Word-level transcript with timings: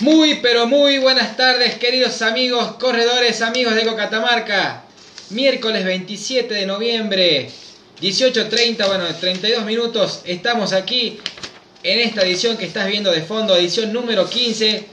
Muy, 0.00 0.40
pero 0.42 0.66
muy 0.66 0.98
buenas 0.98 1.38
tardes, 1.38 1.76
queridos 1.76 2.20
amigos, 2.20 2.72
corredores, 2.78 3.40
amigos 3.40 3.74
de 3.74 3.86
Cocatamarca. 3.86 4.84
Miércoles 5.30 5.86
27 5.86 6.52
de 6.52 6.66
noviembre, 6.66 7.48
18.30, 8.02 8.86
bueno, 8.86 9.06
32 9.18 9.64
minutos. 9.64 10.20
Estamos 10.26 10.74
aquí 10.74 11.18
en 11.82 12.00
esta 12.00 12.24
edición 12.24 12.58
que 12.58 12.66
estás 12.66 12.88
viendo 12.88 13.10
de 13.10 13.22
fondo, 13.22 13.56
edición 13.56 13.90
número 13.90 14.28
15. 14.28 14.84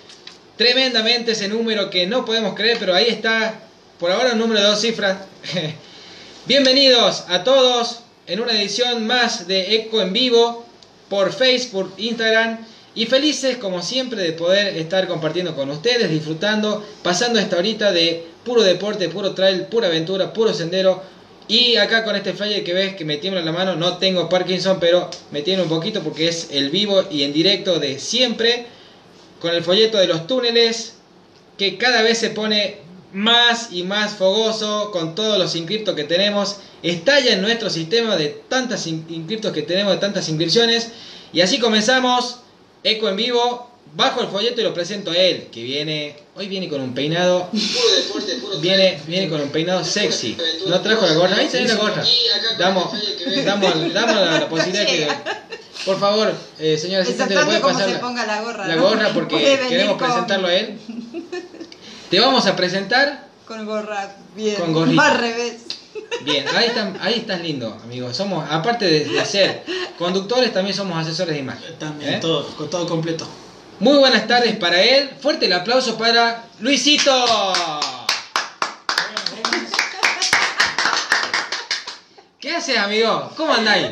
Tremendamente 0.56 1.34
ese 1.34 1.50
número 1.50 1.90
que 1.90 2.08
no 2.08 2.24
podemos 2.24 2.56
creer, 2.56 2.78
pero 2.80 2.96
ahí 2.96 3.08
está. 3.10 3.60
Por 4.00 4.10
ahora 4.10 4.32
un 4.32 4.40
número 4.40 4.62
de 4.62 4.68
dos 4.68 4.80
cifras. 4.80 5.18
Bienvenidos 6.46 7.26
a 7.28 7.44
todos 7.44 8.00
en 8.26 8.40
una 8.40 8.54
edición 8.54 9.06
más 9.06 9.50
de 9.50 9.76
Eco 9.76 10.02
en 10.02 10.14
vivo 10.14 10.66
por 11.10 11.34
Facebook, 11.34 11.94
Instagram 11.98 12.66
y 12.96 13.06
felices 13.08 13.58
como 13.58 13.82
siempre 13.82 14.22
de 14.22 14.34
poder 14.34 14.78
estar 14.78 15.08
compartiendo 15.08 15.56
con 15.56 15.70
ustedes, 15.70 16.10
disfrutando, 16.10 16.86
pasando 17.02 17.40
esta 17.40 17.58
horita 17.58 17.92
de 17.92 18.28
puro 18.44 18.62
deporte, 18.62 19.10
puro 19.10 19.34
trail, 19.34 19.66
pura 19.66 19.88
aventura, 19.88 20.32
puro 20.34 20.54
sendero. 20.54 21.02
Y 21.48 21.76
acá 21.76 22.04
con 22.04 22.16
este 22.16 22.34
flyer 22.34 22.64
que 22.64 22.74
ves 22.74 22.96
que 22.96 23.04
me 23.04 23.18
tiembla 23.18 23.42
la 23.42 23.52
mano, 23.52 23.76
no 23.76 23.98
tengo 23.98 24.30
Parkinson, 24.30 24.78
pero 24.80 25.10
me 25.32 25.42
tiene 25.42 25.64
un 25.64 25.70
poquito 25.70 26.02
porque 26.02 26.28
es 26.28 26.50
el 26.52 26.70
vivo 26.70 27.04
y 27.10 27.24
en 27.24 27.34
directo 27.34 27.80
de 27.80 28.00
siempre, 28.00 28.68
con 29.42 29.54
el 29.54 29.64
folleto 29.64 29.98
de 29.98 30.08
los 30.08 30.28
túneles, 30.28 30.94
que 31.58 31.78
cada 31.78 32.02
vez 32.02 32.20
se 32.20 32.30
pone 32.30 32.78
más 33.12 33.72
y 33.72 33.84
más 33.84 34.14
fogoso 34.14 34.92
con 34.92 35.16
todos 35.16 35.38
los 35.38 35.56
inscriptos 35.56 35.96
que 35.96 36.04
tenemos. 36.04 36.58
Estalla 36.82 37.34
en 37.34 37.42
nuestro 37.42 37.70
sistema 37.70 38.16
de 38.16 38.30
tantas 38.48 38.88
inscriptos 38.88 39.52
que 39.52 39.64
tenemos, 39.64 39.94
de 39.94 40.00
tantas 40.00 40.30
inscripciones. 40.30 40.92
Y 41.34 41.42
así 41.42 41.60
comenzamos 41.60 42.43
Eco 42.84 43.08
en 43.08 43.16
vivo, 43.16 43.70
bajo 43.96 44.22
el 44.22 44.28
folleto 44.28 44.62
y 44.62 44.64
lo 44.64 44.74
presento 44.74 45.12
a 45.12 45.18
él, 45.18 45.48
que 45.52 45.64
viene, 45.64 46.16
hoy 46.36 46.48
viene 46.48 46.68
con 46.68 46.82
un 46.82 46.94
peinado, 46.94 47.50
viene, 48.62 49.00
viene 49.08 49.30
con 49.30 49.42
un 49.42 49.50
peinado 49.50 49.84
sexy. 49.86 50.38
No 50.68 50.82
trajo 50.82 51.06
la 51.06 51.14
gorra, 51.14 51.38
ahí 51.38 51.46
está 51.46 51.60
la 51.62 51.76
gorra. 51.76 52.04
Damos, 52.58 52.92
damos, 53.46 53.94
damos 53.94 54.16
la, 54.16 54.50
posibilidad 54.50 54.86
que, 54.86 55.08
por 55.86 56.00
favor, 56.00 56.34
eh, 56.60 56.78
señor 56.78 57.02
asistente, 57.02 57.36
le 57.36 57.46
puede 57.46 57.60
pasar 57.60 57.90
la, 57.90 58.42
gorra, 58.42 58.68
la 58.68 58.76
gorra 58.76 59.10
porque 59.14 59.60
queremos 59.70 59.98
presentarlo 59.98 60.48
a 60.48 60.54
él. 60.54 60.78
Te 62.10 62.20
vamos 62.20 62.46
a 62.46 62.56
presentar 62.56 63.28
con 63.48 63.66
gorra, 63.66 64.16
bien, 64.36 64.56
con 64.56 64.74
gorrita. 64.74 65.08
al 65.08 65.20
revés. 65.20 65.54
Bien, 66.22 66.46
ahí, 66.56 66.68
están, 66.68 66.98
ahí 67.02 67.16
estás 67.20 67.42
lindo, 67.42 67.78
amigo. 67.84 68.14
Somos, 68.14 68.50
aparte 68.50 68.86
de, 68.86 69.26
ser 69.26 69.64
conductores, 69.98 70.54
también 70.54 70.76
somos 70.76 70.98
asesores 70.98 71.36
de 71.36 71.42
imagen. 71.42 71.78
También, 71.78 72.16
¿eh? 72.16 72.20
todo, 72.20 72.44
todo 72.44 72.88
completo. 72.88 73.28
Muy 73.80 73.98
buenas 73.98 74.28
tardes 74.28 74.56
para 74.56 74.82
él. 74.82 75.10
Fuerte 75.20 75.48
el 75.48 75.54
aplauso 75.54 75.98
para 75.98 76.46
Luisito. 76.60 77.12
¿Qué 82.40 82.56
haces, 82.56 82.78
amigo? 82.78 83.32
¿Cómo 83.36 83.54
andáis? 83.54 83.88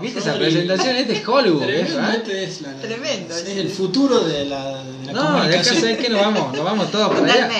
¿Viste 0.00 0.20
esa 0.20 0.34
presentación? 0.34 0.96
Este 0.96 1.12
es 1.14 1.28
Hollywood. 1.28 1.62
Tremendo, 1.62 2.00
¿eh? 2.00 2.16
este 2.16 2.44
es, 2.44 2.60
la, 2.60 2.74
Tremendo, 2.76 3.36
es 3.36 3.48
el 3.48 3.68
futuro 3.68 4.20
de 4.20 4.44
la, 4.44 4.82
de 4.82 5.06
la 5.06 5.12
no, 5.12 5.32
comunicación. 5.32 5.90
No, 5.90 5.96
que 5.98 6.08
nos 6.08 6.20
vamos, 6.20 6.54
nos 6.54 6.64
vamos 6.64 6.90
todos 6.90 7.08
para 7.08 7.32
allá. 7.32 7.50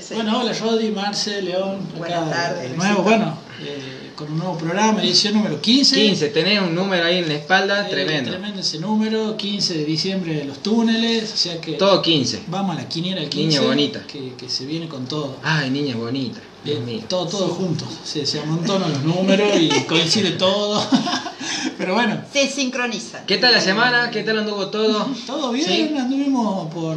Sí. 0.00 0.14
Bueno, 0.14 0.40
hola 0.40 0.52
Rodi, 0.52 0.90
Marce, 0.90 1.42
León. 1.42 1.78
Buenas 1.96 2.30
tardes. 2.30 2.70
De 2.70 2.76
nuevo, 2.76 3.02
bueno, 3.02 3.38
eh, 3.62 4.12
con 4.14 4.32
un 4.32 4.38
nuevo 4.38 4.56
programa, 4.58 5.02
edición 5.02 5.34
número 5.34 5.60
15. 5.60 5.96
15, 5.96 6.28
tenés 6.28 6.60
un 6.60 6.74
número 6.74 7.04
ahí 7.04 7.18
en 7.18 7.28
la 7.28 7.34
espalda, 7.34 7.86
eh, 7.86 7.90
tremendo. 7.90 8.30
Tremendo 8.30 8.60
ese 8.60 8.78
número, 8.78 9.36
15 9.36 9.74
de 9.78 9.84
diciembre 9.84 10.34
de 10.34 10.44
los 10.44 10.62
túneles, 10.62 11.32
o 11.32 11.36
sea 11.36 11.60
que... 11.60 11.72
Todo 11.72 12.02
15. 12.02 12.42
Vamos 12.48 12.76
a 12.76 12.82
la 12.82 12.88
quiniela 12.88 13.20
del 13.20 13.30
15. 13.30 13.58
Niña 13.58 13.68
bonita. 13.68 14.06
Que, 14.06 14.34
que 14.34 14.48
se 14.48 14.66
viene 14.66 14.88
con 14.88 15.06
todo. 15.06 15.36
Ay, 15.42 15.70
niña 15.70 15.96
bonita. 15.96 16.40
Mío. 16.64 17.02
Todo, 17.08 17.26
todo 17.26 17.48
juntos. 17.48 17.88
Se, 18.04 18.26
se 18.26 18.40
amontonan 18.40 18.90
los 18.92 19.02
números 19.04 19.48
y 19.58 19.68
coincide 19.88 20.32
todo. 20.32 20.84
Pero 21.78 21.94
bueno. 21.94 22.20
Se 22.32 22.48
sincronizan. 22.50 23.24
¿Qué 23.26 23.38
tal 23.38 23.52
la 23.52 23.60
semana? 23.60 24.10
¿Qué 24.10 24.22
tal 24.22 24.38
anduvo 24.40 24.66
todo? 24.68 25.06
Todo 25.26 25.52
bien, 25.52 25.96
anduvimos 25.96 26.72
por, 26.72 26.96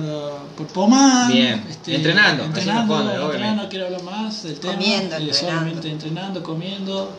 por 0.57 0.67
Pomán. 0.67 1.31
Bien. 1.31 1.63
Este, 1.69 1.95
entrenando. 1.95 2.44
Entrenando, 2.45 2.95
fondo, 2.95 3.25
entrenando, 3.25 3.69
quiero 3.69 3.85
hablar 3.85 4.03
más 4.03 4.44
del 4.44 4.59
tema. 4.59 4.73
Comiendo, 4.73 5.16
eh, 5.16 5.19
entrenando. 5.19 5.33
solamente 5.33 5.89
entrenando, 5.91 6.43
comiendo. 6.43 7.11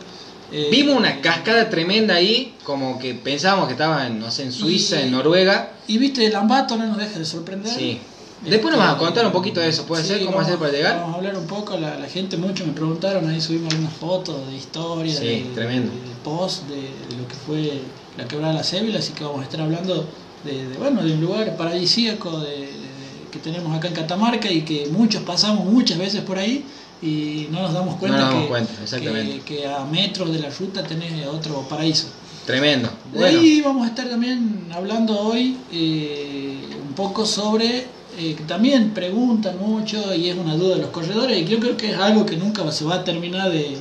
Eh, 0.51 0.67
Vimos 0.69 0.97
una 0.97 1.21
cascada 1.21 1.69
tremenda 1.69 2.15
ahí, 2.15 2.53
como 2.63 2.99
que 2.99 3.15
pensábamos 3.15 3.65
que 3.67 3.73
estaba 3.73 4.05
en, 4.05 4.19
no 4.19 4.29
sé, 4.29 4.43
en 4.43 4.51
Suiza, 4.51 4.99
Y- 4.99 5.03
en 5.03 5.11
Noruega. 5.11 5.71
Y 5.87 5.97
viste, 5.97 6.25
el 6.25 6.35
Ambato 6.35 6.75
no 6.77 6.85
nos 6.85 6.97
deja 6.97 7.17
de 7.17 7.25
sorprender. 7.25 7.73
Sí. 7.73 7.99
Después 8.45 8.73
nos 8.75 8.83
vas 8.83 8.95
a 8.95 8.97
contar 8.97 9.25
un 9.25 9.31
poquito 9.31 9.59
de 9.61 9.69
eso, 9.69 9.85
¿puede 9.85 10.03
Sí, 10.03 10.09
ser? 10.09 10.19
¿Cómo 10.19 10.31
vamos- 10.31 10.47
hacer 10.47 10.59
para 10.59 10.71
llegar? 10.71 10.97
Vamos 10.99 11.13
a 11.15 11.17
hablar 11.17 11.37
un 11.37 11.47
poco, 11.47 11.77
la, 11.77 11.97
la 11.97 12.07
gente 12.07 12.35
mucho 12.37 12.65
me 12.65 12.73
preguntaron, 12.73 13.27
ahí 13.29 13.39
subimos 13.39 13.71
algunas 13.73 13.93
fotos 13.93 14.47
de 14.49 14.55
historia, 14.57 15.15
Sí, 15.17 15.25
de, 15.25 15.41
tremendo. 15.53 15.91
de- 15.91 15.97
de 16.09 16.15
post, 16.23 16.63
de, 16.67 16.75
de 16.75 17.21
lo 17.21 17.27
que 17.27 17.35
fue 17.35 17.81
la 18.17 18.27
quebrada 18.27 18.53
de 18.53 18.57
la 18.59 18.63
Cébila, 18.63 18.99
así 18.99 19.13
que 19.13 19.23
vamos 19.23 19.41
a 19.41 19.43
estar 19.43 19.61
hablando 19.61 20.05
de, 20.43 20.67
de, 20.67 20.77
bueno, 20.77 21.01
de 21.03 21.13
un 21.13 21.21
lugar 21.21 21.55
paradisíaco 21.55 22.39
de, 22.41 22.51
de- 22.57 22.83
que 23.31 23.39
tenemos 23.39 23.75
acá 23.75 23.87
en 23.87 23.93
Catamarca 23.93 24.51
y 24.51 24.61
que 24.61 24.87
muchos 24.91 25.23
pasamos 25.23 25.65
muchas 25.65 25.97
veces 25.97 26.21
por 26.21 26.37
ahí 26.37 26.63
y 27.01 27.47
no 27.51 27.61
nos 27.61 27.73
damos 27.73 27.95
cuenta, 27.95 28.17
nos 28.19 28.27
damos 28.29 28.43
que, 28.43 28.49
cuenta, 28.49 28.73
exactamente. 28.83 29.39
que, 29.45 29.55
que 29.57 29.67
a 29.67 29.83
metros 29.85 30.31
de 30.31 30.39
la 30.39 30.49
ruta 30.49 30.83
tenés 30.83 31.25
otro 31.27 31.61
paraíso. 31.69 32.07
Tremendo. 32.45 32.89
De 33.11 33.19
Bueno, 33.19 33.39
ahí 33.39 33.61
vamos 33.61 33.85
a 33.85 33.89
estar 33.89 34.07
también 34.09 34.67
hablando 34.73 35.17
hoy 35.19 35.57
eh, 35.71 36.59
un 36.87 36.93
poco 36.93 37.25
sobre, 37.25 37.87
eh, 38.17 38.35
que 38.37 38.43
también 38.43 38.91
preguntan 38.91 39.57
mucho 39.59 40.13
y 40.13 40.29
es 40.29 40.37
una 40.37 40.55
duda 40.55 40.75
de 40.75 40.81
los 40.81 40.91
corredores 40.91 41.39
y 41.41 41.45
yo 41.45 41.59
creo 41.59 41.75
que 41.77 41.91
es 41.91 41.97
algo 41.97 42.25
que 42.25 42.37
nunca 42.37 42.69
se 42.71 42.85
va 42.85 42.95
a 42.95 43.03
terminar 43.03 43.51
de... 43.51 43.77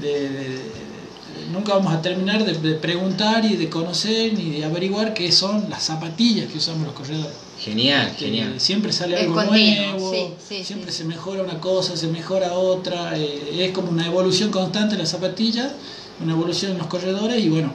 de- 0.00 0.28
de- 0.30 0.30
de- 0.30 0.86
nunca 1.52 1.74
vamos 1.74 1.92
a 1.94 2.02
terminar 2.02 2.44
de, 2.44 2.54
de 2.54 2.74
preguntar 2.74 3.44
y 3.44 3.56
de 3.56 3.68
conocer 3.70 4.32
ni 4.34 4.50
de 4.50 4.64
averiguar 4.64 5.14
qué 5.14 5.30
son 5.30 5.68
las 5.70 5.84
zapatillas 5.84 6.50
que 6.50 6.58
usamos 6.58 6.84
los 6.86 6.94
corredores. 6.94 7.34
genial, 7.60 8.14
Que 8.18 8.26
genial. 8.26 8.54
Siempre 8.58 8.92
sale 8.92 9.16
algo 9.16 9.40
nuevo, 9.44 10.10
sí, 10.12 10.28
sí, 10.48 10.64
siempre 10.64 10.90
sí. 10.90 10.98
se 10.98 11.04
mejora 11.04 11.42
una 11.42 11.60
cosa, 11.60 11.96
se 11.96 12.08
mejora 12.08 12.52
otra, 12.54 13.16
eh, 13.16 13.64
es 13.64 13.70
como 13.70 13.90
una 13.90 14.06
evolución 14.06 14.50
constante 14.50 14.94
en 14.94 15.00
las 15.00 15.10
zapatillas, 15.10 15.72
una 16.22 16.32
evolución 16.32 16.72
en 16.72 16.78
los 16.78 16.88
corredores 16.88 17.42
y 17.44 17.48
bueno, 17.48 17.72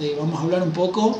eh, 0.00 0.16
vamos 0.18 0.40
a 0.40 0.44
hablar 0.44 0.62
un 0.62 0.72
poco 0.72 1.18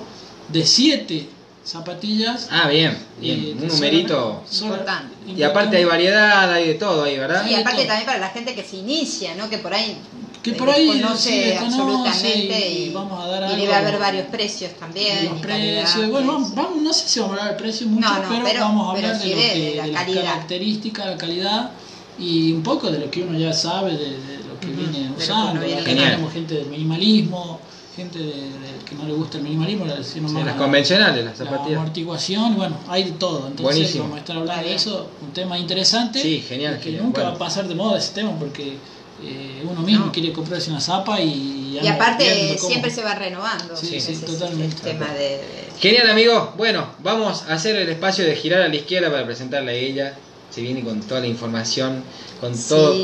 de 0.51 0.65
siete 0.65 1.29
zapatillas. 1.65 2.49
Ah, 2.51 2.69
bien, 2.69 2.97
bien. 3.21 3.59
Un 3.61 3.69
numerito. 3.69 4.43
Importante. 4.63 5.15
Y 5.37 5.43
aparte 5.43 5.77
hay 5.77 5.85
variedad, 5.85 6.53
hay 6.53 6.69
de 6.69 6.75
todo 6.75 7.05
ahí, 7.05 7.17
¿verdad? 7.19 7.47
Y 7.47 7.55
aparte 7.55 7.85
también 7.85 8.07
para 8.07 8.19
la 8.19 8.29
gente 8.31 8.55
que 8.55 8.65
se 8.65 8.77
inicia, 8.77 9.35
¿no? 9.37 9.49
Que 9.49 9.59
por 9.59 9.73
ahí 9.73 9.97
Que 10.43 10.51
eh, 10.51 10.55
por 10.55 10.69
ahí 10.71 10.89
desconoce 10.89 11.57
absolutamente 11.59 12.71
y 12.71 12.85
y, 12.89 12.91
vamos 12.93 13.25
a 13.25 13.29
dar 13.29 13.43
y 13.43 13.45
algo- 13.47 13.57
debe 13.59 13.75
haber 13.75 13.99
varios 13.99 14.27
precios 14.27 14.73
también. 14.79 15.27
los 15.31 15.39
y 15.39 15.41
calidad, 15.43 15.83
precios, 15.85 16.11
bueno, 16.11 16.33
vamos, 16.33 16.55
vamos- 16.55 16.83
no 16.83 16.93
sé 16.93 17.09
si 17.09 17.21
vamos 17.21 17.37
a 17.37 17.41
hablar 17.43 17.57
de 17.57 17.63
precios 17.63 17.89
mucho, 17.91 18.09
No, 18.09 18.19
no, 18.23 18.29
pero, 18.29 18.45
pero- 18.45 18.61
vamos 18.61 18.91
a 18.91 18.95
pero 18.97 19.07
hablar 19.09 19.23
sí 19.23 19.29
de, 19.29 19.35
lo 19.37 19.41
de- 19.41 19.53
que, 19.53 19.61
de 19.61 19.75
la 19.77 19.83
de 19.87 19.93
las 19.93 20.03
calidad. 20.03 20.25
características, 20.25 21.07
la 21.07 21.17
calidad 21.17 21.71
y 22.19 22.53
un 22.53 22.63
poco 22.65 22.91
de 22.91 22.99
lo 22.99 23.11
que 23.11 23.23
uno 23.23 23.39
ya 23.39 23.53
sabe, 23.53 23.93
de, 23.93 24.11
de 24.19 24.39
lo 24.49 24.59
que 24.61 24.67
viene 24.67 24.99
de 24.99 25.09
lo 25.11 25.17
que 25.17 25.23
usando. 25.23 25.61
viene 25.65 25.81
Acá 25.81 25.91
tenemos 25.95 26.33
gente 26.33 26.55
del 26.55 26.67
minimalismo, 26.67 27.61
gente 27.97 28.19
de, 28.19 28.25
de- 28.27 28.85
que 28.89 28.95
no 28.95 29.05
le 29.07 29.13
gusta 29.13 29.39
el 29.39 29.45
minimalismo, 29.45 29.85
sino 30.03 30.29
Sí, 30.29 30.35
más 30.35 30.45
las 30.45 30.55
la- 30.57 30.63
convencionales, 30.63 31.25
las 31.25 31.39
la 31.39 31.45
zapatillas. 31.47 31.79
amortiguación, 31.79 32.57
bueno, 32.57 32.77
hay 32.89 33.05
de 33.05 33.11
todo. 33.13 33.47
Entonces 33.49 33.63
Buenísimo. 33.77 34.05
vamos 34.05 34.17
a 34.17 34.21
estar 34.21 34.37
hablando 34.39 34.67
de 34.69 34.75
eso, 34.75 35.09
un 35.21 35.33
tema 35.33 35.59
interesante. 35.59 36.21
Sí, 36.23 36.41
genial, 36.47 36.77
Que 36.79 36.85
genial, 36.85 37.05
nunca 37.05 37.21
bueno. 37.23 37.31
va 37.33 37.37
a 37.37 37.39
pasar 37.39 37.69
de 37.69 37.75
moda 37.75 37.99
ese 37.99 38.13
tema 38.15 38.33
porque 38.39 38.77
eh, 39.25 39.63
uno 39.71 39.83
mismo 39.83 40.07
No. 40.07 40.13
quiere 40.13 40.33
comprarse 40.33 40.71
una 40.71 40.81
zapa 40.81 41.21
y... 41.21 41.79
Y 41.83 41.87
aparte 41.89 42.57
siempre 42.59 42.91
se 42.91 43.03
va 43.03 43.15
renovando. 43.15 43.77
Sí, 43.77 44.01
sí, 44.01 44.15
totalmente. 44.17 44.77
El 44.91 44.97
tema 44.99 45.13
de, 45.13 45.21
de- 45.39 45.69
Genial, 45.81 46.11
amigo. 46.11 46.55
Bueno, 46.57 46.87
vamos 47.03 47.43
a 47.49 47.55
hacer 47.55 47.77
el 47.77 47.89
espacio 47.89 48.25
de 48.25 48.35
girar 48.37 48.63
a 48.63 48.69
la 48.69 48.75
izquierda 48.77 49.11
para 49.11 49.25
presentarle 49.27 49.73
a 49.73 49.75
ella. 49.75 50.15
Se 50.55 50.61
viene 50.61 50.83
con 50.85 51.01
toda 51.01 51.21
la 51.21 51.27
información, 51.27 52.05
con 52.41 52.55
Sí. 52.55 52.69
todo. 52.69 52.95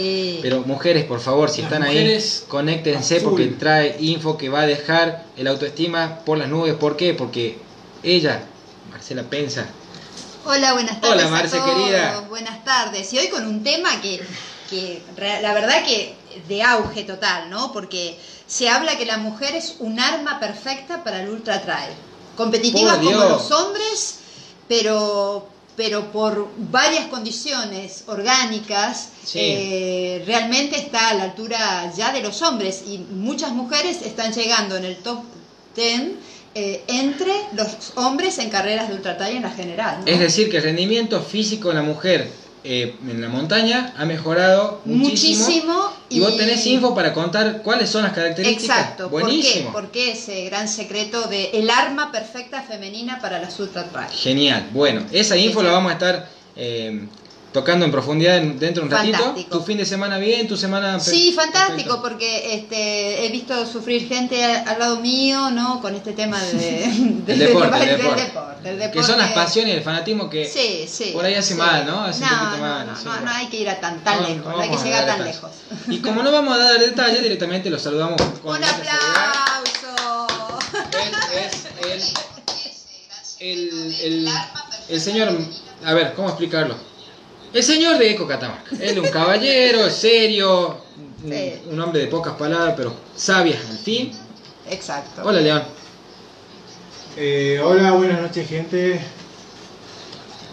Pero 0.43 0.61
mujeres, 0.67 1.05
por 1.07 1.21
favor, 1.21 1.49
si 1.49 1.63
Las 1.63 1.73
están 1.73 1.83
ahí, 1.83 2.19
conéctense 2.49 3.21
porque 3.23 3.47
trae 3.47 3.97
info 4.01 4.37
que 4.37 4.49
va 4.49 4.61
a 4.63 4.67
dejar 4.67 5.25
el 5.37 5.47
autoestima 5.47 6.19
por 6.27 6.37
las 6.39 6.49
nubes. 6.49 6.75
¿Por 6.75 6.97
qué? 6.97 7.15
Porque 7.15 7.59
ella, 8.03 8.43
Marcela 8.91 9.23
Pensa, 9.23 9.67
Hola, 10.45 10.73
buenas 10.73 11.01
tardes. 11.01 11.23
Hola, 11.25 11.31
Marce, 11.31 11.57
a 11.59 11.65
todos. 11.65 11.75
querida. 11.75 12.21
Buenas 12.29 12.65
tardes. 12.65 13.13
Y 13.13 13.19
hoy 13.19 13.29
con 13.29 13.47
un 13.47 13.63
tema 13.63 14.01
que, 14.01 14.21
que 14.71 15.03
la 15.43 15.53
verdad 15.53 15.85
que 15.85 16.15
de 16.49 16.63
auge 16.63 17.05
total, 17.05 17.51
¿no? 17.51 17.71
Porque 17.73 18.19
se 18.47 18.69
habla 18.71 18.97
que 18.97 19.05
la 19.05 19.19
mujer 19.19 19.55
es 19.57 19.77
un 19.79 20.01
arma 20.01 20.39
perfecta 20.41 21.03
para 21.05 21.23
el 21.23 21.29
ultra 21.29 21.61
trail. 21.61 21.93
Competitiva 22.37 22.97
como 22.99 23.11
los 23.25 23.51
hombres, 23.51 24.21
pero 24.69 25.47
pero 25.79 26.11
por 26.11 26.51
varias 26.57 27.07
condiciones 27.07 28.03
orgánicas 28.09 29.11
Sí. 29.25 29.39
eh, 29.41 30.25
realmente 30.27 30.77
está 30.77 31.11
a 31.11 31.15
la 31.15 31.23
altura 31.23 31.93
ya 31.97 32.13
de 32.13 32.21
los 32.21 32.43
hombres 32.43 32.83
y 32.89 32.99
muchas 32.99 33.53
mujeres 33.53 34.03
están 34.03 34.33
llegando 34.33 34.77
en 34.77 34.85
el 34.85 34.97
top 34.97 35.21
10 35.77 36.03
eh, 36.57 36.83
entre 36.89 37.33
los 37.55 37.93
hombres 37.95 38.39
en 38.39 38.51
carreras 38.51 38.89
de 38.89 38.95
ultratrail 38.95 39.37
en 39.37 39.43
la 39.43 39.51
general. 39.53 40.01
¿no? 40.01 40.07
Es 40.11 40.19
decir, 40.19 40.51
que 40.51 40.57
el 40.57 40.65
rendimiento 40.65 41.23
físico 41.23 41.69
de 41.69 41.75
la 41.75 41.83
mujer 41.83 42.29
eh, 42.71 42.95
en 43.09 43.23
la 43.23 43.31
montaña 43.31 43.95
ha 43.97 44.05
mejorado 44.05 44.83
muchísimo. 44.85 45.43
Muchísimo, 45.47 45.93
Y 46.11 46.21
vos 46.21 46.37
tenés 46.37 46.67
info 46.67 46.95
para 46.95 47.15
contar 47.15 47.63
cuáles 47.63 47.89
son 47.89 48.03
las 48.03 48.13
características. 48.13 48.79
Exacto, 48.79 49.09
¿por 49.09 49.23
qué? 49.23 49.27
Buenísimo. 49.27 49.73
Porque 49.73 50.13
ese 50.13 50.45
gran 50.45 50.69
secreto 50.69 51.29
de 51.29 51.47
el 51.55 51.71
arma 51.71 52.13
perfecta 52.13 52.61
femenina 52.61 53.23
para 53.23 53.39
las 53.39 53.59
ultratrail. 53.59 54.11
Genial. 54.11 54.69
Bueno, 54.75 55.03
esa 55.13 55.35
info 55.39 55.63
la 55.63 55.73
vamos 55.73 55.89
a 55.89 55.95
estar 55.95 56.29
eh, 56.57 57.07
tocando 57.53 57.85
en 57.87 57.91
profundidad 57.91 58.37
en- 58.37 58.59
dentro 58.59 58.83
de 58.83 58.89
un 58.89 58.95
ratito. 58.95 59.19
Fantástico. 59.19 59.59
Tu 59.59 59.65
fin 59.65 59.79
de 59.79 59.87
semana 59.87 60.19
bien, 60.19 60.47
tu 60.47 60.57
semana. 60.57 61.01
Sí, 61.01 61.33
fantástico, 61.33 62.01
perfecto. 62.01 62.03
porque 62.03 62.55
este, 62.55 63.25
he 63.27 63.29
visto 63.31 63.67
sufrir 63.67 64.07
gente 64.07 64.45
al 64.45 64.79
lado 64.79 64.97
mío, 65.01 65.51
¿no? 65.51 65.81
Con 65.81 65.95
este 65.95 66.13
tema 66.13 66.43
de, 66.43 66.53
de- 67.27 67.33
El 67.33 67.39
deporte, 67.39 67.79
del 67.79 67.89
el 67.89 67.97
deporte. 67.99 68.23
deporte, 68.23 68.71
el 68.71 68.91
Que 68.91 69.03
son 69.03 69.19
las 69.19 69.29
deporte. 69.29 69.35
pasiones 69.35 69.75
y 69.75 69.77
el 69.79 69.83
fanatismo 69.83 70.29
que 70.29 70.45
Sí, 70.47 70.87
sí. 70.89 71.11
por 71.15 71.25
ahí 71.25 71.35
hace 71.35 71.55
sí. 71.55 71.59
mal, 71.59 71.87
¿no? 71.87 72.01
Hace 72.03 72.23
un 72.23 72.31
no, 72.31 72.39
poquito 72.39 72.57
no, 72.57 72.63
mal, 72.63 72.87
no, 72.87 72.93
no, 73.15 73.21
no 73.23 73.31
hay 73.31 73.47
que 73.47 73.57
ir 73.61 73.69
a 73.71 73.81
tan, 73.81 74.05
tan 74.05 74.23
lejos, 74.23 74.45
no 74.55 74.61
hay 74.61 74.71
que 74.71 74.77
llegar 74.85 75.07
tan 75.07 75.25
lejos. 75.25 75.51
Y 75.89 75.99
como 76.01 76.23
no 76.23 76.31
vamos 76.31 76.55
a 76.55 76.59
dar 76.59 76.79
detalles, 76.81 77.23
directamente 77.23 77.71
lo 77.71 77.79
saludamos 77.79 78.21
con 78.43 78.57
Un 78.57 78.65
aplauso. 78.65 80.27
Él 81.83 82.03
es 82.03 82.13
el, 83.41 83.41
el, 83.41 83.95
el, 84.25 84.29
el 84.91 85.01
señor, 85.01 85.31
a 85.85 85.95
ver, 85.95 86.13
¿cómo 86.15 86.29
explicarlo? 86.29 86.75
El 87.53 87.63
señor 87.63 87.99
de 87.99 88.11
Eco 88.11 88.27
Catamarca. 88.27 88.71
Él 88.77 88.91
es 88.91 88.99
un 88.99 89.09
caballero, 89.09 89.87
es 89.87 89.95
serio, 89.95 90.79
un- 91.25 91.33
Sí. 91.33 91.55
un 91.71 91.81
hombre 91.81 92.01
de 92.03 92.07
pocas 92.09 92.35
palabras, 92.35 92.75
pero 92.77 92.95
sabias 93.17 93.59
al 93.71 93.79
fin. 93.79 94.13
Exacto. 94.71 95.23
Hola, 95.25 95.41
León. 95.41 95.63
Eh, 97.17 97.61
hola, 97.63 97.93
buenas 97.93 98.21
noches 98.21 98.49
gente. 98.49 99.01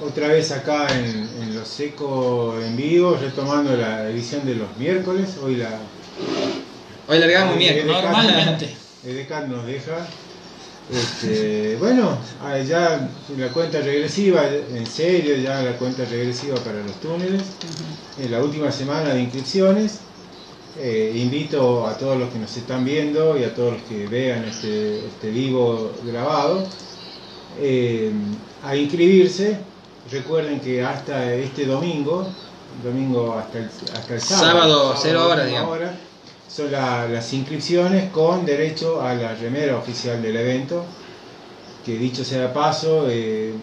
Otra 0.04 0.28
vez 0.30 0.52
acá 0.52 0.88
en, 0.90 1.30
en 1.42 1.56
Los 1.56 1.68
Seco 1.68 2.56
en 2.62 2.76
vivo, 2.76 3.18
retomando 3.22 3.76
la 3.76 4.10
edición 4.10 4.46
de 4.46 4.56
los 4.56 4.76
miércoles. 4.78 5.30
Hoy 5.44 5.56
la 5.58 5.70
Hoy 7.08 7.20
largamos 7.20 7.54
el 7.54 7.60
miércoles. 7.60 7.86
Normalmente. 8.02 8.76
El 9.06 9.16
Decat 9.16 9.46
nos 9.48 9.66
deja. 9.66 10.08
Este, 10.92 11.78
bueno, 11.78 12.18
ya 12.68 13.10
la 13.38 13.48
cuenta 13.50 13.80
regresiva, 13.82 14.44
en 14.48 14.86
serio, 14.86 15.36
ya 15.38 15.62
la 15.62 15.78
cuenta 15.78 16.06
regresiva 16.06 16.56
para 16.58 16.82
los 16.84 16.94
túneles. 17.02 17.42
En 18.20 18.32
la 18.32 18.42
última 18.44 18.72
semana 18.72 19.14
de 19.14 19.22
inscripciones. 19.22 20.00
Eh, 20.78 21.14
invito 21.16 21.88
a 21.88 21.98
todos 21.98 22.18
los 22.20 22.30
que 22.32 22.38
nos 22.38 22.56
están 22.58 22.84
viendo 22.84 23.38
y 23.38 23.46
a 23.46 23.56
todos 23.56 23.76
los 23.76 23.82
que 23.84 24.08
vean 24.08 24.44
este, 24.44 25.06
este 25.06 25.30
vivo 25.30 25.94
grabado 26.04 26.68
eh, 27.62 28.12
a 28.62 28.76
inscribirse. 28.76 29.58
Recuerden 30.12 30.60
que 30.60 30.84
hasta 30.84 31.34
este 31.34 31.66
domingo, 31.66 32.28
domingo 32.84 33.38
hasta 33.40 33.60
el, 33.60 33.70
hasta 33.96 34.16
el 34.16 34.22
sábado, 34.22 34.52
Sábado, 34.52 34.96
cero 35.02 35.28
horas, 35.30 35.48
digamos. 35.48 35.72
hora, 35.78 35.98
son 36.56 36.72
la- 36.72 37.08
las 37.08 37.34
inscripciones 37.34 38.10
con 38.12 38.46
derecho 38.46 39.02
a 39.02 39.14
la 39.14 39.36
remera 39.36 39.78
oficial 39.78 40.22
del 40.22 40.38
evento. 40.38 40.86
Que 41.86 41.98
dicho 41.98 42.24
sea 42.24 42.42
de 42.44 42.48
paso, 42.50 43.08
eh, 43.10 43.54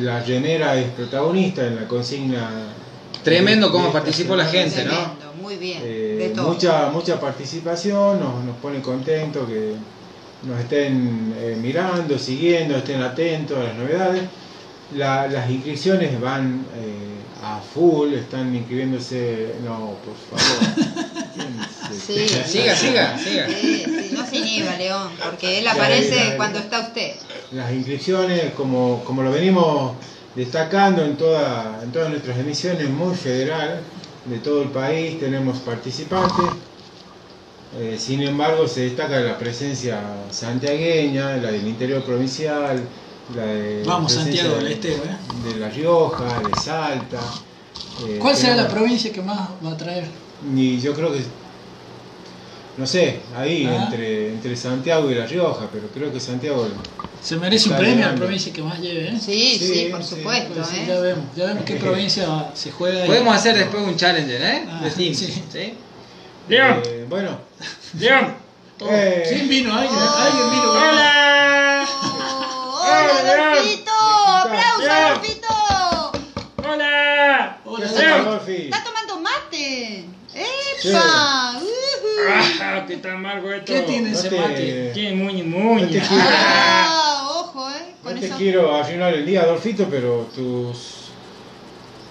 la 0.00 0.20
remera 0.20 0.76
es 0.76 0.88
protagonista 0.90 1.64
en 1.66 1.76
la 1.76 1.86
consigna. 1.88 2.50
Tremendo 3.22 3.66
de- 3.68 3.72
cómo 3.72 3.92
participó 3.92 4.34
la 4.36 4.44
gente, 4.46 4.84
¿no? 4.84 4.90
Tremendo, 4.90 5.32
muy 5.40 5.56
bien. 5.56 5.78
Eh, 5.84 6.16
de 6.18 6.28
todo. 6.30 6.48
mucha, 6.48 6.90
mucha 6.90 7.20
participación, 7.20 8.18
nos, 8.20 8.44
nos 8.44 8.56
pone 8.56 8.80
contentos 8.80 9.48
que 9.48 9.74
nos 10.48 10.60
estén 10.60 11.34
eh, 11.38 11.56
mirando, 11.62 12.18
siguiendo, 12.18 12.76
estén 12.76 13.00
atentos 13.02 13.56
a 13.56 13.62
las 13.64 13.74
novedades. 13.76 14.22
La- 14.96 15.26
las 15.28 15.48
inscripciones 15.48 16.20
van 16.20 16.66
eh, 16.76 17.42
a 17.42 17.60
full, 17.60 18.12
están 18.14 18.54
inscribiéndose. 18.54 19.54
No, 19.64 19.94
por 20.04 20.38
favor. 20.38 21.64
Sí. 22.06 22.26
Siga, 22.28 22.74
siga, 22.76 23.18
siga. 23.18 23.48
Sí, 23.48 23.82
sí, 23.84 24.10
no 24.12 24.26
se 24.26 24.36
inhiba, 24.36 24.74
León, 24.76 25.08
porque 25.22 25.58
él 25.58 25.66
aparece 25.68 26.34
cuando 26.36 26.58
está 26.58 26.80
usted. 26.80 27.12
Las 27.52 27.72
inscripciones, 27.72 28.52
como, 28.56 29.02
como 29.04 29.22
lo 29.22 29.30
venimos 29.30 29.92
destacando 30.34 31.04
en, 31.04 31.16
toda, 31.16 31.80
en 31.82 31.92
todas 31.92 32.10
nuestras 32.10 32.38
emisiones, 32.38 32.88
muy 32.90 33.14
federal, 33.14 33.80
de 34.24 34.38
todo 34.38 34.62
el 34.62 34.68
país, 34.70 35.20
tenemos 35.20 35.58
participantes. 35.58 36.46
Eh, 37.78 37.96
sin 37.98 38.22
embargo, 38.22 38.68
se 38.68 38.82
destaca 38.82 39.18
la 39.20 39.36
presencia 39.36 40.00
santiagueña, 40.30 41.36
la 41.36 41.50
del 41.50 41.66
interior 41.66 42.02
provincial, 42.04 42.80
la 43.34 43.44
de 43.46 43.82
Vamos, 43.84 44.12
Santiago 44.12 44.56
de- 44.56 44.62
del 44.64 44.72
Estero, 44.72 45.02
¿eh? 45.04 45.48
de 45.52 45.58
La 45.60 45.68
Rioja, 45.70 46.38
de 46.40 46.60
Salta. 46.60 47.20
eh, 48.06 48.18
¿Cuál 48.20 48.36
será 48.36 48.54
la 48.56 48.68
provincia 48.68 49.12
que 49.12 49.22
más 49.22 49.48
va 49.64 49.72
a 49.72 49.76
traer? 49.76 50.04
Y 50.54 50.80
yo 50.80 50.94
creo 50.94 51.12
que, 51.12 51.20
no 52.76 52.86
sé, 52.86 53.20
ahí 53.36 53.66
Ah. 53.70 53.84
entre, 53.84 54.28
entre 54.30 54.56
Santiago 54.56 55.10
y 55.10 55.14
La 55.14 55.26
Rioja, 55.26 55.68
pero 55.72 55.88
creo 55.88 56.12
que 56.12 56.18
Santiago 56.20 56.66
Se 57.22 57.36
merece 57.36 57.70
un 57.70 57.76
premio 57.76 58.04
a 58.04 58.10
la 58.10 58.14
provincia 58.16 58.52
que 58.52 58.62
más 58.62 58.78
lleve, 58.80 59.08
¿eh? 59.08 59.18
Sí, 59.20 59.56
sí, 59.58 59.66
Sí, 59.74 59.88
por 59.90 60.02
sí, 60.02 60.16
supuesto. 60.16 60.52
Pues 60.54 60.66
sí, 60.68 60.76
¿eh? 60.78 60.84
ya 60.88 61.00
vemos, 61.00 61.24
ya 61.36 61.46
vemos 61.46 61.64
qué 61.64 61.74
provincia 61.86 62.50
se 62.54 62.70
juega. 62.72 63.06
Podemos 63.06 63.34
hacer 63.34 63.56
después 63.56 63.82
un 63.82 63.96
challenger, 63.96 64.42
¿eh? 64.42 64.64
Ah, 64.68 64.88
sí. 64.94 65.14
¿sí? 65.14 65.74
León, 66.48 66.82
Eh, 66.86 67.06
bueno, 67.08 67.38
León. 67.98 68.34
Eh. 68.90 69.24
¿Quién 69.28 69.48
vino? 69.48 69.72
¿Alguien, 69.72 69.94
Oh. 69.96 70.16
¿alguien 70.18 70.50
vino? 70.50 70.70
Hola. 70.72 71.86
Oh, 72.02 72.80
Hola, 72.82 73.12
¡Hola, 73.20 73.22
León. 73.22 73.52
Adolfito! 73.52 73.92
¡Aplausos, 74.26 74.84
León. 74.84 74.94
Adolfito! 75.04 75.48
Hola. 76.68 77.58
Hola, 77.64 77.86
¿qué 77.86 77.98
León. 78.02 78.12
tal, 78.12 78.24
Dolphy? 78.24 78.62
¿Está 78.64 78.84
tomando 78.84 79.20
mate? 79.20 80.04
¡Epa! 80.34 81.52
Ujú. 81.56 81.66
Ah, 82.60 82.84
qué 82.86 82.96
tan 82.98 83.12
amargo 83.16 83.52
esto. 83.52 83.72
¿Qué 83.72 83.80
tiene 83.82 84.10
No 84.10 84.18
ese 84.18 84.30
te- 84.30 84.38
mate? 84.40 84.90
Tiene 84.94 85.16
muña, 85.16 85.44
No 85.44 85.58
muña. 85.58 85.86
te 85.86 85.98
quiero, 86.00 86.24
Ah, 86.30 87.28
ojo, 87.36 87.70
¿eh? 87.70 87.94
no 88.04 88.14
te 88.20 88.26
eso. 88.26 88.36
quiero 88.36 88.74
arruinar 88.74 89.14
el 89.14 89.26
día, 89.26 89.42
Adolfito, 89.42 89.86
pero 89.90 90.28
tus 90.34 90.94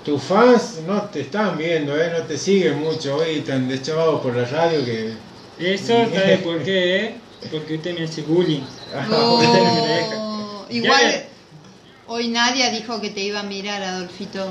tus 0.05 0.21
fans 0.21 0.79
no 0.85 1.01
te 1.03 1.21
están 1.21 1.57
viendo, 1.57 1.95
¿eh? 1.97 2.11
no 2.11 2.23
te 2.25 2.37
siguen 2.37 2.79
mucho 2.81 3.15
hoy, 3.15 3.37
están 3.37 3.69
deschavados 3.69 4.19
por 4.21 4.35
la 4.35 4.43
radio 4.43 4.83
que... 4.83 5.13
Eso 5.57 5.93
sabe 6.13 6.39
por 6.39 6.61
qué, 6.61 6.95
¿eh? 7.05 7.15
Porque 7.49 7.75
usted 7.75 7.97
me 7.97 8.03
hace 8.03 8.21
bullying. 8.23 8.63
Oh, 9.09 10.65
igual, 10.69 11.23
hoy 12.07 12.27
Nadia 12.27 12.69
dijo 12.69 12.99
que 12.99 13.11
te 13.11 13.21
iba 13.21 13.39
a 13.39 13.43
mirar, 13.43 13.81
Adolfito. 13.81 14.45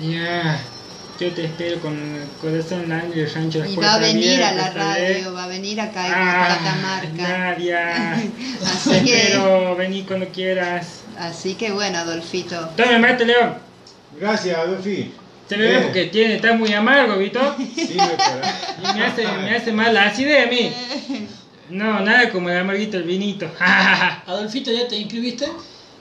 Nadia, 0.00 0.58
yo 1.20 1.32
te 1.32 1.44
espero 1.44 1.80
con 1.80 1.92
el 1.96 2.26
corazón 2.40 2.86
grande 2.88 3.16
y 3.16 3.20
el 3.20 3.32
rancho 3.32 3.64
Y 3.64 3.76
va 3.76 3.94
a 3.94 3.98
venir 3.98 4.42
a 4.42 4.52
la 4.52 4.70
radio, 4.70 5.32
va 5.32 5.44
a 5.44 5.46
venir 5.48 5.80
acá 5.80 6.04
Ah, 6.06 6.52
a 6.52 6.58
Catamarca. 6.58 7.38
Nadia, 7.38 8.16
te 8.60 8.66
Así 8.66 9.04
que, 9.04 9.22
espero, 9.22 9.76
vení 9.76 10.02
cuando 10.02 10.28
quieras. 10.28 11.00
así 11.18 11.54
que 11.54 11.70
bueno, 11.72 11.98
Adolfito. 11.98 12.68
Tome 12.76 12.98
mate, 12.98 13.24
León. 13.24 13.54
Gracias, 14.20 14.56
Adolfi. 14.58 15.12
Se 15.48 15.56
me 15.56 15.64
ve 15.64 15.76
Eh, 15.76 15.80
porque 15.82 16.04
tiene, 16.06 16.36
está 16.36 16.52
muy 16.54 16.72
amargo, 16.72 17.18
¿viste? 17.18 17.38
sirve 17.74 18.16
para... 18.16 18.90
Y 18.92 18.98
me 18.98 19.04
hace, 19.04 19.22
me 19.26 19.56
hace 19.56 19.72
mal 19.72 19.92
la 19.94 20.04
acidez 20.06 20.46
a 20.46 20.50
mí. 20.50 20.72
No, 21.70 22.00
nada 22.00 22.28
como 22.28 22.50
el 22.50 22.58
amarguito, 22.58 22.98
el 22.98 23.04
vinito. 23.04 23.50
Adolfito, 24.26 24.70
¿ya 24.70 24.86
te 24.86 24.96
inscribiste? 24.96 25.46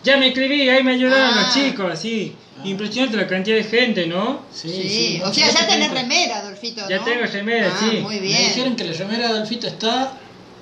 Ya 0.03 0.17
me 0.17 0.27
inscribí, 0.27 0.67
ahí 0.69 0.83
me 0.83 0.93
ayudaron 0.93 1.37
Ah. 1.37 1.41
los 1.41 1.53
chicos, 1.53 1.99
sí. 1.99 2.35
Impresionante 2.63 3.17
la 3.17 3.27
cantidad 3.27 3.57
de 3.57 3.63
gente, 3.63 4.05
¿no? 4.07 4.41
Sí, 4.53 5.19
o 5.23 5.33
sea, 5.33 5.51
ya 5.51 5.67
tenés 5.67 5.91
remera, 5.91 6.37
Adolfito, 6.37 6.87
Ya 6.87 7.03
tengo 7.03 7.25
remera, 7.25 7.71
Ah, 7.73 7.77
sí. 7.79 7.97
Muy 8.01 8.15
Me 8.19 8.27
dijeron 8.27 8.55
bien. 8.55 8.75
que 8.75 8.83
la 8.85 8.93
remera 8.93 9.27
de 9.27 9.33
Adolfito 9.33 9.67
está 9.67 10.13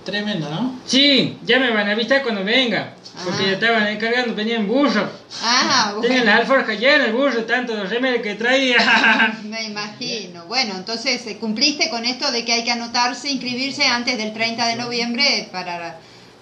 tremenda, 0.05 0.49
¿no? 0.49 0.79
Sí, 0.85 1.37
ya 1.43 1.59
me 1.59 1.69
van 1.71 1.89
a 1.89 1.91
avisar 1.91 2.23
cuando 2.23 2.43
venga. 2.43 2.95
Porque 3.25 3.43
Ah. 3.43 3.47
ya 3.47 3.51
estaban 3.53 3.87
encargando, 3.87 4.33
venían 4.33 4.65
burro. 4.67 5.07
Ah, 5.43 5.93
Tenían 6.01 6.25
la 6.25 6.37
bueno. 6.37 6.41
alforja 6.55 6.73
llena 6.79 7.05
el 7.05 7.11
burro, 7.13 7.43
tanto 7.43 7.75
de 7.75 7.83
remera 7.83 8.21
que 8.21 8.35
traía. 8.35 8.77
Me 9.43 9.63
imagino. 9.65 10.45
Bueno, 10.45 10.73
entonces 10.77 11.27
eh, 11.27 11.37
cumpliste 11.37 11.89
con 11.89 12.05
esto 12.05 12.31
de 12.31 12.45
que 12.45 12.53
hay 12.53 12.63
que 12.63 12.71
anotarse, 12.71 13.29
inscribirse 13.29 13.83
antes 13.85 14.17
del 14.17 14.33
30 14.33 14.65
de 14.65 14.75
noviembre 14.77 15.49
para, 15.51 15.99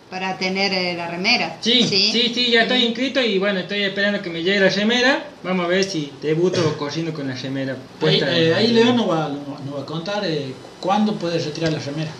para 0.09 0.37
tener 0.37 0.73
eh, 0.73 0.95
la 0.95 1.07
remera. 1.07 1.57
Sí, 1.61 1.83
sí, 1.83 2.31
sí, 2.33 2.49
ya 2.51 2.63
estoy 2.63 2.83
inscrito 2.83 3.21
y 3.21 3.37
bueno, 3.37 3.59
estoy 3.59 3.83
esperando 3.83 4.21
que 4.21 4.29
me 4.29 4.41
llegue 4.41 4.59
la 4.59 4.69
remera. 4.69 5.23
Vamos 5.43 5.65
a 5.65 5.67
ver 5.67 5.83
si 5.83 6.11
debuto 6.21 6.77
corriendo 6.77 7.13
con 7.13 7.27
la 7.27 7.35
remera. 7.35 7.75
Ahí, 8.01 8.19
eh, 8.25 8.53
ahí 8.55 8.67
León 8.67 8.95
nos 8.97 9.09
va, 9.09 9.29
nos, 9.29 9.75
va 9.75 9.81
a 9.81 9.85
contar 9.85 10.23
eh, 10.25 10.53
cuándo 10.79 11.13
puedes 11.15 11.45
retirar 11.45 11.71
la 11.71 11.79
remera. 11.79 12.11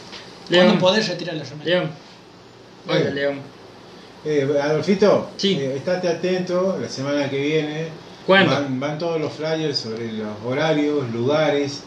León. 0.50 0.66
¿Cuándo 0.66 0.82
podés 0.82 1.08
retirar 1.08 1.36
la 1.36 1.44
remera? 1.44 1.66
León. 1.66 1.90
Hola, 2.88 3.00
Eh. 3.00 3.12
León. 3.14 3.40
Eh, 4.26 4.48
Adolfito, 4.62 5.30
Sí. 5.38 5.54
eh, 5.60 5.76
estate 5.78 6.08
atento, 6.10 6.78
la 6.82 6.90
semana 6.90 7.30
que 7.30 7.40
viene 7.42 7.88
¿Cuándo? 8.28 8.52
Van, 8.52 8.80
van 8.80 8.98
todos 9.00 9.20
los 9.20 9.34
flyers 9.34 9.78
sobre 9.80 10.12
los 10.12 10.28
horarios, 10.46 11.10
lugares 11.12 11.82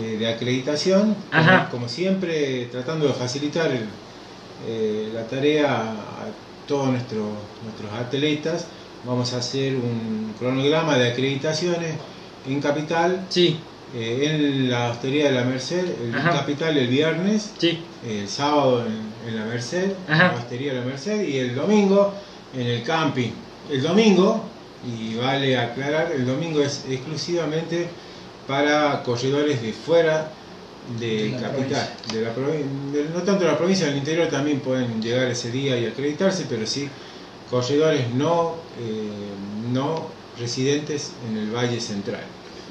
eh, 0.00 0.16
de 0.18 0.26
acreditación, 0.28 1.14
como- 1.14 1.42
Ajá. 1.42 1.68
Como, 1.70 1.88
siempre 1.88 2.66
tratando 2.72 3.06
de 3.08 3.12
facilitar 3.12 3.70
el- 3.70 3.88
eh, 4.66 5.10
la 5.14 5.26
tarea 5.26 5.92
a 5.92 6.26
todos 6.66 6.88
nuestros, 6.88 7.26
nuestros 7.64 7.92
atletas. 7.92 8.66
Vamos 9.04 9.32
a 9.32 9.38
hacer 9.38 9.74
un 9.74 10.32
cronograma 10.38 10.96
de 10.96 11.10
acreditaciones 11.10 11.94
en 12.48 12.60
Capital, 12.60 13.26
Sí, 13.28 13.58
eh, 13.94 14.28
en 14.30 14.70
la 14.70 14.90
Hostería 14.90 15.26
de 15.26 15.32
la 15.32 15.44
Merced, 15.44 15.84
el 16.02 16.14
Ajá. 16.14 16.30
Capital 16.30 16.76
el 16.78 16.86
viernes, 16.86 17.52
sí. 17.58 17.80
el 18.08 18.28
sábado 18.28 18.84
en, 18.86 19.28
en 19.28 19.36
la 19.38 19.44
Merced, 19.46 19.92
Ajá. 20.08 20.26
en 20.26 20.32
la 20.32 20.38
Hostería 20.38 20.72
de 20.74 20.78
la 20.80 20.84
Merced, 20.86 21.28
y 21.28 21.38
el 21.38 21.54
domingo 21.54 22.12
en 22.54 22.66
el 22.66 22.82
camping. 22.84 23.30
El 23.70 23.82
domingo, 23.82 24.42
y 24.86 25.14
vale 25.16 25.56
aclarar, 25.58 26.12
el 26.12 26.26
domingo 26.26 26.60
es 26.62 26.84
exclusivamente 26.88 27.88
para 28.46 29.02
corredores 29.02 29.62
de 29.62 29.72
fuera 29.72 30.30
de, 30.98 31.06
De 31.06 31.28
la 31.30 31.38
capital, 31.40 31.88
de 32.12 32.20
la 32.22 32.34
provi- 32.34 32.92
de- 32.92 33.08
no 33.14 33.22
tanto 33.22 33.44
de 33.44 33.50
la 33.50 33.56
provincia, 33.58 33.86
del 33.86 33.96
interior 33.96 34.28
también 34.28 34.60
pueden 34.60 35.00
llegar 35.00 35.28
ese 35.28 35.50
día 35.50 35.78
y 35.78 35.86
acreditarse, 35.86 36.46
pero 36.48 36.66
sí 36.66 36.88
corredores 37.50 38.12
no, 38.14 38.56
eh, 38.80 39.02
no 39.72 40.06
residentes 40.38 41.12
en 41.28 41.36
el 41.36 41.50
Valle 41.54 41.80
Central. 41.80 42.20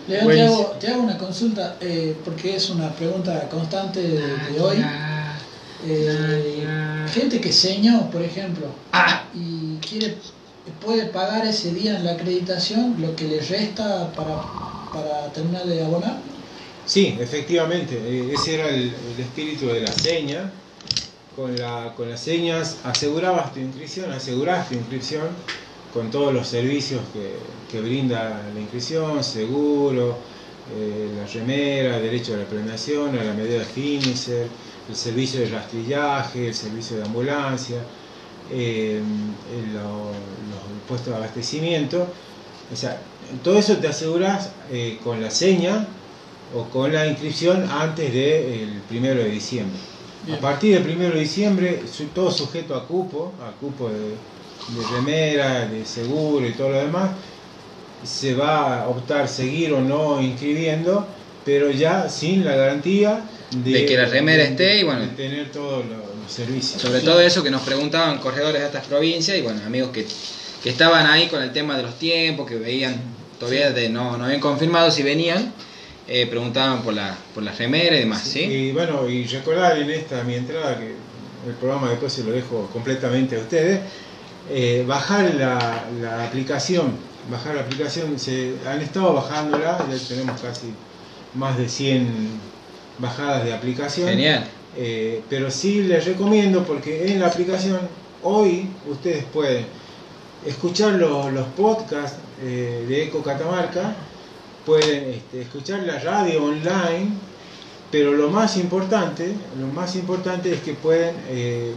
León, 0.07 0.19
te 0.19 0.25
Buenísimo. 0.25 0.55
hago, 0.61 0.69
te 0.79 0.87
hago 0.87 1.03
una 1.03 1.17
consulta, 1.17 1.77
eh, 1.79 2.15
porque 2.25 2.55
es 2.55 2.69
una 2.69 2.89
pregunta 2.93 3.47
constante 3.49 4.01
de, 4.01 4.17
de 4.17 4.59
hoy. 4.59 4.77
Ah, 4.83 5.07
Eh, 5.87 6.63
ah. 6.67 7.07
gente 7.11 7.41
que 7.41 7.51
señó, 7.51 8.09
por 8.11 8.21
ejemplo, 8.21 8.65
Ah, 8.91 9.23
y 9.33 9.77
quiere 9.77 10.15
puede 10.83 11.05
pagar 11.05 11.45
ese 11.45 11.73
día 11.73 11.97
en 11.97 12.05
la 12.05 12.11
acreditación 12.11 12.95
lo 12.99 13.15
que 13.15 13.27
le 13.27 13.39
resta 13.41 14.11
para, 14.13 14.35
para 14.93 15.33
terminar 15.33 15.65
de 15.65 15.83
abonar. 15.83 16.17
Sí, 16.83 17.17
efectivamente, 17.19 17.95
eh, 17.97 18.33
ese 18.33 18.55
era 18.55 18.69
el, 18.69 18.93
espíritu 19.19 19.67
de 19.67 19.81
la 19.81 19.91
seña. 19.93 20.53
Con, 21.35 21.57
la, 21.57 21.93
con 21.95 22.09
las 22.09 22.21
señas 22.23 22.81
asegurabas 22.83 23.53
tu 23.53 23.59
inscripción, 23.61 24.11
asegurás 24.11 24.69
tu 24.69 24.75
inscripción 24.75 25.38
con 25.89 26.11
todos 26.11 26.33
los 26.33 26.47
servicios 26.47 27.09
que, 27.13 27.39
que 27.69 27.81
brinda 27.81 28.50
la 28.53 28.59
inscripción, 28.61 29.23
seguro, 29.23 30.25
eh, 30.67 31.13
la 31.15 31.25
remera, 31.27 32.00
derecho 32.00 32.35
a 32.35 32.38
la 32.38 32.47
premiación, 32.47 33.17
a 33.17 33.23
la 33.23 33.33
medida 33.33 33.59
de 33.59 33.65
finisher, 33.65 34.51
el 34.88 34.95
servicio 34.95 35.41
de 35.41 35.50
rastrillaje, 35.50 36.47
el 36.50 36.55
servicio 36.55 36.97
de 36.97 37.03
ambulancia, 37.03 37.88
eh, 38.50 39.01
el- 39.45 39.73
lo- 39.73 40.11
los 40.50 40.83
puestos 40.85 41.09
de 41.13 41.15
abastecimiento. 41.17 42.13
O 42.69 42.75
sea, 42.75 43.07
todo 43.43 43.57
eso 43.59 43.77
te 43.77 43.88
aseguras 43.88 44.55
eh, 44.69 45.00
con 45.03 45.21
la 45.21 45.31
seña 45.31 46.00
o 46.55 46.63
con 46.65 46.91
la 46.93 47.08
inscripción 47.08 47.67
antes 47.70 48.13
del 48.13 48.81
primero 48.89 49.22
de 49.24 49.29
diciembre. 49.29 49.79
Bien. 50.25 50.38
A 50.38 50.41
partir 50.41 50.74
del 50.75 50.84
primero 50.84 51.13
de 51.15 51.22
diciembre, 51.22 51.81
todo 52.13 52.31
sujeto 52.31 52.75
a 52.75 52.86
cupo, 52.88 53.34
a 53.41 53.51
cupo 53.60 53.89
de, 53.89 54.00
de 54.00 54.88
remera, 54.96 55.65
de 55.65 55.86
seguro 55.86 56.48
y 56.48 56.51
todo 56.53 56.70
lo 56.70 56.77
demás, 56.77 57.12
se 58.03 58.34
va 58.34 58.81
a 58.84 58.88
optar 58.88 59.27
seguir 59.27 59.74
o 59.74 59.81
no 59.81 60.22
inscribiendo, 60.22 61.08
pero 61.46 61.72
ya 61.72 62.10
sin 62.10 62.43
la 62.46 62.55
garantía 62.55 63.22
de, 63.51 63.72
De 63.72 63.86
que 63.86 63.98
la 63.98 64.05
remera 64.05 64.43
esté 64.43 64.79
y, 64.79 64.84
bueno. 64.84 65.01
de 65.01 65.08
tener 65.10 65.51
todos 65.51 65.86
los, 65.86 65.98
los 66.24 66.31
servicios. 66.31 66.81
Sobre 66.81 67.01
todo 67.01 67.20
eso 67.22 67.43
que 67.43 67.51
nos 67.51 67.62
preguntaban 67.62 68.17
corredores 68.20 68.62
de 68.62 68.67
estas 68.67 68.86
provincias 68.86 69.38
y 69.38 69.41
bueno, 69.41 69.62
amigos 69.65 69.89
que, 69.91 70.05
que 70.63 70.70
estaban 70.70 71.05
ahí 71.08 71.27
con 71.27 71.41
el 71.41 71.51
tema 71.51 71.75
de 71.77 71.84
los 71.84 71.98
tiempos, 71.98 72.48
que 72.48 72.55
veían, 72.55 72.96
todavía 73.39 73.72
de- 73.72 73.89
no, 73.89 74.17
no 74.17 74.25
habían 74.25 74.39
confirmado 74.39 74.89
si 74.91 75.03
venían, 75.03 75.53
eh, 76.08 76.27
preguntaban 76.27 76.81
por 76.81 76.93
la, 76.93 77.15
por 77.34 77.43
la 77.43 77.51
remera 77.51 77.96
y 77.96 78.00
demás, 78.00 78.22
¿sí? 78.24 78.41
Y 78.41 78.72
bueno, 78.72 79.08
y 79.08 79.25
recordar 79.25 79.77
en 79.77 79.89
esta 79.89 80.24
mi 80.24 80.36
entrada, 80.36 80.77
que 80.77 80.96
el 81.48 81.55
programa 81.60 81.89
después 81.89 82.12
se 82.13 82.24
lo 82.24 82.31
dejo 82.31 82.70
completamente 82.74 83.36
a 83.36 83.39
ustedes, 83.39 83.81
eh, 84.50 84.84
bajar 84.88 85.34
la, 85.36 85.86
la 86.01 86.25
aplicación, 86.25 86.93
bajar 87.29 87.55
la 87.55 87.62
aplicación, 87.62 88.20
se 88.20 88.55
han 88.67 88.81
estado 88.81 89.13
bajándola, 89.13 89.77
ya 89.89 90.08
tenemos 90.08 90.41
casi 90.41 90.74
más 91.34 91.58
de 91.58 91.70
100 91.70 92.08
bajadas 93.00 93.43
de 93.43 93.53
aplicación. 93.53 94.10
Genial. 94.10 94.46
Eh, 94.77 95.22
pero 95.29 95.51
sí 95.51 95.84
les 95.84 96.05
recomiendo 96.05 96.63
porque 96.63 97.12
en 97.12 97.20
la 97.20 97.27
aplicación 97.27 97.79
hoy 98.24 98.67
ustedes 98.89 99.25
pueden 99.25 99.65
escuchar 100.46 100.93
los, 100.93 101.31
los 101.34 101.46
podcasts 101.48 102.17
eh, 102.41 102.86
de 102.88 103.03
Eco 103.03 103.22
Catamarca, 103.22 103.96
pueden 104.65 105.11
este, 105.13 105.41
escuchar 105.41 105.83
la 105.83 105.99
radio 105.99 106.43
online, 106.45 107.11
pero 107.91 108.13
lo 108.13 108.29
más 108.29 108.57
importante, 108.57 109.33
lo 109.59 109.67
más 109.67 109.95
importante 109.95 110.53
es 110.53 110.61
que 110.61 110.73
pueden 110.73 111.15
eh, 111.29 111.73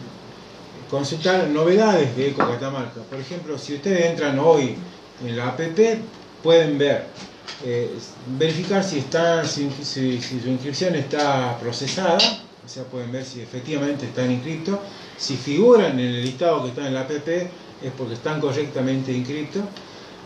consultar 0.90 1.48
novedades 1.48 2.16
de 2.16 2.28
Eco 2.28 2.46
Catamarca. 2.46 3.00
Por 3.10 3.18
ejemplo, 3.20 3.58
si 3.58 3.74
ustedes 3.74 4.06
entran 4.06 4.38
hoy 4.38 4.76
en 5.26 5.36
la 5.36 5.48
app, 5.48 5.60
pueden 6.42 6.78
ver, 6.78 7.06
eh, 7.64 7.90
verificar 8.38 8.84
si, 8.84 8.98
está, 8.98 9.44
si, 9.46 9.70
si- 9.82 10.20
su 10.20 10.48
inscripción 10.48 10.94
está 10.94 11.58
procesada, 11.58 12.18
o 12.64 12.68
sea, 12.68 12.84
pueden 12.84 13.10
ver 13.12 13.24
si 13.24 13.40
efectivamente 13.40 14.06
están 14.06 14.30
inscritos. 14.30 14.78
Si 15.18 15.36
figuran 15.36 15.92
en 15.98 16.06
el 16.06 16.22
listado 16.22 16.62
que 16.62 16.68
está 16.70 16.86
en 16.86 16.94
la 16.94 17.00
app, 17.02 17.10
es 17.10 17.92
porque 17.96 18.14
están 18.14 18.40
correctamente 18.40 19.12
inscritos. 19.12 19.62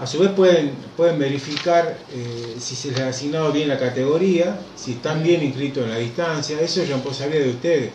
A 0.01 0.07
su 0.07 0.21
vez 0.21 0.31
pueden, 0.31 0.73
pueden 0.97 1.19
verificar 1.19 1.99
eh, 2.15 2.57
si 2.61 2.77
se 2.77 2.93
les 2.93 3.01
ha 3.01 3.09
asignado 3.09 3.51
bien 3.51 3.69
la 3.69 3.79
categoría, 3.79 4.57
si 4.77 4.93
están 4.93 5.25
bien 5.25 5.43
inscritos 5.43 5.83
en 5.85 5.91
la 5.91 5.97
distancia, 5.99 6.61
eso 6.61 6.83
es 6.83 6.89
responsabilidad 6.89 7.45
de 7.45 7.51
ustedes. 7.51 7.91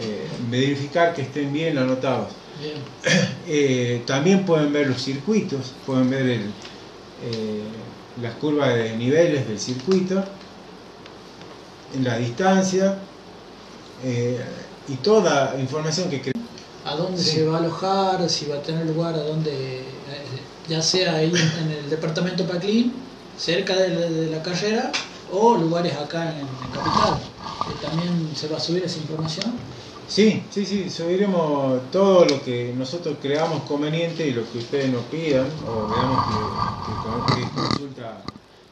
Eh, 0.00 0.26
verificar 0.48 1.12
que 1.14 1.22
estén 1.22 1.52
bien 1.52 1.78
anotados. 1.78 2.28
Bien. 2.60 2.74
Eh, 3.46 4.02
también 4.06 4.46
pueden 4.46 4.72
ver 4.72 4.86
los 4.86 5.02
circuitos, 5.02 5.72
pueden 5.84 6.08
ver 6.08 6.22
el, 6.22 6.40
eh, 6.40 7.62
las 8.22 8.32
curvas 8.36 8.74
de 8.74 8.96
niveles 8.96 9.46
del 9.46 9.60
circuito, 9.60 10.24
en 11.94 12.04
la 12.04 12.16
distancia 12.16 12.96
y 14.88 14.94
toda 14.96 15.54
información 15.60 16.08
que 16.08 16.32
¿A 16.86 16.96
dónde 16.96 17.18
Sí. 17.22 17.30
se 17.32 17.46
va 17.46 17.56
a 17.56 17.60
alojar? 17.60 18.28
Si 18.30 18.46
va 18.46 18.56
a 18.56 18.62
tener 18.62 18.86
lugar 18.86 19.14
a 19.14 19.18
dónde, 19.22 19.82
ya 20.68 20.82
sea 20.82 21.16
ahí 21.16 21.32
en 21.62 21.70
el 21.70 21.90
departamento 21.90 22.46
Paclín, 22.46 22.92
cerca 23.38 23.74
de 23.76 23.88
la, 23.88 24.00
de 24.08 24.42
carrera, 24.42 24.92
o 25.32 25.56
lugares 25.56 25.94
acá 25.96 26.30
en, 26.32 26.40
en 26.40 26.72
Capital. 26.72 27.18
También 27.82 28.30
se 28.34 28.48
va 28.48 28.56
a 28.56 28.60
subir 28.60 28.84
esa 28.84 28.98
información. 28.98 29.52
Sí, 30.06 30.42
sí, 30.50 30.66
sí, 30.66 30.90
subiremos 30.90 31.90
todo 31.90 32.26
lo 32.26 32.42
que 32.42 32.74
nosotros 32.76 33.16
creamos 33.22 33.62
conveniente 33.62 34.26
y 34.26 34.32
lo 34.32 34.50
que 34.52 34.58
ustedes 34.58 34.90
nos 34.90 35.02
pidan 35.04 35.46
o 35.66 35.88
veamos 35.88 36.24
que, 37.34 37.60
consulta, 37.60 38.22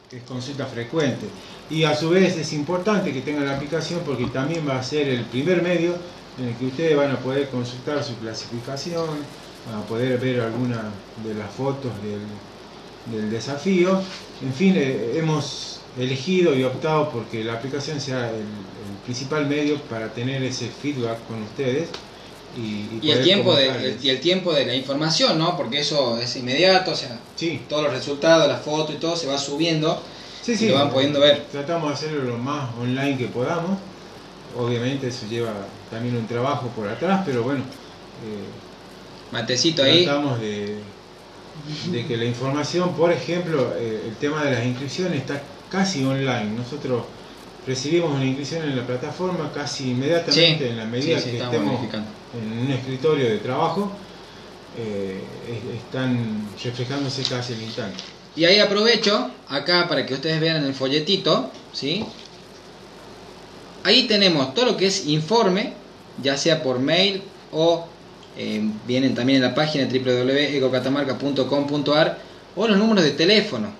que 0.09 0.17
es 0.17 0.23
consulta 0.23 0.65
frecuente. 0.67 1.27
Y 1.71 1.85
a 1.85 1.95
su 1.95 2.09
vez 2.11 2.37
es 2.37 2.53
importante 2.53 3.11
que 3.11 3.21
tengan 3.21 3.45
la 3.45 3.55
aplicación 3.55 4.01
porque 4.05 4.27
también 4.27 4.67
va 4.67 4.77
a 4.77 4.83
ser 4.83 5.07
el 5.09 5.25
primer 5.25 5.63
medio 5.63 5.95
en 6.37 6.49
el 6.49 6.55
que 6.55 6.67
ustedes 6.67 6.95
van 6.95 7.11
a 7.11 7.17
poder 7.17 7.49
consultar 7.49 8.03
su 8.03 8.15
clasificación, 8.17 9.07
a 9.71 9.85
poder 9.87 10.19
ver 10.19 10.41
alguna 10.41 10.91
de 11.25 11.33
las 11.35 11.51
fotos 11.51 11.91
del, 12.03 13.15
del 13.15 13.31
desafío. 13.31 14.01
En 14.41 14.53
fin, 14.53 14.73
eh, 14.75 15.13
hemos 15.15 15.79
elegido 15.97 16.55
y 16.55 16.63
optado 16.63 17.09
porque 17.09 17.43
la 17.43 17.53
aplicación 17.53 18.01
sea 18.01 18.29
el, 18.29 18.35
el 18.35 18.97
principal 19.05 19.45
medio 19.47 19.79
para 19.83 20.11
tener 20.13 20.43
ese 20.43 20.67
feedback 20.69 21.17
con 21.27 21.41
ustedes. 21.43 21.89
Y, 22.55 22.99
Y 23.01 23.11
el, 23.11 23.23
tiempo 23.23 23.55
de, 23.55 23.97
y 24.01 24.09
el 24.09 24.19
tiempo 24.19 24.53
de 24.53 24.65
la 24.65 24.75
información, 24.75 25.39
¿no? 25.39 25.57
Porque 25.57 25.79
eso 25.79 26.17
es 26.19 26.35
inmediato, 26.35 26.91
o 26.91 26.95
sea, 26.95 27.19
Sí, 27.35 27.61
todos 27.67 27.83
los 27.83 27.93
resultados, 27.93 28.47
las 28.47 28.61
fotos 28.61 28.93
y 28.95 28.99
todo 28.99 29.15
se 29.15 29.25
va 29.27 29.37
subiendo 29.39 29.99
sí, 30.43 30.51
y 30.51 30.57
sí. 30.57 30.67
lo 30.69 30.75
van 30.75 30.91
pudiendo 30.91 31.19
ver. 31.19 31.45
Tratamos 31.51 31.89
de 31.89 31.93
hacerlo 31.95 32.23
lo 32.25 32.37
más 32.37 32.69
online 32.79 33.17
que 33.17 33.25
podamos. 33.25 33.79
Obviamente 34.55 35.07
eso 35.07 35.25
lleva 35.27 35.51
también 35.89 36.15
un 36.15 36.27
trabajo 36.27 36.67
por 36.75 36.87
atrás, 36.87 37.23
pero 37.25 37.41
bueno, 37.41 37.61
eh, 37.61 38.45
Matecito 39.33 39.83
ahí. 39.83 40.03
tratamos 40.05 40.39
de, 40.39 40.77
de 41.91 42.05
que 42.05 42.17
la 42.17 42.25
información, 42.25 42.93
por 42.95 43.11
ejemplo, 43.11 43.73
eh, 43.77 44.03
el 44.07 44.15
tema 44.17 44.43
de 44.43 44.51
las 44.51 44.63
inscripciones 44.63 45.21
está 45.21 45.41
casi 45.69 46.05
online. 46.05 46.51
Nosotros 46.55 47.03
recibimos 47.65 48.11
una 48.13 48.25
inscripción 48.25 48.63
en 48.63 48.75
la 48.77 48.85
plataforma 48.85 49.51
casi 49.53 49.89
inmediatamente 49.89 50.65
Sí, 50.65 50.69
en 50.69 50.77
la 50.77 50.85
medida 50.85 51.17
sí, 51.17 51.23
sí, 51.25 51.31
que 51.31 51.37
estamos 51.37 51.55
estemos 51.83 52.05
en 52.35 52.65
un 52.65 52.71
escritorio 52.71 53.25
de 53.25 53.37
trabajo, 53.39 53.91
eh, 54.77 55.19
es- 55.49 55.77
están 55.81 56.47
reflejándose 56.63 57.23
casi 57.23 57.53
al 57.53 57.61
instante. 57.63 57.97
Y 58.35 58.45
ahí 58.45 58.59
aprovecho 58.59 59.31
acá 59.49 59.87
para 59.87 60.05
que 60.05 60.13
ustedes 60.13 60.39
vean 60.39 60.57
en 60.57 60.65
el 60.65 60.73
folletito, 60.75 61.49
¿sí? 61.73 62.05
Ahí 63.83 64.03
tenemos 64.07 64.53
todo 64.53 64.65
lo 64.65 64.77
que 64.77 64.87
es 64.87 65.07
informe, 65.07 65.73
ya 66.21 66.37
sea 66.37 66.63
por 66.63 66.79
mail 66.79 67.21
o 67.51 67.85
eh, 68.37 68.61
vienen 68.87 69.15
también 69.15 69.37
en 69.37 69.43
la 69.49 69.55
página 69.55 69.85
www.ecocatamarca.com.ar 69.85 72.19
o 72.55 72.67
los 72.67 72.77
números 72.77 73.03
de 73.03 73.11
teléfono. 73.11 73.73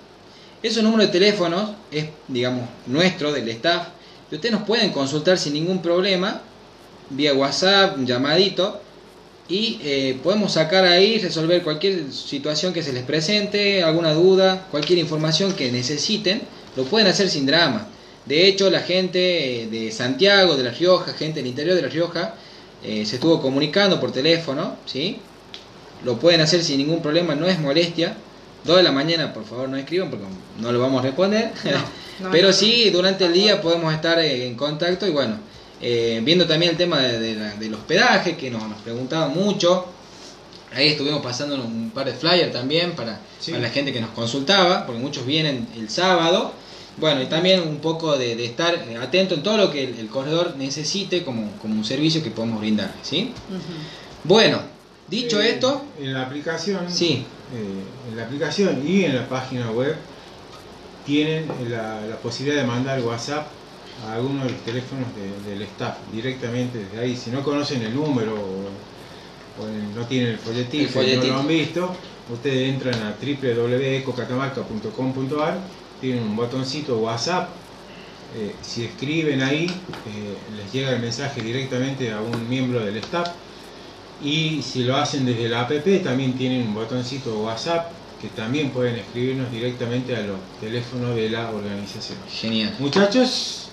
Esos 0.62 0.84
números 0.84 1.08
de 1.08 1.12
teléfonos 1.12 1.72
es, 1.92 2.06
digamos, 2.28 2.70
nuestro, 2.88 3.32
del 3.32 3.48
staff, 3.50 3.88
y 4.32 4.36
ustedes 4.36 4.54
nos 4.54 4.64
pueden 4.64 4.92
consultar 4.92 5.38
sin 5.38 5.54
ningún 5.54 5.82
problema, 5.82 6.42
vía 7.10 7.34
WhatsApp, 7.34 7.98
un 7.98 8.08
llamadito, 8.08 8.82
y 9.50 9.80
eh, 9.84 10.18
podemos 10.24 10.54
sacar 10.54 10.86
ahí, 10.86 11.20
resolver 11.20 11.62
cualquier 11.64 12.12
situación 12.12 12.74
que 12.74 12.82
se 12.82 12.94
les 12.94 13.04
presente, 13.04 13.84
alguna 13.84 14.14
duda, 14.14 14.68
cualquier 14.72 15.00
información 15.00 15.54
que 15.54 15.72
necesiten, 15.72 16.42
lo 16.76 16.86
pueden 16.86 17.08
hacer 17.08 17.30
sin 17.30 17.46
drama. 17.46 17.88
De 18.26 18.48
hecho, 18.48 18.70
la 18.70 18.80
gente 18.80 19.64
eh, 19.64 19.68
de 19.68 19.92
Santiago, 19.92 20.56
de 20.56 20.64
La 20.64 20.72
Rioja, 20.72 21.14
gente 21.14 21.42
del 21.42 21.48
interior 21.48 21.76
de 21.76 21.82
La 21.82 21.90
Rioja, 21.90 22.36
eh, 22.84 23.06
se 23.06 23.16
estuvo 23.16 23.42
comunicando 23.42 24.00
por 24.00 24.12
teléfono, 24.12 24.76
¿sí? 24.86 25.18
Lo 26.04 26.18
pueden 26.20 26.42
hacer 26.42 26.64
sin 26.64 26.78
ningún 26.80 27.02
problema, 27.02 27.36
no 27.36 27.48
es 27.48 27.60
molestia. 27.60 28.16
2 28.66 28.78
de 28.78 28.84
la 28.84 28.92
mañana, 28.92 29.34
por 29.34 29.46
favor, 29.46 29.68
no 29.70 29.76
escriban 29.78 30.10
porque 30.10 30.26
no 30.60 30.72
lo 30.72 30.80
vamos 30.80 31.00
a 31.02 31.04
responder. 31.08 31.52
No, 32.20 32.30
Pero 32.32 32.54
sí, 32.54 32.90
durante 32.92 33.26
el 33.26 33.34
día 33.34 33.62
podemos 33.62 33.94
estar 33.94 34.20
eh, 34.20 34.48
en 34.48 34.56
contacto 34.56 35.06
y 35.08 35.12
bueno, 35.12 35.38
eh, 35.82 36.22
viendo 36.24 36.46
también 36.48 36.72
el 36.72 36.78
tema 36.78 37.00
de, 37.00 37.20
de 37.20 37.36
la- 37.36 37.56
del 37.56 37.74
hospedaje, 37.74 38.38
que 38.38 38.50
nos, 38.50 38.64
nos 38.70 38.80
preguntaban 38.82 39.34
mucho. 39.34 39.86
Ahí 40.74 40.88
estuvimos 40.90 41.22
pasando 41.22 41.56
un 41.56 41.92
par 41.94 42.06
de 42.06 42.14
flyers 42.14 42.52
también 42.52 42.94
para, 42.94 43.20
Sí. 43.40 43.52
para 43.52 43.64
la 43.64 43.70
gente 43.70 43.92
que 43.94 44.00
nos 44.02 44.10
consultaba, 44.12 44.86
porque 44.86 45.02
muchos 45.02 45.26
vienen 45.26 45.68
el 45.76 45.90
sábado. 45.90 46.54
Bueno, 46.98 47.22
y 47.22 47.26
también 47.26 47.62
un 47.62 47.78
poco 47.78 48.18
de, 48.18 48.36
de 48.36 48.46
estar 48.46 48.74
atento 49.02 49.36
en 49.36 49.44
todo 49.44 49.58
lo 49.58 49.72
que 49.72 49.84
el, 49.84 50.00
el 50.00 50.08
corredor 50.08 50.56
necesite 50.58 51.24
como, 51.24 51.52
como 51.60 51.76
un 51.76 51.84
servicio 51.84 52.24
que 52.24 52.30
podemos 52.30 52.60
brindar, 52.60 52.94
¿sí? 53.02 53.34
Bueno, 54.24 54.60
dicho 55.08 55.42
Eh, 55.42 55.50
esto, 55.50 55.84
En 56.00 56.14
la 56.14 56.22
aplicación. 56.24 56.90
Sí. 56.90 57.26
eh, 57.54 57.84
en 58.10 58.16
la 58.16 58.24
aplicación 58.24 58.82
y 58.88 59.04
en 59.06 59.16
la 59.16 59.28
página 59.28 59.70
web 59.72 59.96
tienen 61.06 61.48
la, 61.70 62.02
la 62.08 62.16
posibilidad 62.18 62.62
de 62.62 62.68
mandar 62.68 63.02
WhatsApp 63.02 63.48
a 64.08 64.14
alguno 64.14 64.46
de 64.46 64.52
los 64.52 64.62
teléfonos 64.62 65.08
de- 65.16 65.50
del 65.50 65.62
staff 65.64 65.98
directamente 66.12 66.78
desde 66.80 67.00
ahí. 67.00 67.16
Si 67.16 67.30
no 67.32 67.44
conocen 67.44 67.82
el 67.82 67.94
número 67.94 68.34
o, 68.36 68.70
o 69.62 69.68
el- 69.68 69.94
no 69.94 70.06
tienen 70.06 70.30
el 70.30 70.38
folletito, 70.38 71.02
El 71.02 71.14
y 71.14 71.18
no 71.18 71.24
lo 71.26 71.40
han 71.40 71.48
visto, 71.48 71.94
ustedes 72.30 72.70
entran 72.74 72.96
a 73.04 73.16
www.ecocatamarca.com.ar, 73.22 75.60
tienen 76.04 76.24
un 76.24 76.36
botoncito 76.36 76.98
WhatsApp. 76.98 77.48
eh, 78.36 78.54
si 78.62 78.84
escriben 78.86 79.42
ahí, 79.44 79.68
eh, 79.68 80.38
les 80.58 80.72
llega 80.74 80.90
el 80.92 81.00
mensaje 81.00 81.40
directamente 81.42 82.12
a 82.12 82.20
un 82.20 82.50
miembro 82.50 82.80
del 82.84 82.98
staff. 82.98 83.30
Y 84.24 84.62
si 84.64 84.84
lo 84.84 84.96
hacen 84.98 85.24
desde 85.26 85.48
la 85.50 85.62
app, 85.62 85.72
también 86.04 86.34
tienen 86.34 86.68
un 86.68 86.74
botoncito 86.74 87.40
WhatsApp 87.44 87.92
que 88.20 88.30
también 88.30 88.72
pueden 88.72 88.96
escribirnos 88.96 89.52
directamente 89.52 90.16
a 90.16 90.22
los 90.22 90.38
teléfonos 90.60 91.16
de 91.16 91.30
la 91.30 91.50
organización. 91.52 92.18
genial. 92.30 92.76
Muchachos, 92.80 93.70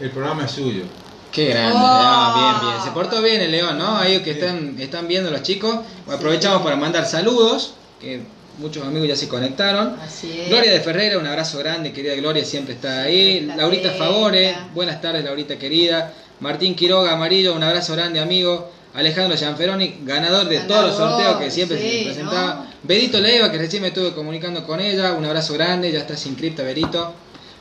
el 0.00 0.10
programa 0.10 0.46
es 0.46 0.52
suyo. 0.52 0.84
Qué 1.30 1.46
grande, 1.50 1.76
Oh. 1.76 1.82
ah, 1.84 2.56
bien, 2.60 2.70
bien. 2.72 2.82
Se 2.84 2.90
portó 2.92 3.20
bien 3.20 3.42
el 3.42 3.50
León, 3.50 3.76
¿no? 3.76 3.98
Ahí 3.98 4.22
que 4.22 4.30
están, 4.32 4.76
están 4.80 5.06
viendo 5.06 5.30
los 5.30 5.42
chicos. 5.42 5.80
Aprovechamos 6.10 6.62
para 6.62 6.76
mandar 6.76 7.04
saludos, 7.06 7.74
que 8.00 8.22
muchos 8.58 8.84
amigos 8.84 9.08
ya 9.08 9.16
se 9.16 9.28
conectaron. 9.28 9.96
Así 10.00 10.40
es. 10.40 10.48
Gloria 10.48 10.72
de 10.72 10.80
Ferreira, 10.80 11.18
un 11.18 11.26
abrazo 11.26 11.58
grande, 11.58 11.92
querida 11.92 12.14
Gloria, 12.14 12.44
siempre 12.44 12.74
está 12.74 13.02
ahí. 13.02 13.38
Siempre 13.38 13.56
Laurita. 13.56 13.90
Favore, 13.92 14.56
buenas 14.74 15.00
tardes, 15.00 15.24
Laurita 15.24 15.58
querida. 15.58 16.12
Martín 16.40 16.74
Quiroga 16.74 17.12
Amarillo, 17.12 17.54
un 17.54 17.62
abrazo 17.62 17.94
grande, 17.94 18.20
amigo. 18.20 18.70
Alejandro 18.94 19.36
Gianferoni, 19.36 19.98
ganador 20.04 20.48
de 20.48 20.60
todos 20.60 20.86
los 20.86 20.96
sorteos 20.96 21.36
que 21.36 21.50
siempre 21.50 21.78
sí, 21.78 21.98
se 21.98 22.04
presentaba. 22.06 22.54
¿no? 22.54 22.66
Berito 22.82 23.20
Leiva, 23.20 23.52
que 23.52 23.58
recién 23.58 23.82
me 23.82 23.88
estuve 23.88 24.14
comunicando 24.14 24.66
con 24.66 24.80
ella, 24.80 25.12
un 25.12 25.24
abrazo 25.24 25.52
grande, 25.52 25.92
ya 25.92 25.98
está 26.00 26.16
sin 26.16 26.34
cripta, 26.34 26.62
Berito. 26.62 27.12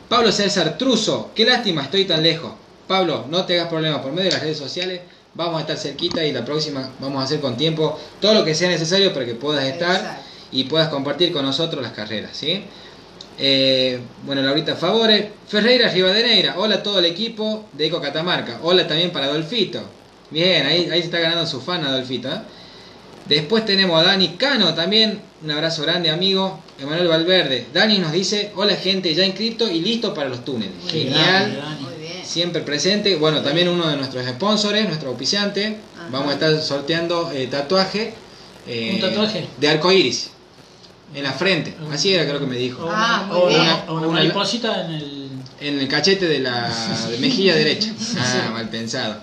Pablo 0.07 0.31
César 0.31 0.77
Truso, 0.77 1.31
qué 1.35 1.43
lástima, 1.43 1.83
estoy 1.83 2.05
tan 2.05 2.23
lejos. 2.23 2.53
Pablo, 2.87 3.25
no 3.29 3.45
te 3.45 3.55
hagas 3.55 3.67
problemas, 3.67 3.99
por 3.99 4.11
medio 4.13 4.29
de 4.29 4.31
las 4.31 4.41
redes 4.43 4.57
sociales 4.57 5.01
vamos 5.35 5.57
a 5.57 5.61
estar 5.61 5.77
cerquita 5.77 6.23
y 6.23 6.31
la 6.31 6.45
próxima 6.45 6.89
vamos 6.99 7.21
a 7.21 7.25
hacer 7.25 7.41
con 7.41 7.57
tiempo 7.57 7.99
todo 8.21 8.33
lo 8.33 8.45
que 8.45 8.55
sea 8.55 8.69
necesario 8.69 9.13
para 9.13 9.25
que 9.25 9.35
puedas 9.35 9.65
estar 9.65 9.95
Exacto. 9.95 10.24
Y 10.55 10.63
puedas 10.65 10.89
compartir 10.89 11.31
con 11.31 11.45
nosotros 11.45 11.81
las 11.83 11.91
carreras, 11.91 12.31
¿sí? 12.35 12.63
Eh, 13.37 13.99
bueno, 14.25 14.41
Laurita 14.41 14.75
Favore, 14.75 15.31
Ferreira 15.47 15.89
Rivadeneira, 15.89 16.55
hola 16.57 16.75
a 16.75 16.83
todo 16.83 16.99
el 16.99 17.05
equipo 17.05 17.65
de 17.73 17.87
Eco 17.87 17.99
Catamarca, 18.01 18.59
hola 18.63 18.87
también 18.87 19.11
para 19.11 19.25
Adolfito. 19.25 19.81
Bien, 20.31 20.65
ahí, 20.65 20.89
ahí 20.91 20.99
se 20.99 21.05
está 21.05 21.19
ganando 21.19 21.45
su 21.45 21.59
fan 21.61 21.83
Adolfito. 21.83 22.29
¿eh? 22.29 22.39
Después 23.27 23.65
tenemos 23.65 23.99
a 23.99 24.03
Dani 24.05 24.29
Cano 24.37 24.73
también, 24.73 25.19
un 25.43 25.51
abrazo 25.51 25.81
grande 25.83 26.09
amigo. 26.09 26.59
Emanuel 26.79 27.07
Valverde, 27.07 27.65
Dani 27.73 27.99
nos 27.99 28.11
dice, 28.11 28.51
hola 28.55 28.75
gente, 28.75 29.13
ya 29.13 29.25
inscrito 29.25 29.69
y 29.69 29.79
listo 29.81 30.13
para 30.13 30.29
los 30.29 30.45
túneles. 30.45 30.75
Muy 30.83 30.91
Genial. 30.91 31.45
bien, 31.51 31.59
Dani. 31.61 31.81
Muy 31.81 31.93
bien. 31.95 32.25
Siempre 32.25 32.61
presente, 32.61 33.15
bueno, 33.17 33.41
también 33.41 33.67
uno 33.67 33.87
de 33.87 33.97
nuestros 33.97 34.25
sponsors, 34.25 34.81
nuestro 34.87 35.09
auspiciante. 35.09 35.77
Ajá. 35.95 36.07
Vamos 36.11 36.29
a 36.29 36.33
estar 36.33 36.61
sorteando 36.61 37.31
eh, 37.33 37.47
tatuaje. 37.47 38.13
eh, 38.67 38.91
¿Un 38.95 39.01
tatuaje? 39.01 39.47
De 39.59 39.67
arco 39.67 39.91
iris. 39.91 40.31
En 41.15 41.23
la 41.23 41.31
frente. 41.33 41.75
Así 41.91 42.13
era, 42.13 42.25
creo 42.25 42.39
que 42.39 42.45
me 42.45 42.57
dijo. 42.57 42.87
Ah, 42.91 43.23
una, 43.29 43.33
muy 43.33 43.41
o 43.43 43.47
bien. 43.47 43.61
una- 43.61 43.83
una 43.91 44.07
Una- 44.07 44.07
mariposita 44.19 44.85
en 44.85 44.91
el. 44.91 45.25
En 45.61 45.79
el 45.79 45.87
cachete 45.87 46.27
de 46.27 46.39
la 46.39 46.69
de 47.09 47.17
mejilla 47.19 47.55
derecha. 47.55 47.91
Ah, 48.19 48.49
mal 48.53 48.69
pensado. 48.69 49.15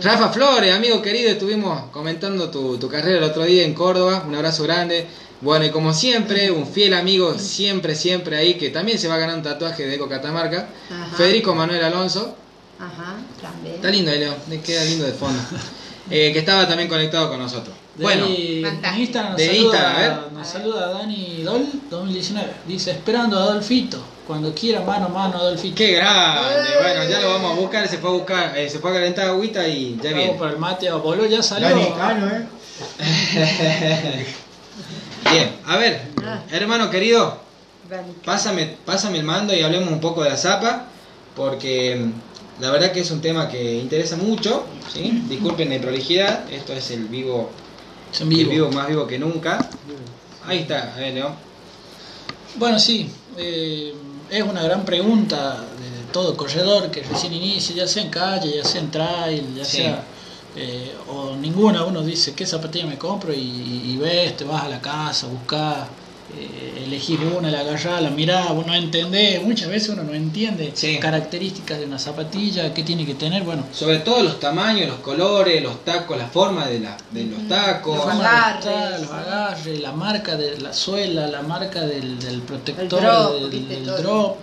Rafa 0.00 0.28
Flores, 0.28 0.72
amigo 0.72 1.02
querido, 1.02 1.30
estuvimos 1.30 1.90
comentando 1.90 2.50
tu, 2.50 2.78
tu 2.78 2.88
carrera 2.88 3.18
el 3.18 3.24
otro 3.24 3.42
día 3.44 3.64
en 3.64 3.74
Córdoba. 3.74 4.24
Un 4.26 4.34
abrazo 4.36 4.62
grande. 4.62 5.06
Bueno, 5.40 5.64
y 5.66 5.70
como 5.70 5.92
siempre, 5.92 6.50
un 6.52 6.66
fiel 6.68 6.94
amigo, 6.94 7.36
siempre, 7.38 7.94
siempre 7.96 8.36
ahí, 8.36 8.54
que 8.54 8.70
también 8.70 8.98
se 8.98 9.08
va 9.08 9.16
a 9.16 9.18
ganar 9.18 9.36
un 9.36 9.42
tatuaje 9.42 9.84
de 9.86 9.96
Eco 9.96 10.08
Catamarca. 10.08 10.68
Ajá. 10.88 11.16
Federico 11.16 11.54
Manuel 11.54 11.82
Alonso. 11.82 12.36
Ajá, 12.78 13.16
también. 13.42 13.74
Está 13.76 13.90
lindo 13.90 14.12
Leo, 14.12 14.36
le 14.48 14.60
queda 14.60 14.84
lindo 14.84 15.04
de 15.04 15.12
fondo. 15.12 15.40
Eh, 16.08 16.32
que 16.32 16.38
estaba 16.38 16.68
también 16.68 16.88
conectado 16.88 17.28
con 17.28 17.40
nosotros. 17.40 17.74
De 17.96 18.02
Bueno, 18.02 18.24
ahí, 18.26 18.58
en 18.64 18.70
Fantástico. 18.70 19.02
Instagram 19.02 19.30
nos 19.32 19.36
De 19.38 19.46
saluda, 19.46 19.62
Instagram, 19.64 19.94
a 19.94 19.98
ver. 20.22 20.32
nos 20.32 20.48
saluda 20.48 20.88
Dani 20.92 21.42
Dol 21.42 21.66
2019. 21.90 22.52
Dice 22.66 22.90
esperando 22.90 23.38
a 23.38 23.42
Adolfito. 23.44 24.02
Cuando 24.26 24.52
quiera 24.54 24.80
mano 24.80 25.06
a 25.06 25.08
mano 25.08 25.38
Adolfito. 25.38 25.76
qué 25.76 25.92
grande. 25.92 26.42
Bueno, 26.82 27.04
ya 27.08 27.20
lo 27.20 27.28
vamos 27.34 27.52
a 27.52 27.54
buscar. 27.60 27.88
Se 27.88 27.98
fue 27.98 28.10
a 28.10 28.12
buscar, 28.12 28.58
eh, 28.58 28.68
se 28.68 28.78
fue 28.80 28.90
a 28.90 28.94
calentar 28.94 29.28
agüita 29.28 29.66
y 29.66 29.96
ya 30.02 30.10
Vamos 30.10 30.16
viene. 30.24 30.38
para 30.38 30.50
el 30.50 30.58
mate 30.58 30.88
a 30.88 30.96
Bolo 30.96 31.24
ya 31.26 31.42
salió. 31.42 31.68
Dani 31.68 31.88
Cano, 31.96 32.26
¿eh? 32.28 32.46
Bien, 35.30 35.56
a 35.66 35.76
ver, 35.76 36.02
Ah. 36.24 36.40
hermano 36.50 36.90
querido, 36.90 37.38
Dani. 37.88 38.12
pásame, 38.24 38.76
pásame 38.84 39.18
el 39.18 39.24
mando 39.24 39.54
y 39.54 39.62
hablemos 39.62 39.88
un 39.90 40.00
poco 40.00 40.22
de 40.22 40.30
la 40.30 40.36
zapa, 40.36 40.86
porque 41.34 41.96
mm, 41.96 42.62
la 42.62 42.70
verdad 42.70 42.92
que 42.92 43.00
es 43.00 43.10
un 43.10 43.20
tema 43.20 43.48
que 43.48 43.74
interesa 43.74 44.16
mucho, 44.16 44.64
¿sí? 44.92 45.22
Disculpen 45.28 45.70
la 45.70 45.80
prolijidad, 45.80 46.50
esto 46.52 46.72
es 46.72 46.90
el 46.90 47.06
vivo, 47.06 47.50
en 48.24 48.28
vivo. 48.28 48.50
vivo 48.50 48.70
más 48.70 48.88
vivo 48.88 49.06
que 49.06 49.18
nunca. 49.18 49.68
Ahí 50.46 50.58
está, 50.60 50.94
a 50.94 50.98
ver, 50.98 51.14
Leo. 51.14 51.34
Bueno, 52.56 52.78
sí, 52.78 53.10
eh, 53.36 53.94
es 54.30 54.42
una 54.42 54.62
gran 54.62 54.84
pregunta 54.84 55.60
de 55.80 56.12
todo 56.12 56.36
corredor 56.36 56.90
que 56.90 57.02
recién 57.02 57.32
inicia, 57.32 57.74
ya 57.74 57.86
sea 57.88 58.02
en 58.02 58.10
calle, 58.10 58.56
ya 58.56 58.64
sea 58.64 58.80
en 58.80 58.90
trail, 58.90 59.54
ya 59.56 59.64
Sí. 59.64 59.76
sea. 59.78 60.04
eh, 60.58 60.94
o 61.08 61.36
ninguna, 61.36 61.84
uno 61.84 62.02
dice 62.02 62.32
qué 62.34 62.46
zapatilla 62.46 62.86
me 62.86 62.96
compro 62.96 63.30
y, 63.30 63.38
y 63.38 63.96
ves, 63.98 64.38
te 64.38 64.44
vas 64.44 64.62
a 64.64 64.68
la 64.70 64.80
casa, 64.80 65.26
buscas, 65.26 65.86
eh, 66.38 66.84
elegís 66.84 67.18
una, 67.36 67.50
la 67.50 67.60
agarrás, 67.60 68.02
la 68.02 68.10
mirás, 68.10 68.54
vos 68.54 68.66
no 68.66 68.74
entendés, 68.74 69.42
muchas 69.42 69.68
veces 69.68 69.88
uno 69.90 70.02
no 70.04 70.14
entiende 70.14 70.72
Sí. 70.74 70.98
características 70.98 71.78
de 71.78 71.86
una 71.86 71.98
zapatilla, 71.98 72.72
qué 72.74 72.82
tiene 72.82 73.04
que 73.06 73.14
tener, 73.14 73.42
bueno, 73.42 73.64
Sobre 73.72 73.98
todo 73.98 74.22
los 74.22 74.38
tamaños, 74.38 74.88
los 74.88 74.98
colores, 74.98 75.62
los 75.62 75.84
tacos, 75.84 76.16
la 76.16 76.26
forma 76.26 76.66
de, 76.66 76.80
la, 76.80 76.96
de 77.10 77.24
los 77.24 77.48
tacos. 77.48 77.98
la 77.98 78.04
Los 78.04 78.14
agarres, 78.24 79.00
los 79.00 79.10
agarres, 79.10 79.80
la 79.80 79.92
marca 79.92 80.36
de 80.36 80.60
la 80.60 80.72
suela, 80.72 81.26
la 81.26 81.42
marca 81.42 81.80
del, 81.80 82.18
del 82.18 82.40
protector, 82.42 83.00
drop, 83.00 83.50
del, 83.50 83.86
drop. 83.86 84.36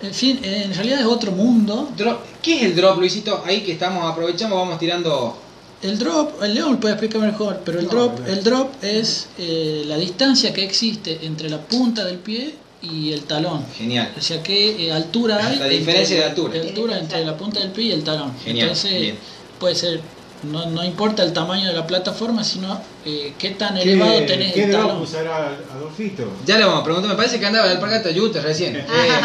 En 0.00 0.14
fin, 0.14 0.38
en 0.44 0.72
realidad 0.74 1.00
es 1.00 1.06
otro 1.06 1.32
mundo. 1.32 1.90
Drop- 1.96 2.20
¿Qué 2.40 2.56
es 2.58 2.62
el 2.66 2.76
drop, 2.76 2.98
Luisito? 2.98 3.42
Ahí 3.44 3.62
que 3.62 3.72
estamos, 3.72 4.10
aprovechamos, 4.10 4.56
vamos 4.58 4.78
tirando... 4.78 5.36
El 5.82 5.98
drop, 5.98 6.42
el 6.42 6.54
León 6.54 6.78
puede 6.80 6.94
explicar 6.94 7.20
mejor, 7.20 7.60
pero 7.64 7.78
el 7.78 7.84
No, 7.86 7.90
drop, 7.92 8.18
no. 8.20 8.26
el 8.26 8.42
drop 8.42 8.82
es 8.82 9.28
eh, 9.38 9.84
la 9.86 9.96
distancia 9.96 10.52
que 10.52 10.64
existe 10.64 11.20
entre 11.22 11.48
la 11.48 11.58
punta 11.58 12.04
del 12.04 12.18
pie 12.18 12.54
y 12.82 13.12
el 13.12 13.22
talón. 13.22 13.64
Genial. 13.76 14.12
O 14.18 14.20
sea, 14.20 14.42
qué 14.42 14.86
eh, 14.88 14.92
altura 14.92 15.38
hay. 15.46 15.56
La 15.58 15.66
diferencia 15.66 16.16
entre- 16.16 16.16
de 16.16 16.24
altura. 16.24 16.52
de 16.54 16.60
altura 16.68 16.98
entre 16.98 17.24
la 17.24 17.36
punta 17.36 17.60
del 17.60 17.70
pie 17.70 17.84
y 17.84 17.92
el 17.92 18.02
talón. 18.02 18.32
Genial, 18.44 18.68
Entonces, 18.68 19.00
bien. 19.00 19.18
puede 19.60 19.76
ser, 19.76 20.00
no, 20.42 20.66
no 20.66 20.82
importa 20.84 21.22
el 21.22 21.32
tamaño 21.32 21.68
de 21.68 21.74
la 21.74 21.86
plataforma, 21.86 22.42
sino 22.42 22.80
eh, 23.04 23.34
qué 23.38 23.50
tan 23.50 23.76
¿Qué, 23.76 23.82
elevado 23.82 24.20
tenés 24.26 24.52
¿qué 24.54 24.64
el 24.64 24.72
drop 24.72 24.82
talón. 24.88 25.02
usará 25.02 25.56
Adolfito? 25.72 26.24
Ya 26.44 26.58
le 26.58 26.64
vamos 26.64 26.80
a 26.80 26.84
preguntar, 26.84 27.08
me 27.10 27.16
parece 27.16 27.38
que 27.38 27.46
andaba 27.46 27.66
en 27.66 27.70
el 27.72 27.76
alpargata 27.76 28.10
Utah 28.10 28.40
recién. 28.40 28.74
Eh, 28.74 28.84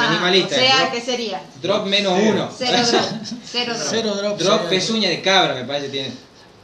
minimalista. 0.09 0.55
O 0.55 0.59
sea, 0.59 0.77
drop, 0.81 0.91
¿qué 0.93 1.01
sería? 1.01 1.41
drop 1.63 1.85
menos 1.87 2.13
Cero. 2.15 2.31
uno. 2.35 2.49
Cero 2.55 2.77
drop. 2.91 3.01
Cero 3.51 3.73
drop. 3.75 3.87
Cero 3.89 4.15
drop. 4.15 4.37
Drop 4.39 4.69
pezuña 4.69 5.09
de 5.09 5.19
cabra, 5.21 5.55
me 5.55 5.63
parece 5.65 5.89
tiene. 5.89 6.11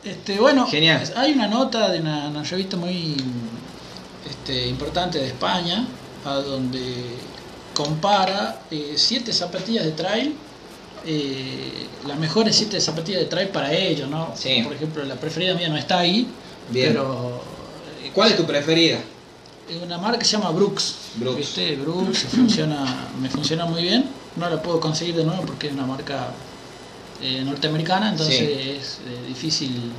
Este, 0.10 0.40
bueno, 0.40 0.66
Genial. 0.68 1.04
hay 1.16 1.34
una 1.34 1.48
nota 1.48 1.90
de 1.90 2.00
una, 2.00 2.30
una 2.30 2.44
revista 2.44 2.78
muy 2.78 3.16
este, 4.30 4.68
importante 4.68 5.20
de 5.20 5.28
España, 5.28 5.88
a 6.26 6.36
donde 6.36 6.96
compara 7.76 8.62
eh, 8.72 8.94
siete 8.98 9.32
zapatillas 9.32 9.86
de 9.86 9.92
trail 9.92 10.36
eh, 11.06 11.88
las 12.08 12.18
mejores 12.18 12.56
siete 12.56 12.82
zapatillas 12.82 13.22
de 13.22 13.28
trail 13.28 13.50
para 13.50 13.72
ellos, 13.74 14.10
¿no? 14.10 14.34
Sí. 14.36 14.62
Por 14.64 14.74
ejemplo, 14.74 15.04
la 15.06 15.16
preferida 15.16 15.54
mía 15.54 15.70
no 15.70 15.78
está 15.78 16.00
ahí, 16.00 16.28
Bien. 16.70 16.90
pero 16.92 17.42
eh, 18.04 18.12
¿Cuál 18.14 18.32
es 18.32 18.38
tu 18.38 18.46
preferida? 18.46 19.00
es 19.70 19.82
una 19.84 20.00
marca 20.00 20.18
que 20.18 20.26
se 20.26 20.32
llama 20.36 20.50
Brooks. 20.50 20.96
Brooks. 21.16 21.38
¿Viste? 21.38 21.76
Brooks 21.76 22.26
funciona, 22.32 23.08
me 23.22 23.30
funciona 23.30 23.66
muy 23.66 23.84
bien. 23.84 24.06
No 24.36 24.50
la 24.50 24.62
puedo 24.62 24.80
conseguir 24.80 25.16
de 25.16 25.24
nuevo 25.24 25.44
porque 25.44 25.68
es 25.68 25.74
una 25.74 25.86
marca 25.86 26.32
eh, 27.22 27.42
norteamericana, 27.46 28.10
entonces 28.12 28.38
Sí. 28.38 28.46
es 28.46 29.00
eh, 29.08 29.28
difícil 29.28 29.92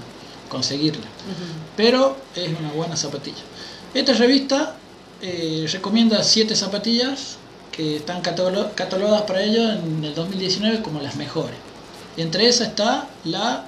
conseguirla. 0.48 1.06
Pero 1.76 2.16
es 2.34 2.48
una 2.58 2.70
buena 2.72 2.96
zapatilla. 2.96 3.38
Esta 3.94 4.12
revista 4.14 4.76
eh, 5.22 5.66
recomienda 5.70 6.22
siete 6.22 6.54
zapatillas 6.56 7.36
que 7.72 7.96
están 7.96 8.22
catalo- 8.22 8.72
catalogadas 8.74 9.22
para 9.22 9.42
ellos 9.42 9.70
en 9.78 10.04
el 10.04 10.14
2019 10.14 10.82
como 10.82 11.00
las 11.00 11.16
mejores. 11.16 11.56
Entre 12.16 12.48
esas 12.48 12.68
está 12.68 13.06
la 13.24 13.66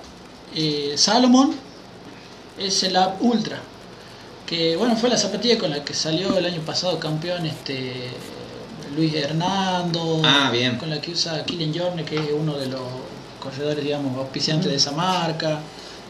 eh, 0.54 0.94
Salomon 0.96 1.54
S-Lab 2.58 3.16
Ultra, 3.22 3.60
que 4.46 4.76
bueno, 4.76 4.96
fue 4.96 5.08
la 5.08 5.16
zapatilla 5.16 5.58
con 5.58 5.70
la 5.70 5.84
que 5.84 5.94
salió 5.94 6.36
el 6.36 6.44
año 6.46 6.60
pasado 6.62 6.98
campeón 6.98 7.46
este 7.46 8.10
Luis 8.96 9.14
Hernando, 9.14 10.20
Ah, 10.24 10.50
bien. 10.52 10.76
con 10.76 10.90
la 10.90 11.00
que 11.00 11.12
usa 11.12 11.44
Killian 11.44 11.72
Jorne, 11.76 12.04
que 12.04 12.16
es 12.16 12.28
uno 12.38 12.54
de 12.58 12.66
los 12.66 12.82
corredores, 13.42 13.84
digamos, 13.84 14.16
auspiciantes 14.16 14.70
de 14.70 14.76
esa 14.76 14.92
marca, 14.92 15.60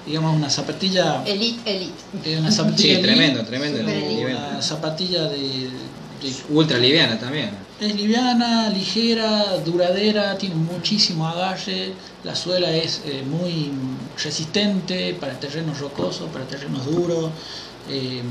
digamos, 0.06 0.36
una 0.36 0.50
zapatilla, 0.50 1.22
Elite, 1.24 1.70
elite. 1.76 2.38
una 2.38 2.50
zapatilla 2.50 2.82
Sí, 2.82 2.90
elite, 2.90 3.02
tremendo, 3.08 3.44
tremendo. 3.44 3.80
una 4.30 4.60
zapatilla 4.60 5.22
de, 5.24 5.38
de- 5.38 5.70
Ultra 6.50 6.78
liviana 6.78 7.18
también. 7.18 7.50
es 7.80 7.94
liviana, 7.94 8.68
ligera, 8.70 9.56
duradera, 9.64 10.36
tiene 10.38 10.54
muchísimo 10.54 11.26
agarre, 11.26 11.94
la 12.22 12.34
suela 12.36 12.70
es 12.70 13.00
eh, 13.04 13.22
muy 13.26 13.72
resistente 14.22 15.14
para 15.20 15.32
terrenos 15.40 15.78
rocosos, 15.80 16.28
para 16.32 16.44
terrenos 16.46 16.84
duros. 16.86 17.30
eh, 17.90 18.22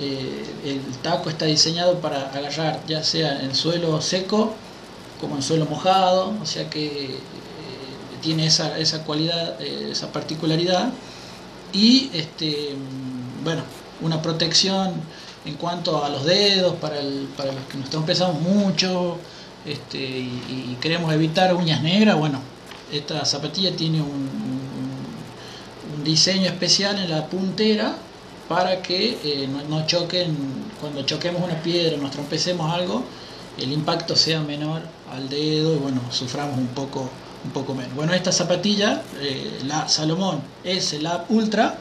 eh, 0.00 0.44
el 0.64 0.80
taco 1.02 1.30
está 1.30 1.44
diseñado 1.44 2.00
para 2.00 2.28
agarrar 2.30 2.80
ya 2.88 3.04
sea 3.04 3.40
en 3.42 3.54
suelo 3.54 4.00
seco 4.00 4.52
como 5.20 5.36
en 5.36 5.42
suelo 5.42 5.66
mojado, 5.66 6.32
o 6.42 6.46
sea 6.46 6.68
que 6.68 6.86
eh, 7.04 7.18
tiene 8.24 8.46
esa, 8.46 8.78
esa 8.78 9.04
cualidad, 9.04 9.60
eh, 9.60 9.90
esa 9.92 10.10
particularidad. 10.10 10.88
Y 11.72 12.10
este 12.14 12.74
bueno 13.44 13.62
una 14.00 14.22
protección 14.22 14.92
en 15.44 15.54
cuanto 15.54 16.02
a 16.04 16.08
los 16.08 16.24
dedos 16.24 16.74
para, 16.76 16.98
el- 16.98 17.28
para 17.36 17.52
los 17.52 17.64
que 17.66 17.76
nos 17.78 17.90
trompezamos 17.90 18.40
mucho 18.40 19.18
este, 19.66 19.98
y, 19.98 20.76
queremos 20.80 21.12
evitar 21.12 21.54
uñas 21.54 21.82
negras 21.82 22.16
bueno 22.18 22.40
esta 22.92 23.24
zapatilla 23.24 23.76
tiene 23.76 24.00
un, 24.00 24.44
diseño 26.04 26.46
especial 26.46 26.98
en 26.98 27.10
la 27.10 27.26
puntera 27.28 27.94
para 28.48 28.82
que 28.82 29.18
eh, 29.24 29.48
no, 29.48 29.62
no 29.68 29.86
choquen 29.86 30.36
cuando 30.80 31.02
choquemos 31.02 31.42
una 31.42 31.62
piedra 31.62 31.96
nos 31.96 32.10
trompecemos 32.10 32.70
algo 32.72 33.02
el 33.58 33.72
impacto 33.72 34.16
sea 34.16 34.40
menor 34.40 34.82
al 35.14 35.28
dedo 35.28 35.74
y 35.74 35.78
bueno 35.78 36.00
suframos 36.10 36.58
un 36.58 36.68
poco 36.68 37.08
un 37.44 37.50
poco 37.50 37.74
menos 37.74 37.94
bueno 37.94 38.12
esta 38.14 38.32
zapatilla 38.32 39.02
eh, 39.20 39.60
la 39.66 39.88
Salomón 39.88 40.40
S 40.64 40.98
Lab 41.00 41.26
Ultra 41.28 41.76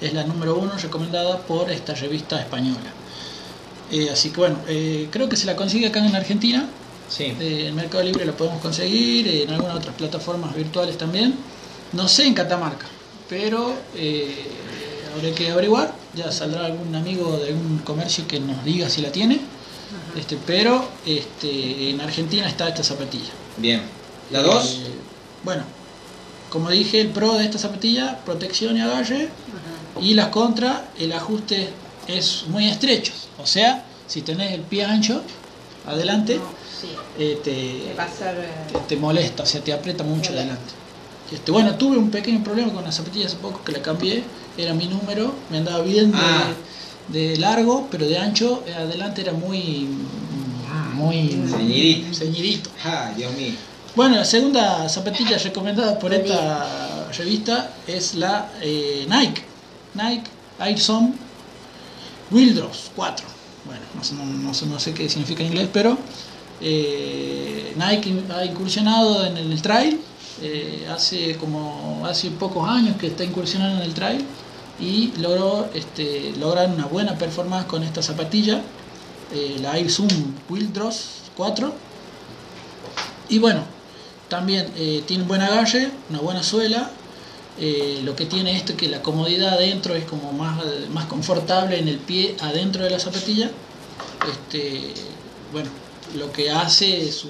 es 0.00 0.12
la 0.12 0.24
número 0.24 0.56
uno 0.58 0.72
recomendada 0.80 1.38
por 1.38 1.70
esta 1.70 1.94
revista 1.94 2.40
española 2.40 2.90
Eh, 3.92 4.08
así 4.10 4.30
que 4.30 4.40
bueno 4.40 4.56
eh, 4.66 5.08
creo 5.10 5.28
que 5.28 5.36
se 5.36 5.46
la 5.46 5.54
consigue 5.54 5.86
acá 5.88 6.00
en 6.04 6.16
Argentina 6.16 6.66
Sí. 7.08 7.24
eh, 7.38 7.66
en 7.68 7.74
Mercado 7.74 8.02
Libre 8.02 8.24
la 8.24 8.32
podemos 8.32 8.60
conseguir, 8.62 9.28
eh, 9.28 9.42
en 9.44 9.50
algunas 9.50 9.76
otras 9.76 9.94
plataformas 9.94 10.54
virtuales 10.54 10.96
también. 10.96 11.34
No 11.92 12.08
sé 12.08 12.24
en 12.26 12.32
Catamarca, 12.34 12.86
pero 13.28 13.74
eh, 13.94 14.34
habrá 15.14 15.30
que 15.34 15.50
averiguar. 15.50 15.92
Ya 16.16 16.32
saldrá 16.32 16.64
algún 16.64 16.94
amigo 16.96 17.36
de 17.38 17.48
algún 17.50 17.78
comercio 17.84 18.26
que 18.26 18.40
nos 18.40 18.64
diga 18.64 18.88
si 18.88 19.02
la 19.02 19.12
tiene. 19.12 19.38
Este, 20.16 20.38
pero 20.46 20.82
este, 21.06 21.90
en 21.90 22.00
Argentina 22.00 22.48
está 22.48 22.68
esta 22.68 22.82
zapatilla. 22.82 23.32
Bien. 23.58 23.82
¿La 24.30 24.40
2? 24.42 24.80
Bueno, 25.44 25.62
como 26.50 26.70
dije, 26.70 27.00
el 27.00 27.08
pro 27.08 27.34
de 27.34 27.44
esta 27.44 27.58
zapatilla, 27.58 28.18
protección 28.24 28.76
y 28.76 28.80
agarre. 28.80 29.28
Y 30.00 30.14
las 30.14 30.28
contra, 30.28 30.88
el 30.98 31.12
ajuste 31.12 31.68
es 32.08 32.44
muy 32.48 32.68
estrecho. 32.68 33.12
O 33.38 33.46
sea, 33.46 33.84
si 34.06 34.22
tenés 34.22 34.52
el 34.52 34.62
pie 34.62 34.84
ancho, 34.84 35.22
adelante, 35.86 36.36
No, 36.36 36.42
sí. 36.80 36.88
eh, 37.18 37.38
te, 37.44 37.52
eh, 37.90 37.94
te, 38.72 38.78
te 38.88 38.96
molesta, 38.96 39.42
o 39.44 39.46
sea, 39.46 39.62
te 39.62 39.72
aprieta 39.72 40.02
mucho 40.02 40.32
adelante. 40.32 40.72
Este, 41.32 41.50
bueno, 41.52 41.74
tuve 41.76 41.96
un 41.96 42.10
pequeño 42.10 42.42
problema 42.44 42.72
con 42.72 42.84
la 42.84 42.92
zapatilla 42.92 43.26
hace 43.26 43.36
poco 43.36 43.62
que 43.64 43.72
la 43.72 43.80
cambié, 43.82 44.22
era 44.58 44.74
mi 44.74 44.86
número, 44.88 45.32
me 45.50 45.58
andaba 45.58 45.82
bien 45.82 46.10
de, 46.12 46.18
Ah. 46.20 46.52
de 47.08 47.36
largo, 47.38 47.88
pero 47.90 48.06
de 48.06 48.18
ancho, 48.18 48.62
eh, 48.66 48.74
adelante 48.74 49.22
era 49.22 49.32
muy, 49.32 49.88
muy 50.94 51.42
Ceñidito. 51.48 52.14
ceñidito. 52.14 52.70
Ah, 52.84 53.12
Dios 53.16 53.32
mío. 53.34 53.54
Bueno, 53.96 54.16
la 54.16 54.24
segunda 54.24 54.88
zapatilla 54.88 55.38
recomendada 55.38 55.96
por 56.00 56.12
esta 56.12 57.08
revista 57.16 57.70
es 57.86 58.16
la 58.16 58.50
eh, 58.60 59.06
Nike. 59.08 59.42
Nike 59.94 60.28
Air 60.58 60.80
Zone 60.80 61.12
Wildros 62.32 62.90
4. 62.96 63.24
Bueno, 63.64 63.80
no 64.66 64.80
sé 64.80 64.92
qué 64.92 65.08
significa 65.08 65.42
en 65.44 65.50
inglés, 65.50 65.68
pero 65.72 65.96
eh, 66.60 67.72
Nike 67.76 68.24
ha 68.34 68.44
incursionado 68.44 69.26
en 69.26 69.36
el 69.36 69.62
trail. 69.62 70.00
eh, 70.42 70.88
hace 70.90 71.36
como 71.36 72.04
hace 72.04 72.30
pocos 72.30 72.68
años 72.68 72.96
que 72.96 73.06
está 73.06 73.22
incursionando 73.22 73.76
en 73.76 73.82
el 73.84 73.94
trail 73.94 74.24
y 74.80 75.12
logró 75.18 75.68
este, 75.72 76.32
lograr 76.38 76.68
una 76.68 76.86
buena 76.86 77.16
performance 77.16 77.66
con 77.66 77.84
esta 77.84 78.02
zapatilla, 78.02 78.60
eh, 79.32 79.56
la 79.60 79.78
Air 79.78 79.88
Zoom 79.88 80.08
Wildros 80.50 81.06
4. 81.36 81.72
Y 83.28 83.38
bueno, 83.38 83.62
también 84.28 84.72
eh, 84.76 85.02
tiene 85.06 85.22
un 85.22 85.28
buen 85.28 85.42
agarre, 85.42 85.90
una 86.10 86.20
buena 86.20 86.42
suela. 86.42 86.90
eh, 87.58 88.00
lo 88.04 88.16
que 88.16 88.26
tiene 88.26 88.56
esto 88.56 88.72
es 88.72 88.78
que 88.78 88.88
la 88.88 89.00
comodidad 89.02 89.54
adentro 89.54 89.94
es 89.94 90.04
como 90.04 90.32
más, 90.32 90.60
más 90.92 91.04
confortable 91.06 91.78
en 91.78 91.86
el 91.88 91.98
pie 91.98 92.36
adentro 92.40 92.82
de 92.84 92.90
la 92.90 92.98
zapatilla. 92.98 93.50
Este, 94.30 94.92
bueno, 95.52 95.70
lo 96.16 96.32
que 96.32 96.50
hace 96.50 97.10
su 97.12 97.28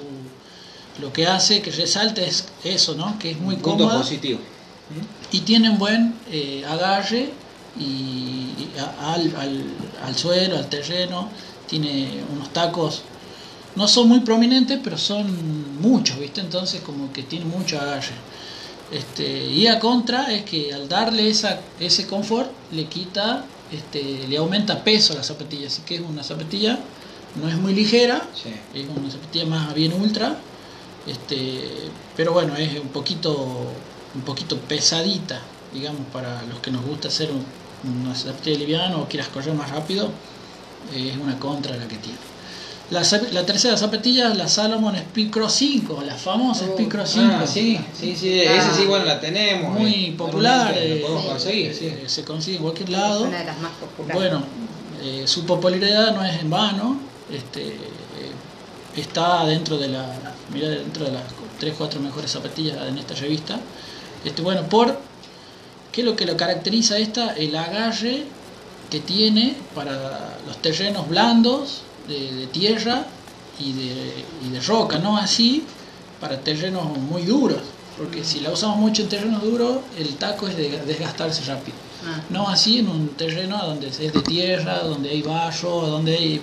lo 1.01 1.13
que 1.13 1.27
hace 1.27 1.61
que 1.61 1.73
resalte 1.73 2.25
es 2.25 2.45
eso, 2.63 2.95
¿no? 2.95 3.19
Que 3.19 3.33
es 3.33 3.39
muy 3.41 3.57
Punto 3.57 3.71
cómoda 3.85 3.99
positivo. 3.99 4.39
y 5.33 5.41
tiene 5.41 5.69
un 5.71 5.79
buen 5.79 6.15
eh, 6.31 6.65
agarre 6.69 7.31
y 7.79 8.47
a- 8.79 9.13
al, 9.15 9.35
al, 9.37 9.65
al 10.07 10.17
suelo, 10.17 10.57
al 10.57 10.69
terreno, 10.69 11.29
tiene 11.69 12.23
unos 12.33 12.53
tacos, 12.53 13.03
no 13.77 13.89
son 13.89 14.09
muy 14.09 14.21
prominentes, 14.21 14.79
pero 14.83 14.97
son 14.99 15.81
muchos, 15.81 16.19
¿viste? 16.19 16.41
Entonces 16.41 16.81
como 16.83 17.13
que 17.13 17.23
tiene 17.23 17.45
mucho 17.45 17.81
agarre. 17.81 18.15
Este, 18.93 19.47
y 19.47 19.67
a 19.67 19.81
contra 19.81 20.33
es 20.33 20.45
que 20.45 20.73
al 20.73 20.89
darle 20.89 21.29
esa, 21.29 21.61
ese 21.81 22.07
confort 22.07 22.51
le 22.71 22.85
quita, 22.87 23.45
este, 23.73 24.29
le 24.29 24.37
aumenta 24.37 24.85
peso 24.85 25.15
a 25.15 25.17
la 25.17 25.23
zapatilla, 25.25 25.67
así 25.67 25.83
que 25.85 25.97
es 25.97 26.01
una 26.03 26.23
zapatilla, 26.23 26.79
no 27.41 27.49
es 27.49 27.57
muy 27.57 27.75
ligera, 27.75 28.23
Sí. 28.41 28.51
es 28.79 28.87
una 28.95 29.11
zapatilla 29.11 29.47
más 29.47 29.75
bien 29.75 29.93
ultra, 29.95 30.37
este, 31.07 31.65
pero 32.17 32.33
bueno, 32.33 32.55
es 32.57 32.79
un 32.79 32.89
poquito, 32.89 33.35
un 34.15 34.21
poquito 34.23 34.57
pesadita, 34.59 35.41
digamos, 35.73 36.03
para 36.13 36.43
los 36.45 36.61
que 36.61 36.71
nos 36.71 36.85
gusta 36.85 37.09
hacer 37.09 37.31
un- 37.33 37.45
una 38.05 38.15
zapatilla 38.15 38.59
liviana 38.59 38.97
o 38.99 39.09
quieras 39.09 39.29
correr 39.29 39.55
más 39.55 39.71
rápido, 39.71 40.11
es 40.95 41.17
una 41.17 41.39
contra 41.39 41.77
la 41.77 41.89
que 41.89 41.97
tiene. 41.97 42.19
La, 42.91 43.03
la 43.33 43.47
tercera 43.47 43.77
zapatilla 43.77 44.29
es 44.31 44.37
la 44.37 44.47
Salomon 44.47 44.95
Speed 44.95 45.31
Cross 45.31 45.53
5, 45.55 46.03
la 46.07 46.15
famosa 46.15 46.67
Speed 46.67 46.89
Cross 46.89 47.11
5. 47.15 47.33
Ah, 47.41 47.47
sí, 47.47 47.81
sí, 47.99 48.15
sí. 48.15 48.43
Ah. 48.47 48.57
Ese 48.57 48.75
sí, 48.83 48.87
bueno, 48.87 49.07
la 49.07 49.19
tenemos. 49.21 49.73
Muy 49.79 50.07
eh, 50.07 50.15
popular, 50.17 50.75
eh, 50.77 51.01
Lo 51.01 51.07
podemos 51.07 51.27
conseguir, 51.27 51.75
sí. 51.75 51.87
eh, 51.87 52.05
se 52.07 52.25
consigue 52.25 52.59
en 52.59 52.63
cualquier 52.63 52.91
es 52.91 52.97
lado. 52.97 53.23
una 53.25 53.39
de 53.39 53.45
las 53.45 53.59
más 53.59 53.73
populares. 53.73 54.15
Bueno, 54.15 54.45
eh, 55.03 55.25
su 55.27 55.45
popularidad 55.47 56.15
no 56.15 56.25
es 56.25 56.41
en 56.41 56.51
vano. 56.51 56.99
Este, 57.33 57.69
eh, 57.69 57.75
está 58.97 59.47
dentro 59.47 59.79
de 59.79 59.89
la, 59.89 60.07
mira, 60.53 60.69
dentro 60.69 61.07
de 61.07 61.13
las 61.13 61.23
3 61.59 61.75
4 61.77 62.01
mejores 62.01 62.31
zapatillas 62.31 62.77
en 62.87 62.99
esta 62.99 63.15
revista. 63.15 63.59
Este, 64.25 64.43
bueno, 64.43 64.63
por 64.69 64.99
¿qué 65.91 66.03
es 66.03 66.07
lo 66.07 66.15
que 66.17 66.27
lo 66.27 66.37
caracteriza 66.37 66.99
esta? 66.99 67.33
El 67.35 67.57
agarre 67.57 68.25
que 68.91 69.01
tiene 69.01 69.57
para 69.75 70.37
los 70.47 70.59
terrenos 70.61 71.09
blandos 71.09 71.81
de, 72.09 72.33
de 72.35 72.47
tierra 72.49 73.07
y 73.59 73.73
de, 73.73 74.25
y 74.47 74.51
de 74.51 74.61
roca, 74.61 74.99
no 74.99 75.17
así 75.17 75.65
para 76.21 76.41
terrenos 76.41 76.85
muy 76.99 77.23
duros, 77.23 77.61
porque 77.99 78.25
si 78.25 78.41
la 78.41 78.51
usamos 78.51 78.79
mucho 78.79 79.03
en 79.03 79.09
terrenos 79.09 79.43
duros, 79.43 79.79
el 79.99 80.17
taco 80.17 80.49
es 80.49 80.57
de 80.57 80.71
desgastarse 80.87 81.45
rápido. 81.45 81.77
Ah. 82.07 82.21
No 82.31 82.49
así 82.49 82.79
en 82.81 82.89
un 82.89 83.09
terreno 83.11 83.57
donde 83.65 83.89
es 83.89 83.99
de 83.99 84.11
tierra, 84.23 84.81
donde 84.81 85.11
hay 85.11 85.23
barro, 85.23 85.87
donde 85.87 86.15
hay 86.17 86.35
eh, 86.35 86.41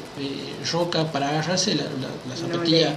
roca 0.71 1.12
para 1.12 1.30
agarrarse, 1.30 1.76
la, 1.76 1.84
la- 1.84 1.89
la 1.89 2.47
No 2.47 2.54
zapatilla 2.54 2.95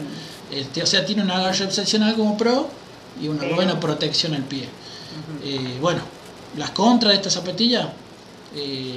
Este, 0.50 0.83
o 0.83 0.87
sea, 0.87 1.05
tiene 1.05 1.22
un 1.22 1.31
agarre 1.31 1.64
excepcional 1.64 2.14
como 2.14 2.37
pro 2.38 2.68
y 3.20 3.29
una 3.29 3.40
Pero- 3.40 3.55
buena 3.57 3.79
protección 3.81 4.35
al 4.35 4.44
pie. 4.44 4.68
Eh, 5.44 5.79
bueno, 5.81 6.00
las 6.57 6.70
contras 6.70 7.12
de 7.12 7.16
esta 7.16 7.31
zapatilla, 7.31 7.92
eh, 8.55 8.96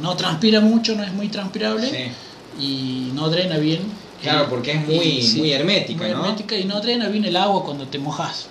no 0.00 0.16
transpira 0.16 0.60
mucho, 0.60 0.94
no 0.94 1.02
es 1.04 1.12
muy 1.12 1.28
transpirable 1.28 1.88
Sí. 1.90 2.12
Y 2.60 3.10
no 3.14 3.28
drena 3.28 3.58
bien. 3.58 3.80
Claro, 4.22 4.44
Eh, 4.44 4.46
porque 4.48 4.72
es 4.72 4.86
muy- 4.86 4.96
y 4.96 5.34
muy 5.38 5.52
hermética, 5.52 6.04
muy 6.04 6.12
¿no? 6.12 6.24
hermética 6.24 6.56
y 6.56 6.64
no 6.64 6.80
drena 6.80 7.08
bien 7.08 7.24
el 7.24 7.36
agua 7.36 7.64
cuando 7.64 7.86
te 7.86 7.98
mojas. 7.98 8.46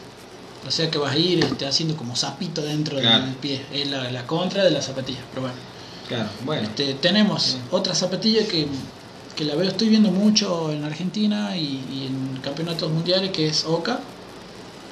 O 0.68 0.72
sea 0.72 0.90
que 0.90 0.98
vas 0.98 1.14
a 1.14 1.18
ir 1.18 1.44
este, 1.44 1.66
haciendo 1.68 1.96
como 1.96 2.16
sapito 2.16 2.62
dentro 2.62 3.00
Claro. 3.00 3.26
del 3.26 3.36
pie. 3.36 3.62
Es 3.74 3.88
la, 3.90 4.10
la 4.12 4.26
contra 4.28 4.64
de 4.64 4.72
la 4.72 4.82
zapatilla. 4.82 5.20
Pero 5.32 5.42
bueno. 5.44 5.58
Claro, 6.08 6.30
bueno. 6.46 6.64
Este, 6.64 6.94
tenemos 6.96 7.58
otra 7.72 7.94
zapatilla 7.96 8.48
que, 8.48 8.68
que 9.36 9.44
la 9.44 9.56
veo, 9.56 9.68
estoy 9.70 9.90
viendo 9.90 10.12
mucho 10.12 10.72
en 10.72 10.84
Argentina 10.84 11.56
y, 11.58 11.84
y 11.92 12.08
en 12.08 12.40
campeonatos 12.42 12.92
mundiales, 12.92 13.32
que 13.32 13.48
es 13.48 13.66
Oka, 13.66 14.00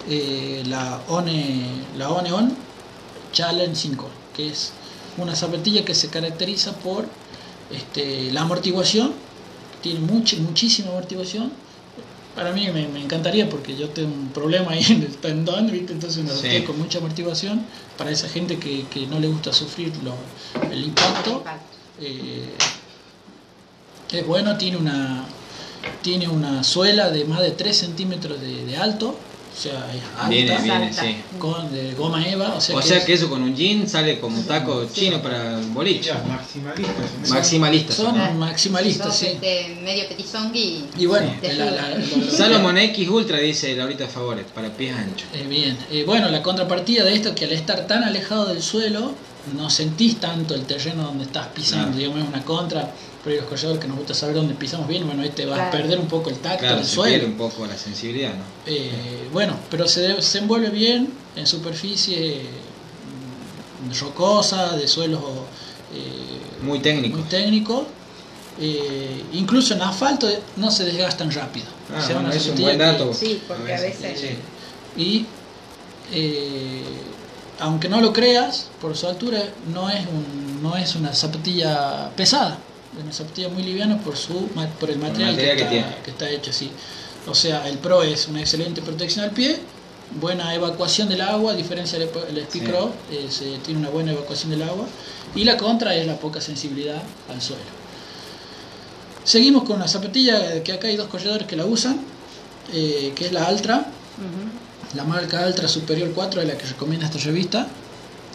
eh, 0.10 0.64
la 0.68 1.00
One, 1.08 1.66
la 1.98 2.10
One 2.10 2.32
On 2.32 2.56
Challenge 3.32 3.76
5, 3.76 4.08
que 4.36 4.50
es 4.50 4.74
una 5.18 5.36
zapatilla 5.36 5.86
que 5.86 5.96
se 5.96 6.10
caracteriza 6.10 6.74
por 6.74 7.06
este, 7.72 8.32
la 8.32 8.42
amortiguación, 8.42 9.14
tiene 9.82 10.00
mucha, 10.00 10.38
muchísima 10.38 10.90
amortiguación. 10.90 11.52
Para 12.36 12.52
mí 12.52 12.68
me, 12.74 12.88
me 12.88 13.02
encantaría 13.04 13.48
porque 13.50 13.76
yo 13.78 13.90
tengo 13.90 14.12
un 14.14 14.30
problema 14.30 14.72
ahí 14.72 14.84
en 14.90 15.04
el 15.04 15.16
tendón, 15.18 15.72
¿viste? 15.72 15.94
entonces 15.94 16.24
una 16.24 16.34
Sí. 16.34 16.64
con 16.64 16.80
mucha 16.80 16.98
amortiguación 17.00 17.66
para 17.98 18.12
esa 18.12 18.28
gente 18.30 18.58
que, 18.58 18.86
que 18.90 19.06
no 19.08 19.20
le 19.20 19.28
gusta 19.28 19.54
sufrir 19.54 19.92
lo- 20.04 20.16
el 20.72 20.84
impacto. 20.86 21.44
Eh, 22.02 22.50
es 24.12 24.26
bueno, 24.28 24.58
tiene 24.58 24.78
una 24.78 25.26
tiene 26.02 26.28
una 26.28 26.64
suela 26.64 27.10
de 27.12 27.24
más 27.26 27.42
de 27.42 27.52
3 27.52 27.78
centímetros 27.78 28.40
de, 28.42 28.66
de 28.66 28.78
alto, 28.78 29.18
o 29.56 29.62
sea, 29.62 29.72
es 29.94 30.02
alta, 30.18 30.30
Viene, 30.30 30.58
viene, 30.62 30.88
alta. 30.88 31.02
sí. 31.04 31.16
con 31.38 31.72
de 31.72 31.94
goma 31.94 32.28
eva, 32.28 32.56
o 32.56 32.62
sea, 32.62 32.76
O 32.76 32.80
que 32.80 32.88
sea 32.88 32.98
es- 32.98 33.06
que 33.06 33.14
eso 33.14 33.30
con 33.30 33.44
un 33.44 33.56
jean 33.56 33.88
sale 33.88 34.20
como 34.20 34.38
un 34.38 34.46
taco 34.46 34.88
chino 34.92 35.22
para 35.22 35.60
boliche. 35.74 36.10
Ya, 36.10 36.24
maximalistas. 36.28 36.96
¿no? 37.22 37.30
Maximalistas. 37.36 37.96
son 37.96 38.40
maximalistas, 38.40 39.16
sí. 39.18 39.28
este, 39.28 39.78
medio 39.84 40.08
petizongui 40.08 40.86
Y 40.98 41.06
bueno, 41.06 41.34
Sí. 41.42 41.48
la- 41.56 41.72
la- 41.72 42.32
Salomon 42.32 42.78
X 42.78 43.08
Ultra 43.10 43.38
dice 43.38 43.76
Laurita 43.76 44.08
Favores, 44.08 44.46
para 44.54 44.70
pies 44.70 44.96
anchos. 44.96 45.28
Eh, 45.34 45.46
bien, 45.48 45.78
Eh, 45.92 46.04
bueno, 46.06 46.30
la 46.30 46.42
contrapartida 46.42 47.04
de 47.04 47.14
esto 47.14 47.30
es 47.30 47.36
que 47.36 47.46
al 47.46 47.52
estar 47.54 47.86
tan 47.88 48.04
alejado 48.04 48.46
del 48.48 48.62
suelo, 48.64 49.14
no 49.58 49.70
sentís 49.70 50.20
tanto 50.20 50.56
el 50.56 50.66
terreno 50.66 51.04
donde 51.04 51.26
estás 51.26 51.48
pisando, 51.48 51.88
Claro. 51.88 51.98
digamos, 51.98 52.24
es 52.24 52.28
una 52.30 52.44
contra, 52.46 52.92
pero 53.24 53.38
los 53.38 53.46
corredores 53.46 53.80
que 53.82 53.88
nos 53.88 53.98
gusta 53.98 54.14
saber 54.14 54.36
dónde 54.36 54.54
pisamos 54.54 54.88
bien, 54.88 55.06
bueno, 55.06 55.24
este 55.24 55.46
va 55.46 55.56
a 55.56 55.70
Claro. 55.70 55.72
perder 55.78 56.00
un 56.00 56.08
poco 56.08 56.30
el 56.30 56.38
tacto 56.40 56.60
Claro, 56.60 56.76
del 56.78 56.86
se 56.86 56.96
suelo. 56.96 57.10
pierde 57.12 57.26
un 57.28 57.38
poco 57.38 57.66
la 57.66 57.78
sensibilidad, 57.78 58.34
¿no? 58.34 58.44
Eh, 58.66 59.28
bueno, 59.32 59.56
pero 59.72 59.88
se, 59.88 60.22
se 60.22 60.40
envuelve 60.40 60.70
bien 60.70 61.14
en 61.36 61.48
superficie 61.48 62.42
mm, 63.88 64.00
rocosa, 64.02 64.76
de 64.76 64.88
suelos 64.88 65.22
eh, 65.94 66.64
Muy 66.64 66.80
técnico. 66.80 67.18
muy 67.18 67.28
técnicos. 67.30 67.86
Eh, 68.60 69.24
incluso 69.34 69.74
en 69.74 69.82
asfalto 69.82 70.28
no 70.58 70.70
se 70.70 70.84
desgastan 70.86 71.32
rápido. 71.32 71.66
Ah, 71.92 71.98
O 71.98 72.02
sea, 72.02 72.14
bueno, 72.16 72.28
una 72.30 72.38
es 72.38 72.48
un 72.48 72.62
buen 72.62 72.78
que- 72.78 72.84
dato. 72.84 73.14
Sí, 73.14 73.42
porque 73.48 73.74
a 73.74 73.80
veces- 73.82 74.20
Sí. 74.20 75.02
Y 75.02 75.26
eh, 76.12 76.84
aunque 77.60 77.88
no 77.90 78.02
lo 78.02 78.12
creas, 78.14 78.68
por 78.82 78.96
su 78.98 79.08
altura, 79.08 79.42
no 79.74 79.90
es, 79.90 80.02
un, 80.08 80.62
no 80.62 80.76
es 80.76 80.96
una 80.96 81.14
zapatilla 81.14 82.10
pesada. 82.16 82.58
Es 82.98 83.04
una 83.04 83.14
zapatilla 83.14 83.50
muy 83.50 83.64
liviana 83.64 84.00
por, 84.00 84.16
su, 84.16 84.48
por 84.80 84.90
el 84.90 85.00
material, 85.00 85.32
material 85.32 85.58
que 85.58 85.64
que, 85.64 85.70
tiene. 85.70 85.88
está, 85.90 86.04
que 86.04 86.12
está 86.12 86.30
hecho 86.30 86.52
así. 86.52 86.72
O 87.28 87.34
sea, 87.34 87.68
el 87.68 87.78
Pro 87.78 88.04
es 88.04 88.28
una 88.28 88.40
excelente 88.42 88.82
protección 88.82 89.26
al 89.26 89.32
pie, 89.32 89.58
buena 90.20 90.54
evacuación 90.54 91.10
del 91.10 91.22
agua, 91.22 91.54
a 91.54 91.56
diferencia 91.56 91.98
del 91.98 92.10
del 92.12 92.38
Speed 92.40 92.62
Sí. 92.64 92.68
Pro, 92.68 92.92
es, 93.12 93.42
eh, 93.42 93.60
tiene 93.66 93.80
una 93.80 93.90
buena 93.90 94.12
evacuación 94.12 94.52
del 94.52 94.64
agua. 94.64 94.86
Y 95.36 95.44
la 95.44 95.58
contra 95.58 95.96
es 95.96 96.06
la 96.06 96.18
poca 96.18 96.40
sensibilidad 96.42 97.02
al 97.30 97.42
suelo. 97.42 97.64
Seguimos 99.24 99.64
con 99.64 99.80
la 99.80 99.88
zapatilla 99.88 100.62
que 100.64 100.74
acá 100.74 100.88
hay 100.88 100.98
dos 100.98 101.08
corredores 101.08 101.48
que 101.48 101.56
la 101.56 101.66
usan, 101.66 102.00
eh, 102.74 103.14
que 103.16 103.26
es 103.26 103.32
la 103.32 103.46
Altra. 103.46 103.86
La 104.96 105.04
marca 105.06 105.44
Altra 105.44 105.68
Superior 105.68 106.12
4 106.14 106.42
es 106.42 106.48
la 106.48 106.58
que 106.58 106.66
recomienda 106.68 107.08
esta 107.08 107.18
revista. 107.20 107.68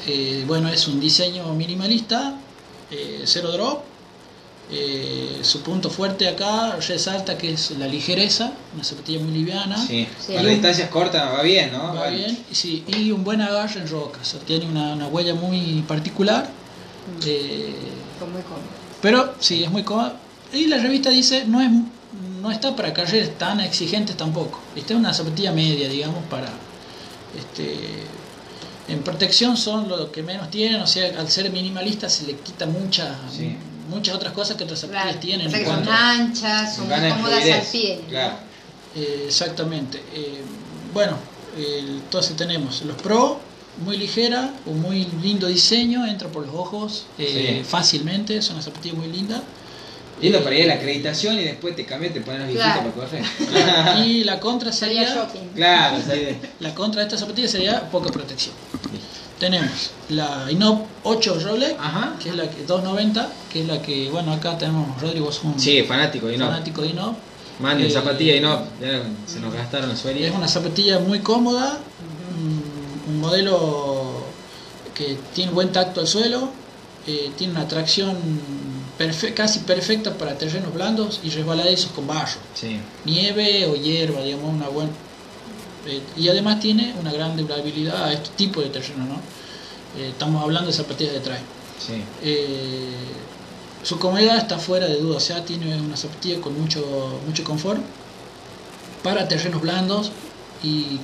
Eh, 0.06 0.44
bueno, 0.46 0.68
es 0.68 0.88
un 0.88 0.98
diseño 0.98 1.54
minimalista, 1.54 2.34
eh, 2.90 3.22
cero 3.26 3.52
drop. 3.52 3.82
Eh, 4.70 5.38
su 5.42 5.62
punto 5.62 5.88
fuerte 5.88 6.28
acá 6.28 6.76
resalta 6.76 7.38
que 7.38 7.52
es 7.54 7.70
la 7.72 7.86
ligereza, 7.86 8.52
una 8.74 8.84
zapatilla 8.84 9.20
muy 9.20 9.32
liviana. 9.32 9.78
Sí. 9.78 10.06
Sí. 10.24 10.34
Para 10.34 10.48
distancias 10.48 10.90
cortas 10.90 11.32
va 11.32 11.42
bien, 11.42 11.72
¿no? 11.72 11.94
Va 11.94 12.08
bien, 12.08 12.38
y 12.50 12.54
sí, 12.54 12.84
y 12.86 13.10
un 13.10 13.24
buen 13.24 13.40
agarre 13.40 13.80
en 13.80 13.88
roca, 13.88 14.18
o 14.20 14.24
sea, 14.24 14.40
tiene 14.40 14.66
una, 14.66 14.92
una 14.92 15.06
huella 15.06 15.34
muy 15.34 15.82
particular. 15.88 16.50
eh, 17.24 17.74
muy 18.20 18.42
cómodo. 18.42 18.62
pero 19.00 19.34
sí, 19.40 19.64
es 19.64 19.70
muy 19.70 19.84
cómoda. 19.84 20.16
Y 20.52 20.66
la 20.66 20.78
revista 20.78 21.08
dice, 21.10 21.44
no 21.46 21.62
es 21.62 21.70
no 22.40 22.50
está 22.50 22.74
para 22.76 22.92
carreras 22.94 23.30
tan 23.36 23.60
exigentes 23.60 24.16
tampoco. 24.16 24.60
Esta 24.76 24.94
es 24.94 24.98
una 24.98 25.12
zapatilla 25.12 25.52
media, 25.52 25.88
digamos, 25.88 26.22
para... 26.30 26.48
Este, 27.36 27.76
en 28.88 29.02
protección 29.02 29.56
son 29.56 29.88
lo 29.88 30.10
que 30.10 30.22
menos 30.22 30.50
tienen, 30.50 30.80
o 30.80 30.86
sea, 30.86 31.18
al 31.18 31.28
ser 31.28 31.50
minimalista 31.50 32.08
se 32.08 32.26
le 32.26 32.34
quita 32.36 32.64
mucha, 32.66 33.16
Sí. 33.30 33.56
Muchas 33.88 34.14
otras 34.14 34.32
cosas 34.32 34.56
que 34.56 34.64
otras 34.64 34.78
zapatillas 34.80 35.04
Claro, 35.06 35.20
tienen. 35.20 35.46
o 35.46 35.50
sea 35.50 35.58
en 35.58 35.64
que 35.64 35.70
son 35.70 35.84
cuanto- 35.84 35.92
anchas, 36.04 36.76
son 36.76 36.88
muy 36.88 37.10
cómodas 37.10 37.42
al 37.44 37.62
pie. 37.72 38.00
Eh, 38.96 39.24
exactamente. 39.26 39.98
Eh, 40.14 40.42
bueno, 40.94 41.16
eh, 41.56 41.80
entonces 41.86 42.36
tenemos 42.36 42.82
los 42.82 42.96
Pro, 43.02 43.38
muy 43.84 43.96
ligera, 43.96 44.52
un 44.66 44.80
muy 44.80 45.06
lindo 45.22 45.46
diseño, 45.46 46.06
entra 46.06 46.28
por 46.28 46.46
los 46.46 46.54
ojos 46.54 47.06
eh, 47.18 47.60
Sí. 47.62 47.64
fácilmente, 47.68 48.36
es 48.36 48.50
una 48.50 48.62
zapatilla 48.62 48.94
muy 48.94 49.08
linda. 49.08 49.42
Lindo 50.20 50.42
para 50.42 50.56
ir 50.56 50.64
a 50.64 50.66
la 50.68 50.74
acreditación 50.74 51.38
y 51.38 51.44
después 51.44 51.76
te 51.76 51.84
cambias, 51.86 52.12
te 52.12 52.20
pones 52.20 52.40
las 52.40 52.50
Claro. 52.50 52.90
para 52.92 53.08
correr. 53.08 53.22
Y 54.04 54.24
la 54.24 54.40
contra 54.40 54.72
sería, 54.72 55.28
claro, 55.54 55.96
sí, 55.98 56.36
la 56.60 56.74
contra 56.74 57.02
de 57.02 57.06
esta 57.06 57.18
zapatilla 57.18 57.46
sería 57.46 57.88
poca 57.88 58.10
protección. 58.10 58.54
Tenemos 59.38 59.90
la 60.08 60.50
Inop 60.50 60.86
8 61.04 61.38
Rolex, 61.44 61.74
que 62.22 62.30
es 62.30 62.34
la 62.36 62.50
que 62.50 62.64
290, 62.64 63.28
que 63.52 63.60
es 63.62 63.68
la 63.68 63.80
que, 63.80 64.10
bueno, 64.10 64.32
acá 64.32 64.58
tenemos 64.58 65.00
Rodrigo 65.00 65.30
es 65.30 65.40
un 65.44 65.58
Sí, 65.58 65.82
fanático, 65.84 66.30
y 66.30 66.36
no. 66.36 66.46
fanático 66.46 66.82
de 66.82 66.88
Inop. 66.88 67.16
Eh, 67.86 67.90
zapatilla. 67.90 68.34
Ya 68.80 69.02
se 69.26 69.40
nos 69.40 69.52
gastaron 69.54 69.88
las 69.90 70.04
Es 70.04 70.34
una 70.34 70.48
zapatilla 70.48 70.98
muy 70.98 71.20
cómoda, 71.20 71.78
un, 72.40 73.14
un 73.14 73.20
modelo 73.20 74.24
que 74.94 75.16
tiene 75.34 75.52
buen 75.52 75.70
tacto 75.72 76.00
al 76.00 76.06
suelo, 76.08 76.48
eh, 77.06 77.30
tiene 77.36 77.52
una 77.52 77.66
tracción 77.68 78.16
perfe- 78.98 79.34
casi 79.34 79.60
perfecta 79.60 80.14
para 80.14 80.36
terrenos 80.36 80.74
blandos 80.74 81.20
y 81.22 81.30
resbaladizos 81.30 81.92
con 81.92 82.06
barro, 82.08 82.38
Sí. 82.54 82.78
nieve 83.04 83.66
o 83.66 83.76
hierba, 83.76 84.20
digamos, 84.22 84.52
una 84.52 84.68
buena... 84.68 84.90
eh, 85.88 86.02
y 86.16 86.28
además 86.28 86.60
tiene 86.60 86.94
una 87.00 87.12
gran 87.12 87.36
durabilidad 87.36 88.04
a 88.04 88.12
este 88.12 88.30
tipo 88.36 88.60
de 88.60 88.68
terreno, 88.68 89.04
¿no? 89.04 89.14
Eh, 90.00 90.10
estamos 90.10 90.42
hablando 90.42 90.70
de 90.70 90.76
zapatillas 90.76 91.14
de 91.14 91.20
trail. 91.20 91.42
Sí. 91.84 92.02
Eh, 92.22 92.92
su 93.82 93.98
comodidad 93.98 94.36
está 94.36 94.58
fuera 94.58 94.86
de 94.86 94.98
duda, 94.98 95.16
o 95.16 95.20
sea, 95.20 95.44
tiene 95.44 95.80
una 95.80 95.96
zapatilla 95.96 96.40
con 96.40 96.60
mucho, 96.60 97.20
mucho 97.26 97.42
confort 97.44 97.80
para 99.02 99.26
terrenos 99.28 99.62
blandos 99.62 100.10
y, 100.62 100.98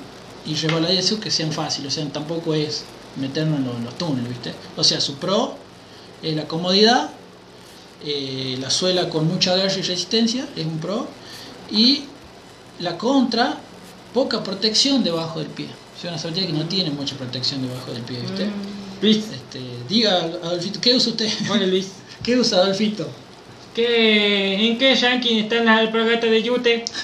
y 0.44 0.54
resbaladizos 0.54 1.18
que 1.18 1.30
sean 1.30 1.52
fáciles, 1.52 1.92
o 1.92 2.00
sea, 2.00 2.12
tampoco 2.12 2.54
es 2.54 2.84
meternos 3.16 3.58
en 3.58 3.64
los, 3.66 3.76
en 3.76 3.84
los 3.84 3.96
túneles, 3.96 4.28
¿viste? 4.28 4.52
O 4.76 4.84
sea, 4.84 5.00
su 5.00 5.14
pro 5.14 5.56
es 6.22 6.34
la 6.34 6.46
comodidad, 6.48 7.10
eh, 8.04 8.58
la 8.60 8.70
suela 8.70 9.08
con 9.08 9.26
mucha 9.26 9.54
agarre 9.54 9.78
y 9.78 9.82
resistencia, 9.82 10.46
es 10.56 10.66
un 10.66 10.78
pro, 10.78 11.06
y 11.70 12.04
la 12.80 12.98
contra, 12.98 13.58
poca 14.14 14.42
protección 14.42 15.04
debajo 15.04 15.40
del 15.40 15.48
pie. 15.48 15.66
Sea, 16.00 16.10
una 16.10 16.18
zapatilla 16.18 16.46
que 16.46 16.52
no 16.54 16.64
tiene 16.66 16.90
mucha 16.90 17.16
protección 17.16 17.60
debajo 17.66 17.92
del 17.92 18.02
pie, 18.02 18.20
¿viste? 18.20 18.46
Luis, 19.02 19.16
Este, 19.18 19.60
diga, 19.88 20.18
Adolfito, 20.42 20.80
¿qué 20.80 20.94
usa 20.94 21.10
usted? 21.10 21.28
hola 21.50 21.66
Luis. 21.66 21.88
¿Qué 22.22 22.36
usa 22.38 22.58
Adolfito? 22.58 23.06
¿Qué, 23.74 24.68
¿En 24.70 24.78
qué 24.78 24.94
ranking 24.94 25.36
están 25.36 25.64
las 25.66 25.80
alpargatas 25.80 26.30
de 26.30 26.42
Yute? 26.42 26.84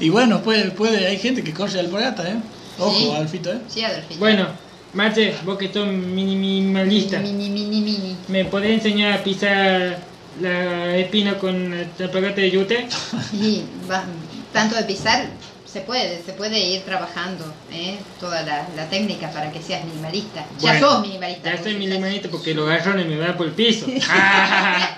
Y 0.00 0.08
bueno, 0.08 0.42
puede, 0.42 0.70
puede, 0.70 1.06
hay 1.06 1.18
gente 1.18 1.44
que 1.44 1.52
corre 1.52 1.78
alpargata, 1.78 2.28
¿eh? 2.28 2.36
Ojo, 2.78 2.98
Sí. 2.98 3.10
Adolfito, 3.10 3.52
¿eh? 3.52 3.58
Sí, 3.68 3.82
Adolfito. 3.84 4.18
Bueno, 4.18 4.46
Marce, 4.94 5.34
vos 5.44 5.58
que 5.58 5.72
sos 5.72 5.86
minimalista, 5.86 7.18
Mini, 7.20 7.50
mini, 7.50 7.80
mini. 7.80 8.16
¿me 8.28 8.44
podés 8.46 8.72
enseñar 8.72 9.12
a 9.12 9.22
pisar 9.22 9.98
la 10.40 10.96
espina 10.96 11.38
con 11.38 11.70
la 11.70 11.86
alpargata 12.04 12.40
de 12.40 12.50
Yute? 12.50 12.88
Y 13.32 13.62
va- 13.88 14.04
tanto 14.52 14.76
de 14.76 14.84
pisar, 14.84 15.26
se 15.64 15.80
puede, 15.80 16.22
se 16.22 16.32
puede 16.32 16.58
ir 16.58 16.82
trabajando 16.82 17.44
¿eh? 17.72 17.98
toda 18.18 18.42
la, 18.42 18.66
la 18.76 18.88
técnica 18.88 19.30
para 19.30 19.52
que 19.52 19.62
seas 19.62 19.84
minimalista. 19.84 20.44
ya 20.58 20.72
Bueno, 20.72 20.88
sos 20.88 21.00
minimalista. 21.02 21.54
Ya 21.54 21.62
soy 21.62 21.74
minimalista 21.74 22.28
porque 22.28 22.54
los 22.54 22.68
garrones 22.68 23.06
me 23.06 23.18
van 23.18 23.36
por 23.36 23.46
el 23.46 23.52
piso. 23.52 23.86
Acá 23.86 24.96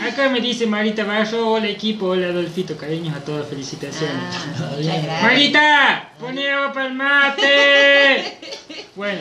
Acá 0.00 0.28
me 0.28 0.40
dice 0.40 0.66
Marita 0.66 1.02
Barro, 1.04 1.50
hola 1.50 1.66
equipo, 1.66 2.06
hola 2.06 2.28
Adolfito, 2.28 2.76
cariños 2.76 3.16
a 3.16 3.20
todos, 3.20 3.48
felicitaciones. 3.48 4.16
Ah. 4.60 5.20
Marita, 5.22 6.12
pone 6.20 6.48
agua 6.50 6.72
para 6.72 6.86
el 6.86 6.94
mate. 6.94 8.38
bueno, 8.96 9.20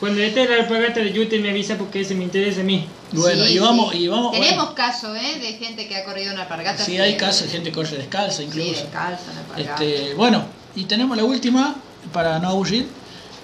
cuando 0.00 0.20
esté 0.22 0.48
la 0.48 0.56
alpargata 0.56 1.00
de 1.00 1.12
Yute 1.12 1.38
me 1.38 1.50
avisa 1.50 1.76
porque 1.76 2.00
ese 2.00 2.14
me 2.14 2.24
interesa 2.24 2.62
a 2.62 2.64
mí. 2.64 2.86
Bueno, 3.12 3.44
Sí, 3.44 3.52
y 3.52 3.58
vamos, 3.58 3.92
sí. 3.92 3.98
y 3.98 4.08
vamos. 4.08 4.32
Tenemos 4.32 4.56
bueno, 4.56 4.74
casos, 4.74 5.16
¿eh? 5.16 5.38
De 5.38 5.52
gente 5.54 5.86
que 5.86 5.96
ha 5.96 6.04
corrido 6.04 6.32
una 6.32 6.42
alpargata. 6.42 6.82
sí, 6.84 6.98
hay 6.98 7.16
casos 7.16 7.44
de 7.44 7.48
gente 7.50 7.68
que 7.70 7.74
corre 7.74 7.96
descalza 7.98 8.38
Sí, 8.38 8.44
incluso. 8.44 8.70
descalza, 8.82 9.24
una 9.30 9.40
alpargata. 9.40 9.84
Este, 9.84 10.14
bueno, 10.14 10.44
y 10.74 10.84
tenemos 10.84 11.16
la 11.16 11.24
última, 11.24 11.76
para 12.12 12.38
no 12.38 12.48
aburrir, 12.48 12.86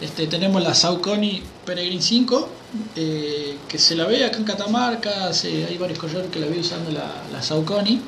este, 0.01 0.27
tenemos 0.27 0.63
la 0.63 0.75
Saucony 0.75 1.43
Peregrine 1.65 2.01
5, 2.03 2.49
eh, 2.97 3.57
que 3.69 3.79
se 3.79 3.95
la 3.95 4.05
ve 4.07 4.25
acá 4.25 4.39
en 4.39 4.45
Catamarca, 4.45 5.33
se- 5.33 5.67
hay 5.67 5.77
varios 5.79 5.99
corredores 5.99 6.31
que 6.31 6.39
la 6.41 6.47
vi 6.47 6.61
usando 6.61 6.91
la, 6.91 7.23
la 7.33 7.43
Saucony. 7.43 8.01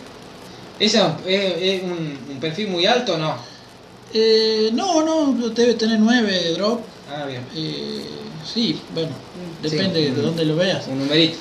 ¿Esa 0.80 1.16
es, 1.26 1.54
es 1.60 1.82
un, 1.82 2.18
un 2.30 2.40
perfil 2.40 2.68
muy 2.68 2.86
alto 2.86 3.14
o 3.14 3.18
no? 3.18 3.34
Eh, 4.14 4.70
no, 4.72 5.02
no, 5.04 5.48
debe 5.50 5.74
tener 5.74 5.98
9 5.98 6.52
drop. 6.52 6.80
Ah, 7.10 7.24
bien. 7.26 7.42
Eh, 7.54 8.06
sí, 8.52 8.80
bueno, 8.94 9.10
Sí, 9.62 9.68
depende 9.70 10.08
un- 10.10 10.14
de 10.16 10.22
dónde 10.22 10.44
lo 10.44 10.56
veas. 10.56 10.86
Un 10.88 10.98
numerito. 11.00 11.38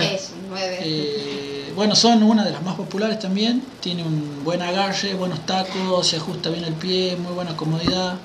Es 0.00 0.30
un 0.40 0.48
9. 0.50 0.78
Eh, 0.82 1.72
bueno, 1.74 1.94
son 1.96 2.22
una 2.22 2.44
de 2.44 2.50
las 2.52 2.62
más 2.62 2.74
populares 2.76 3.18
también. 3.18 3.62
Tiene 3.80 4.02
un 4.04 4.44
buen 4.44 4.62
agarre, 4.62 5.14
buenos 5.14 5.44
tacos, 5.46 6.06
se 6.06 6.16
ajusta 6.16 6.50
bien 6.50 6.64
el 6.64 6.74
pie, 6.74 7.16
muy 7.16 7.32
buena 7.32 7.56
comodidad, 7.56 8.16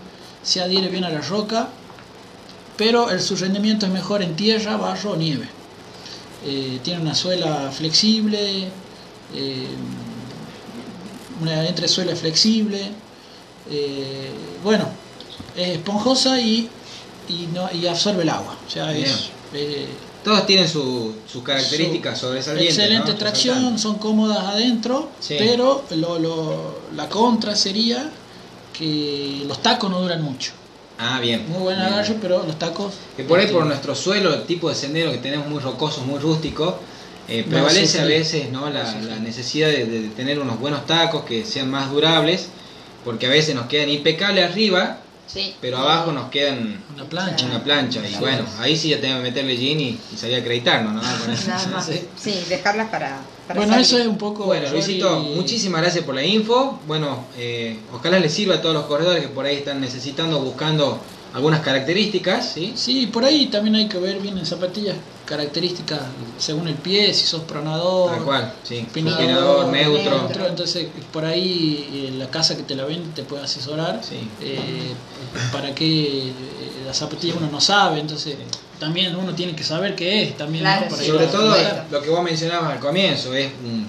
se 0.44 0.62
adhiere 0.62 0.88
bien 0.90 1.04
a 1.04 1.10
la 1.10 1.22
roca, 1.22 1.70
pero 2.78 3.10
el, 3.10 3.20
su 3.22 3.36
rendimiento 3.36 3.86
es 3.86 3.92
mejor 3.92 4.22
en 4.22 4.36
tierra, 4.36 4.78
barro 4.78 5.12
o 5.12 5.16
nieve. 5.16 5.48
Eh, 6.46 6.80
tiene 6.84 7.02
una 7.02 7.14
suela 7.16 7.70
flexible, 7.72 8.70
eh, 9.36 9.68
una 11.42 11.66
entresuela 11.68 12.16
flexible. 12.16 12.92
eh, 13.72 14.32
bueno, 14.64 14.86
es 15.56 15.68
esponjosa 15.78 16.40
y, 16.42 16.70
y, 17.30 17.48
no, 17.54 17.70
y 17.72 17.88
absorbe 17.88 18.24
el 18.24 18.30
agua. 18.30 18.58
O 18.68 18.70
sea, 18.70 18.92
es, 18.96 19.30
eh, 19.54 19.88
Todos 20.24 20.46
tienen 20.46 20.68
su- 20.68 21.14
sus 21.32 21.42
características 21.44 22.20
sobresalientes. 22.20 22.78
Excelente 22.78 23.12
¿no? 23.14 23.18
tracción, 23.18 23.80
son 23.80 23.96
cómodas 24.00 24.40
adentro, 24.40 25.10
Sí. 25.22 25.36
pero 25.40 25.86
lo, 25.92 26.20
lo- 26.20 26.80
la 26.96 27.08
contra 27.08 27.56
sería 27.56 28.12
que 28.78 29.44
los 29.48 29.62
tacos 29.62 29.90
no 29.90 30.02
duran 30.02 30.22
mucho. 30.22 30.52
Ah, 30.98 31.20
bien. 31.22 31.46
Muy 31.50 31.60
buen 31.60 31.80
agarre, 31.80 32.18
pero 32.22 32.44
los 32.46 32.60
tacos... 32.60 32.94
Que 33.16 33.24
por 33.24 33.40
ahí 33.40 33.46
este, 33.46 33.56
por 33.58 33.66
nuestro 33.66 33.96
suelo, 33.96 34.34
el 34.34 34.44
tipo 34.44 34.68
de 34.70 34.76
sendero 34.76 35.12
que 35.12 35.18
tenemos 35.20 35.48
muy 35.48 35.60
rocoso, 35.60 36.02
muy 36.02 36.20
rústico, 36.20 36.78
eh, 37.30 37.44
No, 37.46 37.52
prevalece 37.52 37.88
sí, 37.88 37.98
a 38.00 38.06
veces 38.06 38.52
¿no? 38.52 38.70
la, 38.70 38.86
Sí, 38.92 38.98
sí. 39.02 39.08
la 39.08 39.16
necesidad 39.20 39.70
de, 39.70 39.86
de 39.86 40.10
tener 40.10 40.40
unos 40.40 40.60
buenos 40.60 40.86
tacos 40.86 41.24
que 41.24 41.46
sean 41.46 41.72
más 41.72 41.90
durables, 41.92 42.48
porque 43.06 43.28
a 43.28 43.30
veces 43.30 43.56
nos 43.56 43.68
quedan 43.68 43.88
impecables 43.90 44.50
arriba, 44.52 45.00
Sí. 45.32 45.56
pero 45.62 45.78
abajo 45.78 46.12
nos 46.12 46.30
quedan 46.32 46.84
Una 46.96 47.06
plancha. 47.06 47.46
una 47.46 47.64
plancha. 47.64 48.02
Y 48.08 48.16
bueno, 48.16 48.44
ahí 48.60 48.76
sí 48.76 48.90
ya 48.90 49.00
tengo 49.00 49.18
que 49.18 49.24
meterle 49.24 49.56
jean 49.58 49.80
y, 49.80 50.00
y 50.12 50.18
salir 50.18 50.38
a 50.38 50.40
acreditarnos, 50.40 50.94
¿no? 50.94 51.02
Con 51.24 51.32
eso. 51.32 51.50
Nada 51.50 51.68
más. 51.68 51.86
Sí. 51.86 52.02
Sí, 52.20 52.44
dejarlas 52.50 52.90
para. 52.90 53.20
para 53.48 53.60
Bueno, 53.60 53.74
salir. 53.74 53.86
eso 53.86 53.98
es 54.00 54.08
un 54.08 54.18
poco... 54.18 54.46
Bueno, 54.46 54.68
Luisito, 54.72 55.20
muchísimas 55.20 55.82
gracias 55.82 56.04
por 56.04 56.16
la 56.16 56.24
info. 56.26 56.80
Bueno, 56.88 57.26
eh, 57.38 57.78
ojalá 57.94 58.18
les 58.20 58.34
sirva 58.34 58.56
a 58.56 58.62
todos 58.62 58.74
los 58.74 58.86
corredores 58.86 59.22
que 59.22 59.30
por 59.30 59.46
ahí 59.46 59.58
están 59.58 59.80
necesitando, 59.80 60.40
buscando 60.42 61.00
algunas 61.34 61.62
características, 61.62 62.54
¿sí? 62.54 62.74
Sí, 62.76 63.08
por 63.08 63.24
ahí 63.24 63.48
también 63.48 63.76
hay 63.76 63.88
que 63.88 63.98
ver 64.00 64.20
bien 64.20 64.38
en 64.38 64.46
zapatillas 64.46 64.96
características 65.26 66.00
según 66.40 66.68
el 66.68 66.74
pie, 66.76 67.14
si 67.14 67.26
sos 67.28 67.44
pronador, 67.44 68.12
Tal 68.16 68.24
cual, 68.24 68.54
sí. 68.64 68.78
Empinador, 68.78 69.22
Empinador, 69.22 69.68
neutro. 69.72 70.18
neutro. 70.22 70.48
Entonces, 70.48 70.88
por 71.14 71.26
ahí 71.26 71.88
eh, 72.12 72.18
la 72.18 72.30
casa 72.32 72.58
que 72.58 72.64
te 72.64 72.76
la 72.76 72.86
vende 72.86 73.10
te 73.14 73.24
puede 73.24 73.44
asesorar. 73.44 74.02
Sí. 74.04 74.16
eh, 74.42 74.94
para 75.52 75.76
que 75.76 76.30
eh, 76.30 76.34
la 76.86 76.94
zapatilla 76.94 77.36
uno 77.38 77.48
no 77.52 77.62
sabe, 77.62 78.00
entonces 78.00 78.36
también 78.80 79.16
uno 79.16 79.36
tiene 79.36 79.56
que 79.56 79.64
saber 79.64 79.96
qué 79.96 80.24
es 80.24 80.38
también. 80.38 80.64
Claro, 80.64 80.88
¿no? 80.90 80.98
Sobre 80.98 81.26
a- 81.26 81.32
todo 81.32 81.56
lo 81.92 82.02
que 82.02 82.10
vos 82.10 82.24
mencionabas 82.24 82.72
al 82.74 82.80
comienzo, 82.80 83.34
es 83.36 83.52
un, 83.64 83.88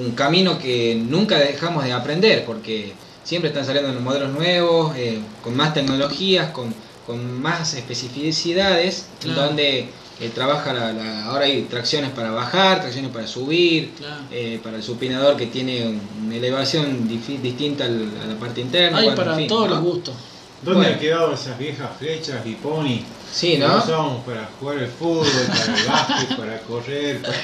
un 0.00 0.12
camino 0.12 0.58
que 0.58 0.94
nunca 0.94 1.38
dejamos 1.38 1.84
de 1.84 1.92
aprender, 1.92 2.44
porque 2.46 2.94
siempre 3.24 3.48
están 3.50 3.64
saliendo 3.66 3.98
modelos 4.00 4.30
nuevos, 4.32 4.94
eh, 4.96 5.20
con 5.42 5.56
más 5.56 5.74
tecnologías, 5.74 6.50
con, 6.50 6.74
con 7.06 7.40
más 7.40 7.74
especificidades, 7.74 9.06
Claro. 9.20 9.42
donde 9.46 9.88
eh, 10.20 10.30
trabaja 10.34 10.72
la, 10.74 10.92
la- 10.92 11.24
ahora 11.26 11.46
hay 11.46 11.62
tracciones 11.62 12.10
para 12.10 12.30
bajar, 12.30 12.80
tracciones 12.80 13.10
para 13.10 13.26
subir, 13.26 13.92
Claro. 13.96 14.22
eh, 14.30 14.60
para 14.62 14.76
el 14.76 14.82
supinador 14.82 15.36
que 15.36 15.46
tiene 15.46 15.98
una 16.24 16.36
elevación 16.36 17.08
distinta 17.08 17.84
al- 17.84 18.10
a 18.22 18.26
la 18.26 18.34
parte 18.38 18.60
interna. 18.60 18.98
Hay 18.98 19.04
bueno, 19.06 19.20
en 19.22 19.26
para 19.26 19.36
fin, 19.38 19.48
todos 19.48 19.68
¿no? 19.68 19.74
los 19.76 19.84
gustos. 19.84 20.14
¿Dónde 20.62 20.80
Bueno. 20.80 20.94
han 20.94 21.00
quedado 21.00 21.32
esas 21.32 21.58
viejas 21.58 21.88
flechas 21.98 22.44
y 22.44 22.52
pony? 22.52 23.00
Sí, 23.32 23.52
Que 23.52 23.58
¿no? 23.60 24.22
para 24.26 24.50
jugar 24.60 24.78
el 24.78 24.88
fútbol, 24.88 25.26
para 25.48 25.74
el 25.78 25.86
básquet, 25.86 26.36
para 26.36 26.60
correr, 26.62 27.22
para, 27.22 27.34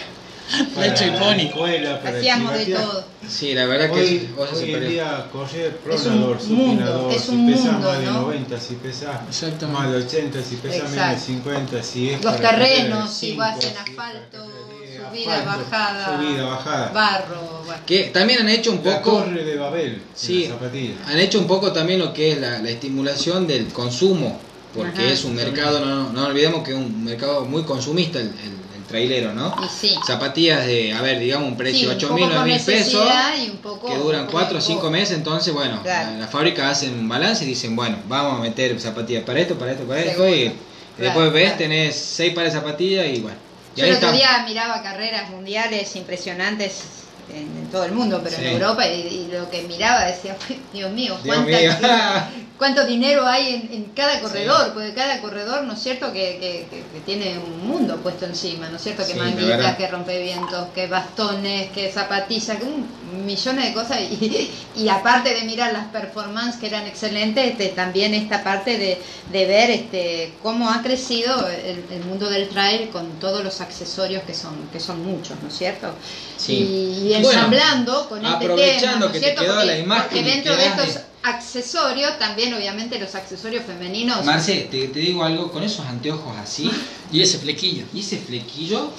Flecha 0.74 1.06
y 1.06 1.10
la 1.10 1.18
pony. 1.18 2.08
Hacíamos 2.08 2.52
de 2.54 2.66
todo. 2.66 3.04
Sí, 3.28 3.54
la 3.54 3.66
verdad 3.66 3.90
que 3.90 4.00
Hoy, 4.00 4.28
vos 4.36 4.48
hoy 4.52 4.72
en 4.74 4.88
día 4.88 5.26
correr 5.32 5.80
Es 5.90 6.00
pronador, 6.02 6.38
un 6.48 6.54
mundo, 6.54 6.74
supinador, 6.76 7.12
es 7.12 7.22
si 7.22 7.30
un 7.32 7.46
pesas 7.50 7.64
mundo, 7.72 7.88
más 7.88 7.98
de 7.98 8.06
¿no? 8.06 8.20
90, 8.22 8.60
si 8.60 8.74
pesas 8.76 9.20
Exactamente. 9.28 9.66
más 9.66 9.90
de 9.90 9.96
80, 9.98 10.42
si 10.42 10.56
pesas 10.56 10.82
menos 10.82 10.90
de 10.92 10.96
Exacto. 10.96 11.24
50, 11.26 11.82
si 11.82 12.10
es 12.10 12.24
Los 12.24 12.36
terrenos, 12.40 13.12
si 13.12 13.36
vas 13.36 13.54
en 13.56 13.60
si 13.62 13.66
es 13.68 13.76
asfalto, 13.80 14.38
de 14.78 14.96
subida, 15.08 15.44
bajada. 15.44 16.16
Subida, 16.18 16.44
bajada. 16.44 16.88
Barro, 16.92 17.62
bueno. 17.66 17.82
Que 17.84 18.04
también 18.04 18.40
han 18.40 18.48
hecho 18.48 18.70
un 18.70 18.80
La 18.84 19.02
poco. 19.02 19.18
torre 19.24 19.44
de 19.44 19.56
Babel, 19.56 20.02
Sí. 20.14 20.48
la. 20.48 20.94
Han 21.12 21.18
hecho 21.18 21.40
un 21.40 21.46
poco 21.48 21.72
también 21.72 21.98
lo 21.98 22.12
que 22.12 22.32
es 22.32 22.40
la, 22.40 22.60
la 22.60 22.70
estimulación 22.70 23.48
del 23.48 23.66
consumo, 23.72 24.38
porque 24.72 25.02
Ajá. 25.02 25.12
es 25.12 25.24
un 25.24 25.34
mercado, 25.34 25.84
no, 25.84 26.12
no 26.12 26.26
olvidemos 26.26 26.62
que 26.62 26.70
es 26.70 26.76
un 26.76 27.04
mercado 27.04 27.44
muy 27.44 27.64
consumista 27.64 28.20
el, 28.20 28.26
el 28.26 28.65
trailero, 28.86 29.32
¿no? 29.34 29.54
Y 29.64 29.68
sí. 29.68 29.94
Zapatillas 30.06 30.66
de, 30.66 30.92
a 30.92 31.02
ver, 31.02 31.18
digamos 31.18 31.48
un 31.48 31.56
precio 31.56 31.88
un 31.90 31.96
8 31.96 32.06
poco 32.08 32.18
mil, 32.20 32.28
9 32.28 32.38
por 32.40 32.46
mil 32.46 32.60
pesos, 32.64 33.04
necesidad 33.04 33.34
y 33.44 33.50
un 33.50 33.56
poco- 33.58 33.86
que 33.88 33.96
duran 33.96 34.22
un 34.22 34.26
4 34.30 34.56
o 34.58 34.60
poco- 34.60 34.72
5 34.72 34.90
meses, 34.90 35.16
entonces 35.16 35.52
bueno, 35.52 35.82
Claro. 35.82 36.12
la, 36.12 36.18
la 36.18 36.26
fábrica 36.28 36.70
hacen 36.70 36.98
un 36.98 37.08
balance 37.08 37.44
y 37.44 37.48
dicen, 37.48 37.74
bueno, 37.76 37.98
vamos 38.08 38.38
a 38.38 38.42
meter 38.42 38.78
zapatillas 38.80 39.24
para 39.24 39.40
esto, 39.40 39.58
para 39.58 39.72
esto, 39.72 39.84
para 39.84 40.00
esto, 40.00 40.28
y 40.28 40.40
Claro, 40.44 40.54
después 40.98 41.32
ves, 41.32 41.42
claro. 41.44 41.58
tenés 41.58 41.96
6 41.96 42.34
pares 42.34 42.52
de 42.54 42.60
zapatillas 42.60 43.06
y 43.06 43.20
bueno. 43.20 43.38
Y 43.76 43.80
Yo 43.80 43.86
el 43.86 43.94
otro 43.96 44.08
está. 44.08 44.16
día 44.16 44.44
miraba 44.46 44.82
carreras 44.82 45.28
mundiales 45.30 45.94
impresionantes 45.96 46.80
en, 47.28 47.42
en 47.42 47.70
todo 47.70 47.84
el 47.84 47.92
mundo, 47.92 48.20
pero 48.22 48.36
Sí. 48.36 48.44
en 48.44 48.52
Europa, 48.52 48.86
y, 48.88 49.00
y 49.00 49.28
lo 49.32 49.50
que 49.50 49.62
miraba 49.64 50.04
decía, 50.06 50.36
Dios 50.72 50.90
mío, 50.92 51.18
Dios 51.22 51.36
cuánta- 51.36 51.58
mío. 51.58 51.72
cuánto 52.58 52.86
dinero 52.86 53.26
hay 53.26 53.54
en, 53.54 53.72
en 53.72 53.84
cada 53.94 54.20
corredor, 54.20 54.72
porque 54.72 54.94
cada 54.94 55.20
corredor, 55.20 55.64
¿no 55.64 55.74
es 55.74 55.82
cierto?, 55.82 56.12
que, 56.12 56.38
que- 56.40 56.66
que- 56.70 56.82
que 56.92 57.00
tiene 57.04 57.38
un 57.38 57.66
mundo 57.68 57.96
puesto 57.98 58.24
encima, 58.26 58.68
¿no 58.68 58.76
es 58.76 58.82
cierto?, 58.82 59.06
que 59.06 59.12
Sí, 59.12 59.18
manguitas, 59.18 59.76
que 59.76 59.88
rompevientos, 59.88 60.68
que 60.74 60.86
bastones, 60.86 61.70
que 61.72 61.90
zapatillas, 61.92 62.56
que 62.58 62.64
un 62.64 62.86
millones 63.26 63.64
de 63.66 63.72
cosas, 63.74 63.98
y, 64.00 64.50
y 64.76 64.88
aparte 64.88 65.34
de 65.34 65.42
mirar 65.42 65.72
las 65.72 65.86
performances 65.86 66.60
que 66.60 66.66
eran 66.68 66.86
excelentes, 66.86 67.52
este, 67.52 67.68
también 67.68 68.14
esta 68.14 68.42
parte 68.44 68.78
de, 68.78 69.00
de 69.32 69.46
ver 69.46 69.70
este, 69.70 70.32
cómo 70.42 70.70
ha 70.70 70.82
crecido 70.82 71.48
el, 71.48 71.84
el 71.90 72.04
mundo 72.04 72.28
del 72.28 72.48
trail 72.48 72.88
con 72.90 73.18
todos 73.18 73.42
los 73.42 73.60
accesorios 73.60 74.22
que 74.24 74.34
son, 74.34 74.54
que 74.72 74.80
son 74.80 75.04
muchos, 75.04 75.36
¿no 75.42 75.48
es 75.48 75.56
cierto? 75.56 75.94
Sí. 76.36 76.52
Y, 76.54 77.12
y 77.14 77.22
Bueno, 77.22 77.28
ensamblando 77.30 78.08
con 78.08 78.24
este 78.24 78.36
aprovechando 78.36 78.80
tema, 78.80 78.98
¿no 79.06 79.06
es 79.12 79.20
cierto? 79.20 79.42
quedó 79.42 79.54
porque, 79.54 79.66
la 79.66 79.78
imagen 79.78 80.02
porque 80.08 80.24
que 80.24 80.30
dentro 80.30 80.56
de 80.56 80.62
de- 80.62 81.00
estos 81.30 81.56
accesorios, 81.56 82.18
también 82.18 82.54
obviamente 82.54 82.98
los 82.98 83.14
accesorios 83.14 83.64
femeninos. 83.64 84.24
Marce, 84.24 84.68
te, 84.70 84.88
te 84.88 84.98
digo 85.00 85.24
algo, 85.24 85.50
con 85.50 85.62
esos 85.62 85.84
anteojos 85.86 86.36
así 86.36 86.70
Y 87.12 87.20
ese 87.22 87.38
flequillo. 87.38 87.84
y 87.92 88.00
ese 88.00 88.18
flequillo, 88.18 88.90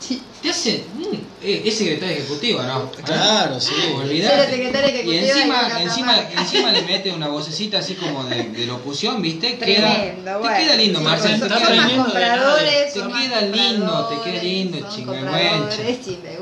Sí. 0.00 0.22
Te 0.42 0.50
hace. 0.50 0.84
mm, 0.94 1.14
es 1.42 1.78
secretario 1.78 2.16
ejecutivo, 2.16 2.62
¿no? 2.62 2.90
Claro, 3.04 3.60
sí. 3.60 3.72
Olvidate. 3.96 4.54
Ejecutivo 4.54 5.12
Y 5.12 5.16
de 5.18 5.30
encima, 5.30 5.68
encima, 5.80 6.18
encima 6.36 6.72
le 6.72 6.82
mete 6.82 7.12
una 7.12 7.28
vocecita 7.28 7.78
así 7.78 7.94
como 7.94 8.24
de, 8.24 8.44
de 8.50 8.66
locución, 8.66 9.22
¿viste? 9.22 9.56
Queda, 9.56 9.94
Tremendo, 9.94 10.32
te 10.32 10.38
bueno. 10.38 10.56
queda 10.58 10.74
lindo, 10.76 11.00
Marcel. 11.00 11.40
Te 11.40 11.46
queda 11.48 11.70
lindo. 11.70 11.88
de 11.88 11.96
compradores, 11.96 12.92
Te 12.92 13.00
queda 13.00 13.40
lindo, 13.42 14.08
te 14.08 14.30
queda 14.30 14.42
lindo, 14.42 14.88
chingüengüencha. 14.94 15.82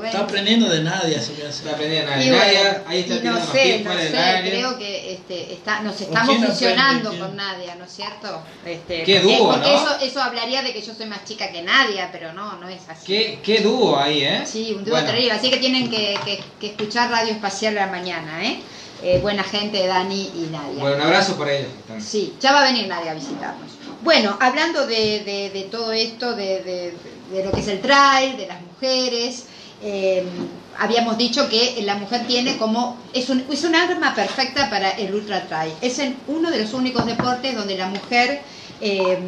Está 0.06 0.20
aprendiendo 0.20 0.68
de 0.68 0.82
nadie, 0.82 1.16
así 1.16 1.32
que. 1.32 1.46
Está 1.46 1.70
aprendiendo 1.72 2.12
a 2.12 2.22
Y 2.22 2.30
Nadia, 2.30 2.62
bueno, 2.62 2.84
ahí 2.88 3.00
está 3.00 3.14
no 3.30 3.52
sé, 3.52 3.80
no 3.84 3.92
sé, 3.92 4.50
creo 4.50 4.78
que 4.78 5.12
este, 5.12 5.52
está, 5.52 5.80
nos 5.80 6.00
estamos 6.00 6.36
fusionando 6.46 7.10
con 7.18 7.36
Nadia, 7.36 7.74
¿no 7.76 7.84
es 7.84 7.92
cierto? 7.92 8.42
Este, 8.64 9.02
Qué 9.04 9.20
porque- 9.20 9.36
dúo, 9.38 9.50
porque 9.52 9.68
¿no? 9.68 9.74
eso, 9.76 9.96
eso 10.00 10.22
hablaría 10.22 10.62
de 10.62 10.72
que 10.72 10.82
yo 10.82 10.94
soy 10.94 11.06
más 11.06 11.24
chica 11.24 11.50
que 11.50 11.62
Nadia, 11.62 12.08
pero 12.12 12.32
no, 12.32 12.56
no 12.58 12.68
es 12.68 12.80
así. 12.88 13.06
¿Qué, 13.06 13.38
qué 13.42 13.60
dúo 13.60 13.85
ahí, 13.94 14.22
¿eh? 14.22 14.42
Sí, 14.46 14.72
un 14.76 14.84
dúo 14.84 14.94
Bueno, 14.94 15.06
terrible, 15.08 15.32
así 15.32 15.50
que 15.50 15.58
tienen 15.58 15.90
que, 15.90 16.18
que- 16.24 16.42
que 16.58 16.66
escuchar 16.68 17.10
Radio 17.10 17.32
Espacial 17.32 17.76
a 17.78 17.86
la 17.86 17.92
mañana, 17.92 18.44
¿eh? 18.44 18.60
Eh, 19.02 19.18
buena 19.20 19.44
gente, 19.44 19.86
Dani 19.86 20.30
y 20.34 20.48
Nadia. 20.50 20.80
Bueno, 20.80 20.96
un 20.96 21.02
abrazo 21.02 21.36
para 21.36 21.52
ellos. 21.52 21.70
también. 21.86 22.00
Sí, 22.08 22.32
ya 22.40 22.52
va 22.52 22.62
a 22.62 22.72
venir 22.72 22.88
Nadia 22.88 23.10
a 23.10 23.14
visitarnos. 23.14 23.70
Bueno, 24.02 24.36
hablando 24.40 24.86
de, 24.86 25.20
de- 25.24 25.50
de 25.52 25.62
todo 25.70 25.92
esto, 25.92 26.34
de, 26.34 26.94
lo 27.44 27.52
que 27.52 27.60
es 27.60 27.68
el 27.68 27.80
trail, 27.80 28.36
de 28.38 28.46
las 28.46 28.60
mujeres, 28.62 29.44
eh, 29.82 30.26
habíamos 30.78 31.18
dicho 31.18 31.48
que 31.48 31.80
la 31.82 31.96
mujer 31.96 32.26
tiene 32.26 32.56
como, 32.56 32.96
es 33.12 33.28
un, 33.28 33.44
es 33.50 33.64
un 33.64 33.74
arma 33.74 34.14
perfecta 34.14 34.70
para 34.70 34.90
el 34.92 35.14
ultra 35.14 35.46
trail. 35.46 35.72
Es 35.82 35.98
en 35.98 36.16
uno 36.28 36.50
de 36.50 36.62
los 36.62 36.72
únicos 36.72 37.04
deportes 37.04 37.54
donde 37.54 37.76
la 37.76 37.88
mujer 37.88 38.40
eh, 38.80 39.18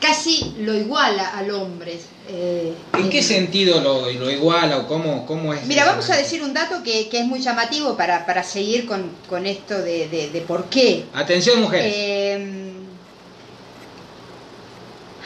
casi 0.00 0.54
lo 0.60 0.74
iguala 0.74 1.28
al 1.36 1.50
hombre. 1.50 1.98
eh, 2.28 2.74
¿En 2.94 3.10
qué 3.10 3.18
eh, 3.18 3.22
sentido 3.22 3.80
lo, 3.80 4.10
lo 4.10 4.30
iguala 4.30 4.78
o 4.78 4.86
cómo, 4.86 5.26
cómo 5.26 5.52
es? 5.54 5.64
Mira, 5.66 5.84
vamos 5.84 6.08
a 6.10 6.16
decir 6.16 6.42
un 6.42 6.54
dato 6.54 6.82
que, 6.82 7.08
que 7.08 7.18
es 7.20 7.24
muy 7.26 7.40
llamativo 7.40 7.96
para, 7.96 8.24
para 8.26 8.42
seguir 8.42 8.86
con, 8.86 9.10
con 9.28 9.46
esto 9.46 9.76
de, 9.78 10.08
de- 10.08 10.30
de 10.30 10.40
por 10.42 10.64
qué. 10.66 11.04
Atención, 11.14 11.60
mujeres. 11.60 11.92
Eh, 11.94 12.56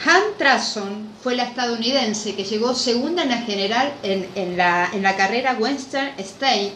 Han 0.05 0.21
Trasson 0.37 1.07
fue 1.23 1.35
la 1.35 1.43
estadounidense 1.43 2.35
que 2.35 2.43
llegó 2.43 2.75
segunda 2.75 3.23
en 3.23 3.29
la 3.29 3.37
general 3.39 3.91
en, 4.03 4.27
en 4.35 4.55
la, 4.57 4.89
en 4.93 5.01
la 5.01 5.15
carrera 5.15 5.55
Western 5.57 6.11
State, 6.19 6.75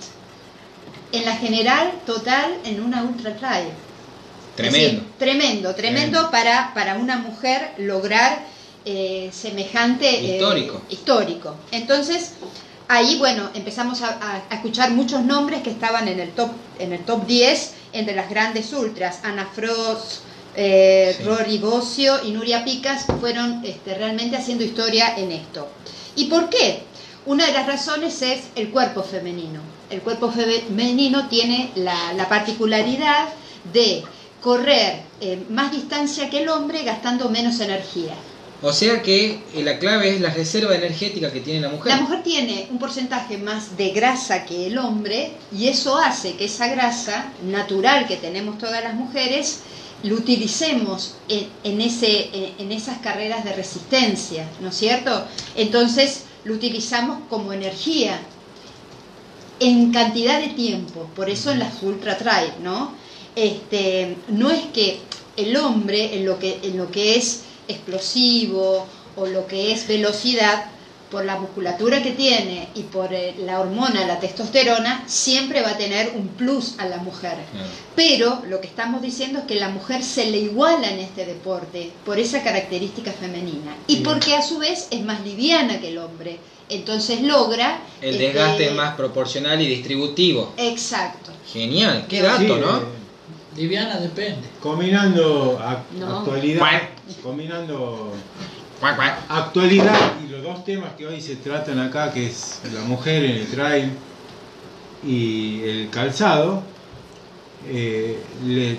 en 1.12 1.26
la 1.26 1.36
general 1.36 1.92
total 2.08 2.54
en 2.66 2.82
una 2.82 3.04
ultra 3.04 3.36
trail. 3.36 3.68
Tremendo. 4.60 5.02
Tremendo, 5.18 5.76
tremendo 5.76 6.32
para, 6.32 6.74
para 6.74 6.96
una 6.96 7.18
mujer 7.18 7.72
lograr 7.78 8.40
eh, 8.86 9.30
semejante 9.34 10.08
eh, 10.10 10.36
Histórico. 10.38 10.82
histórico. 10.90 11.56
Entonces, 11.72 12.32
ahí 12.88 13.18
bueno, 13.18 13.50
empezamos 13.54 14.02
a, 14.02 14.10
a- 14.10 14.44
a 14.50 14.56
escuchar 14.56 14.92
muchos 14.92 15.24
nombres 15.24 15.62
que 15.62 15.70
estaban 15.72 16.08
en 16.08 16.20
el 16.20 16.32
top, 16.32 16.50
en 16.80 16.94
el 16.94 17.00
top 17.06 17.26
10 17.26 17.74
entre 17.94 18.16
las 18.16 18.30
grandes 18.30 18.72
ultras. 18.74 19.20
Ana 19.24 19.48
Frost, 19.54 20.22
eh, 20.56 21.16
Sí. 21.18 21.24
Rory 21.24 21.58
Bocio 21.58 22.24
y 22.24 22.32
Nuria 22.32 22.64
Picas 22.66 23.06
fueron 23.20 23.62
este, 23.66 23.94
realmente 23.96 24.38
haciendo 24.38 24.64
historia 24.64 25.16
en 25.18 25.32
esto. 25.32 25.68
¿Y 26.16 26.26
por 26.26 26.50
qué? 26.50 26.84
Una 27.26 27.46
de 27.46 27.52
las 27.54 27.68
razones 27.68 28.22
es 28.22 28.42
el 28.56 28.70
cuerpo 28.70 29.04
femenino. 29.04 29.62
El 29.90 30.02
cuerpo 30.02 30.32
femenino 30.32 31.28
tiene 31.30 31.72
la, 31.76 32.14
la 32.14 32.28
particularidad 32.30 33.28
de 33.74 34.04
correr 34.42 35.02
eh, 35.22 35.44
más 35.50 35.72
distancia 35.72 36.30
que 36.30 36.44
el 36.44 36.50
hombre 36.50 36.84
gastando 36.84 37.30
menos 37.30 37.60
energía. 37.60 38.14
O 38.62 38.74
sea 38.74 39.02
que 39.02 39.42
eh, 39.54 39.64
la 39.64 39.80
clave 39.80 40.16
es 40.16 40.22
la 40.22 40.32
reserva 40.32 40.76
energética 40.76 41.32
que 41.32 41.40
tiene 41.40 41.62
la 41.62 41.70
mujer. 41.70 41.94
La 41.94 42.02
mujer 42.02 42.24
tiene 42.24 42.68
un 42.70 42.78
porcentaje 42.78 43.38
más 43.38 43.78
de 43.78 43.90
grasa 43.92 44.46
que 44.46 44.68
el 44.68 44.78
hombre 44.78 45.34
y 45.56 45.68
eso 45.68 45.98
hace 45.98 46.36
que 46.36 46.46
esa 46.46 46.68
grasa 46.68 47.32
natural 47.44 48.06
que 48.08 48.18
tenemos 48.18 48.58
todas 48.58 48.84
las 48.84 48.96
mujeres 48.96 49.62
lo 50.04 50.16
utilicemos 50.16 51.16
en, 51.28 51.48
en 51.64 51.82
ese, 51.82 52.30
en, 52.34 52.54
en 52.60 52.72
esas 52.72 53.00
carreras 53.00 53.44
de 53.44 53.54
resistencia, 53.54 54.48
¿no 54.62 54.70
es 54.70 54.76
cierto? 54.76 55.26
Entonces 55.56 56.24
lo 56.44 56.54
utilizamos 56.54 57.20
como 57.30 57.54
energía 57.54 58.20
en 59.60 59.92
cantidad 59.92 60.40
de 60.40 60.50
tiempo, 60.50 61.10
por 61.16 61.30
eso 61.30 61.52
en 61.52 61.60
las 61.60 61.82
ultra 61.84 62.18
trail, 62.18 62.52
¿no? 62.62 62.94
Este, 63.36 64.18
no 64.28 64.50
es 64.50 64.62
que 64.74 65.00
el 65.38 65.56
hombre 65.58 66.16
en 66.16 66.26
lo 66.26 66.40
que, 66.40 66.60
en 66.64 66.78
lo 66.78 66.92
que 66.92 67.16
es 67.16 67.44
explosivo 67.68 68.86
o 69.16 69.26
lo 69.26 69.48
que 69.48 69.72
es 69.72 69.88
velocidad, 69.88 70.66
por 71.10 71.26
la 71.26 71.40
musculatura 71.40 72.04
que 72.04 72.12
tiene 72.12 72.70
y 72.76 72.84
por 72.84 73.14
eh, 73.14 73.34
la 73.40 73.60
hormona, 73.60 74.06
la 74.06 74.20
testosterona, 74.20 75.04
siempre 75.08 75.62
va 75.62 75.72
a 75.72 75.78
tener 75.78 76.14
un 76.16 76.28
plus 76.28 76.76
a 76.78 76.86
la 76.86 76.98
mujer. 76.98 77.36
Claro. 77.52 77.68
Pero 77.96 78.42
lo 78.48 78.62
que 78.62 78.68
estamos 78.68 79.02
diciendo 79.02 79.40
es 79.40 79.46
que 79.46 79.56
la 79.56 79.70
mujer 79.70 80.04
se 80.04 80.30
le 80.30 80.38
iguala 80.38 80.90
en 80.90 81.00
este 81.00 81.26
deporte 81.26 81.92
por 82.06 82.20
esa 82.20 82.44
característica 82.44 83.12
femenina 83.12 83.76
y 83.88 83.98
porque 83.98 84.36
a 84.36 84.42
su 84.42 84.60
vez 84.60 84.88
es 84.92 85.04
más 85.04 85.22
liviana 85.26 85.80
que 85.80 85.90
el 85.90 85.98
hombre. 85.98 86.38
Entonces 86.70 87.22
logra... 87.22 87.82
El 88.00 88.12
este, 88.12 88.26
desgaste 88.26 88.68
es 88.68 88.74
más 88.76 88.96
proporcional 88.96 89.60
y 89.60 89.68
distributivo. 89.68 90.54
Exacto. 90.58 91.32
Genial, 91.52 92.06
qué 92.08 92.22
dato, 92.22 92.56
Sí, 92.56 92.62
¿no? 92.62 92.99
Liviana 93.60 94.00
depende. 94.00 94.48
combinando 94.62 95.60
No. 96.00 96.20
actualidad, 96.20 96.82
combinando 97.22 98.14
actualidad 99.28 100.14
y 100.26 100.30
los 100.32 100.42
dos 100.42 100.64
temas 100.64 100.92
que 100.98 101.06
hoy 101.06 101.20
se 101.20 101.36
tratan 101.36 101.78
acá, 101.80 102.14
que 102.14 102.28
es 102.28 102.62
la 102.74 102.82
mujer 102.82 103.26
en 103.26 103.32
el 103.36 103.48
trail 103.48 103.92
y 105.06 105.62
el 105.64 105.90
calzado, 105.90 106.64
eh, 107.70 108.18
le- 108.46 108.78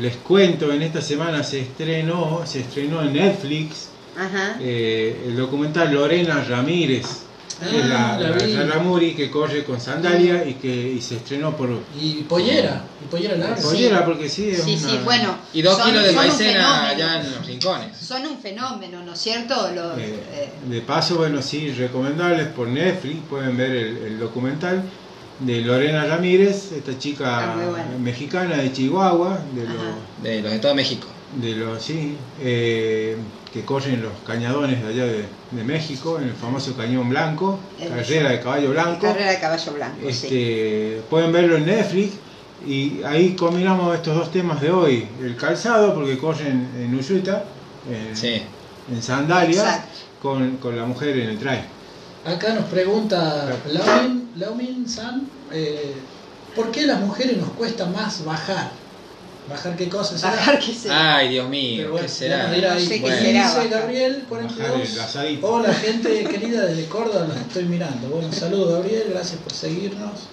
les 0.00 0.16
cuento, 0.16 0.72
en 0.72 0.80
esta 0.82 1.02
semana 1.02 1.42
se 1.42 1.60
estrenó, 1.60 2.42
se 2.46 2.60
estrenó 2.60 3.02
en 3.02 3.12
Netflix 3.12 3.88
Ajá. 4.16 4.56
eh, 4.60 5.24
el 5.26 5.36
documental 5.36 5.92
Lorena 5.92 6.42
Ramírez, 6.48 7.06
que 7.60 7.78
es 7.80 7.86
la, 7.86 8.14
Ah, 8.14 8.18
la 8.20 8.30
la 8.30 8.36
vi. 8.36 8.54
Raramuri 8.54 9.14
que 9.14 9.30
corre 9.30 9.64
con 9.64 9.80
sandalia 9.80 10.44
y 10.46 10.54
que 10.54 10.68
y 10.92 11.00
se 11.00 11.16
estrenó 11.16 11.56
por 11.56 11.68
Y 12.00 12.22
pollera, 12.22 12.84
y 13.04 13.10
pollera 13.10 13.36
larga. 13.36 13.56
Sí. 13.56 13.62
pollera 13.64 14.04
porque 14.04 14.28
sí, 14.28 14.50
es 14.50 14.62
Sí, 14.62 14.78
una- 14.80 14.90
sí, 14.90 15.00
bueno. 15.04 15.36
Y 15.52 15.62
dos 15.62 15.76
son- 15.76 15.88
kilos 15.90 16.04
de 16.04 16.12
maicena 16.12 16.88
allá 16.88 17.20
en 17.20 17.30
los 17.32 17.46
rincones. 17.46 17.96
Son 17.96 18.24
un 18.26 18.38
fenómeno, 18.38 19.02
¿no 19.04 19.12
es 19.12 19.18
cierto? 19.20 19.54
Los, 19.74 19.98
Eh, 19.98 20.20
eh, 20.32 20.50
de 20.68 20.80
paso, 20.82 21.16
bueno, 21.16 21.42
sí, 21.42 21.70
recomendables 21.72 22.46
por 22.48 22.68
Netflix, 22.68 23.16
pueden 23.28 23.56
ver 23.56 23.70
el, 23.72 23.96
el 23.98 24.18
documental 24.18 24.82
de 25.40 25.60
Lorena 25.60 26.04
Ramírez, 26.04 26.72
esta 26.72 26.98
chica 26.98 27.54
bueno. 27.56 27.98
mexicana 28.00 28.56
de 28.56 28.72
Chihuahua, 28.72 29.38
de 29.54 29.64
los, 29.64 30.22
De 30.22 30.42
los 30.42 30.52
Estados 30.52 30.76
de 30.76 30.82
México. 30.82 31.06
De 31.30 31.54
los 31.56 31.82
sí, 31.82 32.16
eh, 32.38 33.16
que 33.52 33.64
corren 33.64 34.02
los 34.02 34.12
cañadones 34.24 34.82
de 34.82 34.88
allá 34.88 35.04
de, 35.06 35.28
de 35.50 35.64
México, 35.64 36.18
en 36.18 36.28
el 36.28 36.34
famoso 36.34 36.74
Cañón 36.76 37.08
Blanco, 37.10 37.60
El- 37.78 37.88
carrera 37.90 38.30
de 38.30 38.40
caballo 38.40 38.70
blanco. 38.70 39.00
carrera 39.06 39.32
de 39.32 39.38
caballo 39.40 39.72
blanco, 39.74 39.98
sí. 40.00 40.08
Este, 40.08 41.02
pueden 41.10 41.32
verlo 41.32 41.56
en 41.56 41.66
Netflix 41.66 42.14
y 42.66 43.02
ahí 43.02 43.36
combinamos 43.36 43.94
estos 43.94 44.16
dos 44.16 44.32
temas 44.32 44.60
de 44.60 44.70
hoy, 44.70 45.06
el 45.20 45.36
calzado, 45.36 45.94
porque 45.94 46.16
corren 46.18 46.70
en 46.76 46.94
Uyuta, 46.94 47.44
en, 47.90 48.16
Sí. 48.16 48.42
en 48.90 49.02
sandalia, 49.02 49.86
con, 50.18 50.56
con 50.56 50.76
la 50.76 50.84
mujer 50.84 51.18
en 51.18 51.28
el 51.30 51.38
trail. 51.38 51.60
Acá 52.24 52.54
nos 52.54 52.64
pregunta 52.64 53.46
Laumin, 53.66 54.32
Laumin 54.34 54.88
San, 54.88 55.28
eh, 55.52 56.02
¿por 56.54 56.70
qué 56.70 56.80
a 56.84 56.86
las 56.88 57.00
mujeres 57.00 57.36
nos 57.36 57.50
cuesta 57.50 57.86
más 57.86 58.24
bajar? 58.24 58.77
¿Bajar 59.48 59.76
qué 59.76 59.88
cosa 59.88 60.18
será? 60.18 60.32
Bajar 60.32 60.58
que 60.58 60.74
sea. 60.74 61.16
Ay, 61.16 61.30
Dios 61.30 61.48
mío, 61.48 61.92
bueno, 61.92 62.06
¿qué 62.06 62.12
será? 62.12 62.48
No 62.48 62.80
sé 62.80 63.00
qué 63.00 63.12
será. 63.12 63.54
Dice. 63.54 63.68
Gabriel 63.68 64.12
Bajar 64.28 64.28
42. 64.28 64.92
el 64.92 65.00
asadito. 65.00 65.46
Hola 65.46 65.74
gente 65.86 66.24
querida 66.24 66.66
desde 66.66 66.86
Córdoba, 66.86 67.26
los 67.28 67.36
estoy 67.36 67.64
mirando. 67.64 68.08
Bueno, 68.08 68.32
saludos 68.32 68.74
Gabriel, 68.74 69.08
gracias 69.10 69.40
por 69.40 69.52
seguirnos. 69.52 70.28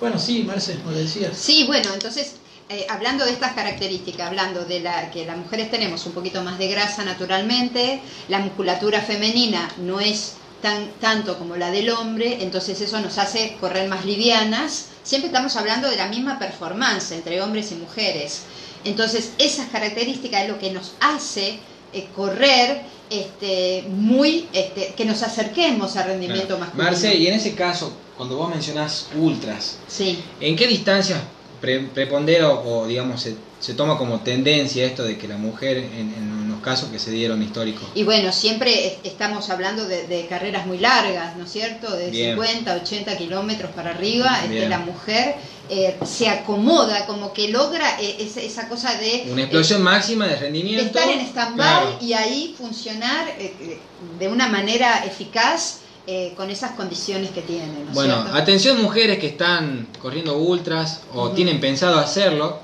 Bueno, 0.00 0.18
sí, 0.18 0.42
Marce, 0.42 0.76
nos 0.84 0.94
decías. 0.94 1.36
Sí, 1.36 1.64
bueno, 1.66 1.90
entonces, 1.94 2.34
eh, 2.68 2.86
hablando 2.90 3.24
de 3.24 3.32
estas 3.32 3.52
características, 3.52 4.26
hablando 4.26 4.64
de 4.64 4.80
la 4.80 5.10
que 5.10 5.24
las 5.24 5.36
mujeres 5.36 5.70
tenemos 5.70 6.04
un 6.06 6.12
poquito 6.12 6.42
más 6.42 6.58
de 6.58 6.68
grasa 6.68 7.04
naturalmente, 7.04 8.02
la 8.28 8.40
musculatura 8.40 9.00
femenina 9.00 9.70
no 9.78 10.00
es 10.00 10.34
tan 10.62 10.92
tanto 11.00 11.38
como 11.38 11.56
la 11.56 11.70
del 11.70 11.90
hombre, 11.90 12.38
entonces 12.42 12.80
eso 12.80 13.00
nos 13.00 13.18
hace 13.18 13.56
correr 13.60 13.88
más 13.88 14.04
livianas. 14.04 14.86
Siempre 15.02 15.26
estamos 15.26 15.56
hablando 15.56 15.90
de 15.90 15.96
la 15.96 16.06
misma 16.08 16.38
performance 16.38 17.10
entre 17.12 17.42
hombres 17.42 17.72
y 17.72 17.74
mujeres. 17.74 18.42
Entonces, 18.84 19.32
esas 19.38 19.68
características 19.68 20.42
es 20.44 20.48
lo 20.48 20.58
que 20.58 20.70
nos 20.72 20.92
hace 21.00 21.58
eh, 21.92 22.06
correr 22.16 22.82
este, 23.10 23.84
muy, 23.88 24.48
este, 24.52 24.94
que 24.96 25.04
nos 25.04 25.22
acerquemos 25.22 25.96
al 25.96 26.04
rendimiento 26.06 26.46
Claro. 26.56 26.60
masculino. 26.60 26.84
Marce, 26.90 27.14
y 27.16 27.26
en 27.26 27.34
ese 27.34 27.54
caso, 27.54 27.92
cuando 28.16 28.36
vos 28.36 28.48
mencionás 28.48 29.08
ultras, 29.16 29.76
Sí. 29.88 30.18
¿en 30.40 30.56
qué 30.56 30.66
distancias 30.66 31.20
pre- 31.60 31.80
prepondera 31.80 32.50
o, 32.50 32.86
digamos 32.86 33.20
se, 33.20 33.36
se 33.60 33.74
toma 33.74 33.98
como 33.98 34.20
tendencia 34.20 34.84
esto 34.86 35.02
de 35.04 35.18
que 35.18 35.28
la 35.28 35.36
mujer, 35.36 35.76
en, 35.78 36.14
en 36.16 36.41
casos 36.62 36.88
que 36.90 36.98
se 36.98 37.10
dieron 37.10 37.42
históricos, 37.42 37.82
Y 37.94 38.04
bueno, 38.04 38.32
siempre 38.32 38.86
es- 38.86 38.94
estamos 39.04 39.50
hablando 39.50 39.84
de, 39.84 40.06
de 40.06 40.26
carreras 40.26 40.66
muy 40.66 40.78
largas, 40.78 41.36
¿no 41.36 41.44
es 41.44 41.52
cierto? 41.52 41.90
De 41.94 42.10
Bien. 42.10 42.30
50, 42.36 42.74
80 42.76 43.18
kilómetros 43.18 43.70
para 43.72 43.90
arriba, 43.90 44.40
este, 44.44 44.68
la 44.68 44.78
mujer 44.78 45.34
eh, 45.68 45.96
se 46.04 46.28
acomoda, 46.28 47.06
como 47.06 47.32
que 47.32 47.48
logra 47.48 48.00
eh, 48.00 48.16
esa, 48.20 48.40
esa 48.40 48.68
cosa 48.68 48.94
de, 48.94 49.26
una 49.30 49.42
explosión 49.42 49.80
eh, 49.80 49.84
máxima 49.84 50.26
de 50.26 50.34
de 50.34 50.40
rendimiento? 50.40 50.84
estar 50.98 51.08
en 51.10 51.20
stand-by 51.20 51.56
Claro. 51.56 51.98
y 52.00 52.12
ahí 52.14 52.54
funcionar 52.58 53.28
eh, 53.38 53.78
de 54.18 54.28
una 54.28 54.48
manera 54.48 55.04
eficaz 55.04 55.78
eh, 56.06 56.32
con 56.36 56.50
esas 56.50 56.72
condiciones 56.72 57.30
que 57.30 57.42
tiene, 57.42 57.66
¿no 57.86 57.92
Bueno, 57.92 58.14
cierto? 58.22 58.36
atención 58.36 58.82
mujeres 58.82 59.18
que 59.20 59.28
están 59.28 59.86
corriendo 60.00 60.36
ultras 60.36 61.02
o 61.14 61.30
tienen 61.30 61.60
pensado 61.60 61.98
hacerlo. 61.98 62.58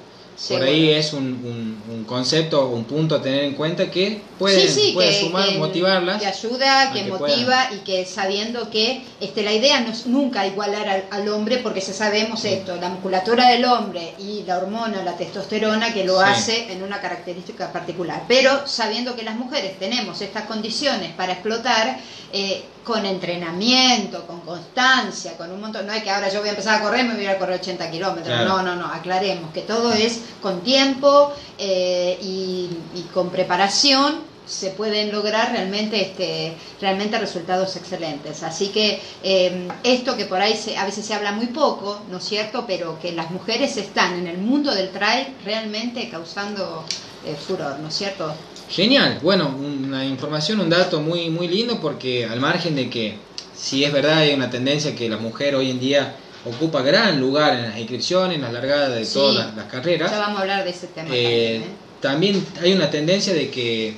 Por 0.49 0.62
ahí 0.62 0.91
es 0.91 1.12
un, 1.14 1.24
un- 1.24 1.82
un 1.93 2.05
concepto, 2.05 2.68
un 2.68 2.84
punto 2.84 3.16
a 3.16 3.22
tener 3.22 3.43
en 3.43 3.55
cuenta 3.55 3.91
que 3.91 4.20
puede, 4.39 4.68
sí, 4.68 4.80
sí, 4.80 4.91
puede 4.95 5.11
que, 5.11 5.20
sumar, 5.26 5.49
que- 5.49 5.59
motivarlas. 5.59 6.20
que 6.22 6.26
ayuda, 6.28 6.93
que, 6.93 7.03
que 7.03 7.11
motiva 7.11 7.70
y 7.74 7.78
que 7.78 8.07
sabiendo 8.07 8.70
que 8.70 9.03
este, 9.20 9.43
la 9.43 9.53
idea 9.53 9.80
no 9.80 9.91
es 9.91 10.07
nunca 10.07 10.47
igualar 10.47 10.89
al, 10.89 11.05
al 11.11 11.28
hombre 11.28 11.59
porque 11.59 11.80
se 11.80 11.93
sabemos 11.93 12.45
esto, 12.45 12.76
la 12.76 12.89
musculatura 12.89 13.49
del 13.49 13.64
hombre 13.64 14.14
y 14.20 14.45
la 14.47 14.59
hormona, 14.59 15.03
la 15.03 15.16
testosterona 15.16 15.93
que 15.93 16.05
lo 16.05 16.20
hace 16.20 16.72
en 16.72 16.84
una 16.84 17.01
característica 17.01 17.72
particular. 17.72 18.22
Pero 18.28 18.64
sabiendo 18.68 19.16
que 19.16 19.24
las 19.24 19.34
mujeres 19.34 19.76
tenemos 19.80 20.20
estas 20.20 20.45
condiciones 20.45 21.12
para 21.14 21.32
explotar, 21.32 21.99
eh, 22.32 22.62
con 22.89 23.05
entrenamiento, 23.05 24.26
con 24.26 24.41
constancia, 24.41 25.36
con 25.36 25.53
un 25.53 25.61
montón. 25.61 25.86
No 25.86 25.93
hay 25.93 26.01
que 26.01 26.11
ahora 26.11 26.28
yo 26.30 26.41
voy 26.41 26.49
a 26.49 26.53
empezar 26.53 26.80
a 26.80 26.82
correr, 26.82 27.05
me 27.05 27.14
voy 27.14 27.26
a 27.26 27.39
correr 27.39 27.61
80 27.61 27.91
kilómetros. 27.91 28.26
Claro. 28.26 28.49
No, 28.49 28.62
no, 28.62 28.76
no. 28.76 28.86
Aclaremos 28.86 29.53
que 29.53 29.61
todo 29.61 29.93
es 29.93 30.20
con 30.41 30.62
tiempo 30.62 31.32
eh, 31.59 32.18
y, 32.22 32.70
y 32.95 33.03
con 33.12 33.28
preparación 33.30 34.26
se 34.47 34.70
pueden 34.70 35.12
lograr 35.12 35.53
realmente 35.53 36.01
este 36.01 36.57
realmente 36.80 37.18
resultados 37.18 37.76
excelentes 37.76 38.43
así 38.43 38.68
que 38.68 38.99
eh, 39.22 39.68
esto 39.82 40.16
que 40.16 40.24
por 40.24 40.41
ahí 40.41 40.57
se- 40.57 40.74
a 40.78 40.86
veces 40.86 41.05
se 41.05 41.12
habla 41.12 41.32
muy 41.32 41.49
poco 41.49 42.01
no 42.11 42.16
es 42.16 42.24
cierto 42.24 42.64
pero 42.66 42.99
que 42.99 43.12
las 43.12 43.30
mujeres 43.30 43.76
están 43.76 44.14
en 44.14 44.26
el 44.26 44.39
mundo 44.39 44.74
del 44.74 44.89
trail 44.91 45.36
realmente 45.45 46.09
causando 46.09 46.82
eh, 47.26 47.36
furor 47.36 47.78
no 47.78 47.89
es 47.89 47.95
cierto 47.95 48.32
Genial, 48.71 49.19
bueno, 49.23 49.49
una 49.59 50.05
información, 50.05 50.61
un 50.61 50.69
dato 50.69 51.01
muy, 51.01 51.31
muy 51.31 51.49
lindo 51.49 51.81
porque 51.81 52.27
al 52.27 52.39
margen 52.41 52.77
de 52.77 52.91
que 52.91 53.16
si 53.57 53.85
es 53.85 53.93
verdad 53.93 54.19
hay 54.19 54.35
una 54.35 54.51
tendencia 54.51 54.95
que 54.95 55.09
la 55.09 55.16
mujer 55.16 55.55
hoy 55.55 55.71
en 55.71 55.81
día 55.81 56.16
ocupa 56.45 56.83
gran 56.83 57.19
lugar 57.19 57.55
en 57.55 57.62
las 57.62 57.79
inscripciones, 57.79 58.37
en 58.37 58.43
las 58.43 58.53
largadas 58.53 58.95
de 58.95 59.05
Sí. 59.05 59.14
todas 59.14 59.47
las, 59.47 59.57
las 59.57 59.64
carreras, 59.66 60.11
ya 60.11 60.19
vamos 60.19 60.39
a 60.39 60.43
hablar 60.43 60.64
de 60.64 60.71
ese 60.71 60.87
tema 60.89 61.09
eh, 61.12 61.62
también, 62.01 62.37
¿eh? 62.37 62.43
también 62.43 62.47
hay 62.62 62.73
una 62.75 62.91
tendencia 62.91 63.33
de 63.35 63.51
que 63.51 63.95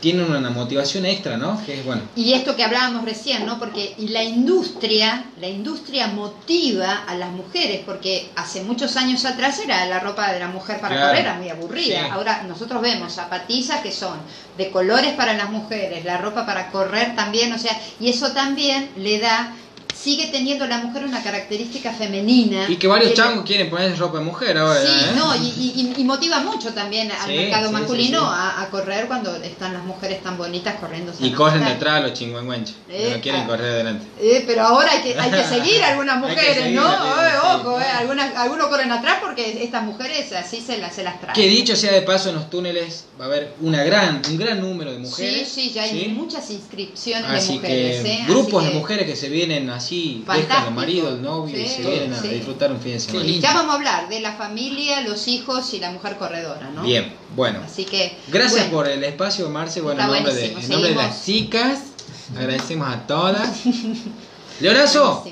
tienen 0.00 0.30
una 0.30 0.50
motivación 0.50 1.04
extra, 1.06 1.36
¿no? 1.36 1.62
Que 1.64 1.80
es 1.80 1.84
bueno. 1.84 2.02
Y 2.16 2.32
esto 2.32 2.56
que 2.56 2.64
hablábamos 2.64 3.04
recién, 3.04 3.44
¿no? 3.46 3.58
Porque 3.58 3.94
y 3.98 4.08
la 4.08 4.22
industria, 4.22 5.24
la 5.40 5.48
industria 5.48 6.06
motiva 6.08 7.04
a 7.06 7.14
las 7.14 7.30
mujeres, 7.30 7.80
porque 7.84 8.30
hace 8.36 8.62
muchos 8.62 8.96
años 8.96 9.24
atrás 9.24 9.58
era 9.60 9.84
la 9.86 10.00
ropa 10.00 10.32
de 10.32 10.40
la 10.40 10.48
mujer 10.48 10.80
para 10.80 10.94
Claro. 10.96 11.08
correr, 11.08 11.22
era 11.26 11.34
muy 11.34 11.48
aburrida. 11.50 12.00
Sí. 12.04 12.08
Ahora 12.10 12.42
nosotros 12.48 12.80
vemos 12.82 13.12
zapatillas 13.12 13.80
que 13.82 13.92
son 13.92 14.18
de 14.56 14.70
colores 14.70 15.12
para 15.14 15.34
las 15.34 15.50
mujeres, 15.50 16.04
la 16.04 16.18
ropa 16.18 16.46
para 16.46 16.70
correr 16.70 17.14
también, 17.14 17.52
o 17.52 17.58
sea, 17.58 17.78
y 17.98 18.08
eso 18.10 18.32
también 18.32 18.90
le 18.96 19.18
da, 19.18 19.54
sigue 19.94 20.28
teniendo 20.28 20.66
la 20.66 20.78
mujer 20.78 21.04
una 21.04 21.22
característica 21.22 21.92
femenina. 21.92 22.66
Y 22.68 22.76
que 22.76 22.86
varios 22.86 23.10
le- 23.10 23.16
changos 23.16 23.44
quieren 23.44 23.68
ponerse 23.70 23.96
ropa 23.96 24.18
de 24.18 24.24
mujer 24.24 24.56
ahora, 24.58 24.80
Sí, 24.80 24.88
¿eh? 24.88 25.12
no, 25.14 25.34
y, 25.36 25.48
y- 25.48 25.94
y 26.00 26.04
motiva 26.04 26.40
mucho 26.40 26.72
también 26.72 27.10
al 27.12 27.28
Sí, 27.30 27.36
mercado 27.36 27.68
sí, 27.68 27.72
masculino 27.74 28.20
sí. 28.20 28.26
A, 28.30 28.62
a 28.62 28.70
correr 28.70 29.06
cuando 29.06 29.34
están 29.36 29.72
las 29.74 29.84
mujeres 29.84 30.22
tan 30.22 30.38
bonitas 30.38 30.76
corriendo. 30.80 31.12
Y 31.20 31.32
corren 31.32 31.64
detrás 31.64 32.02
los 32.02 32.14
chingüengüenchos, 32.14 32.76
Eh, 32.88 33.12
no 33.16 33.20
quieren 33.22 33.42
ah. 33.42 33.46
correr 33.46 33.72
adelante. 33.74 34.06
Eh, 34.20 34.44
pero 34.46 34.62
ahora 34.62 34.90
hay 34.92 35.02
que, 35.02 35.18
hay 35.18 35.30
que 35.30 35.44
seguir 35.48 35.82
a 35.82 35.88
algunas 35.90 36.18
mujeres, 36.18 36.56
seguir, 36.56 36.76
¿no? 36.80 36.90
Eh, 36.92 37.32
ojo, 37.54 37.80
eh, 37.80 37.84
algunas, 37.84 38.34
algunos 38.36 38.68
corren 38.68 38.90
atrás 38.92 39.18
porque 39.20 39.62
estas 39.62 39.82
mujeres 39.84 40.32
así 40.32 40.60
se 40.60 40.78
las, 40.78 40.94
se 40.94 41.02
las 41.02 41.20
traen. 41.20 41.34
Que 41.34 41.46
dicho 41.48 41.76
sea 41.76 41.92
de 41.92 42.02
paso, 42.02 42.30
en 42.30 42.36
los 42.36 42.48
túneles 42.50 43.04
va 43.20 43.24
a 43.24 43.28
haber 43.28 43.54
una 43.60 43.82
gran, 43.84 44.22
un 44.28 44.36
gran 44.38 44.60
número 44.60 44.92
de 44.92 44.98
mujeres. 44.98 45.48
Sí, 45.48 45.68
sí, 45.68 45.72
ya 45.74 45.82
hay 45.82 46.08
muchas 46.08 46.50
inscripciones 46.50 47.30
Así 47.30 47.48
de 47.48 47.54
mujeres. 47.60 48.02
que 48.02 48.12
¿eh? 48.12 48.24
grupos 48.28 48.64
Así 48.64 48.72
de 48.72 48.78
mujeres 48.78 49.06
que 49.06 49.16
se 49.16 49.28
vienen 49.28 49.68
así, 49.82 50.24
dejan 50.26 50.40
Fantástico. 50.40 50.68
el 50.68 50.74
marido, 50.74 51.08
el 51.08 51.22
novio 51.22 51.58
y 51.58 51.66
Sí, 51.66 51.82
se 51.82 51.90
vienen 51.90 52.12
a 52.12 52.20
sí. 52.20 52.28
disfrutar 52.28 52.70
un 52.72 52.80
fin 52.80 52.92
de 52.92 53.00
semana. 53.00 53.24
Y 53.26 53.40
ya 53.40 53.54
vamos 53.54 53.72
a 53.72 53.76
hablar 53.76 54.08
de 54.08 54.20
la 54.20 54.32
familia, 54.32 55.00
los 55.02 55.28
hijos 55.28 55.72
y 55.74 55.80
la 55.80 55.90
mujer 55.90 56.16
corredora, 56.16 56.70
¿no? 56.70 56.82
Bien, 56.82 57.12
bueno. 57.34 57.60
Así 57.64 57.84
que. 57.84 58.16
Gracias 58.28 58.70
bueno, 58.70 58.76
por 58.76 58.88
el 58.88 59.02
espacio, 59.04 59.48
Marce. 59.50 59.80
Bueno, 59.80 60.00
en 60.00 60.06
nombre, 60.06 60.34
de, 60.34 60.40
buenísimo, 60.50 60.62
en 60.62 60.70
nombre 60.70 60.90
de 60.90 60.96
las 60.96 61.24
chicas, 61.24 61.80
agradecemos 62.36 62.88
a 62.88 63.06
todas. 63.06 63.60
Leonazo, 64.60 65.24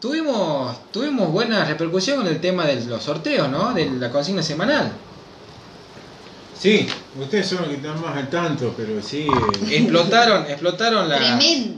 tuvimos, 0.00 0.90
tuvimos 0.92 1.30
buena 1.30 1.64
repercusión 1.64 2.18
con 2.18 2.26
el 2.26 2.40
tema 2.40 2.64
de 2.66 2.84
los 2.84 3.02
sorteos, 3.02 3.48
¿no? 3.48 3.72
De 3.72 3.90
la 3.90 4.10
consigna 4.10 4.42
semanal. 4.42 4.92
Sí, 6.62 6.86
ustedes 7.20 7.48
son 7.48 7.58
los 7.62 7.68
que 7.70 7.74
están 7.74 8.00
más 8.00 8.16
al 8.16 8.30
tanto, 8.30 8.72
pero 8.76 9.02
sí. 9.02 9.26
eh, 9.26 9.78
Explotaron, 9.78 10.46
explotaron 10.48 11.08
la- 11.08 11.18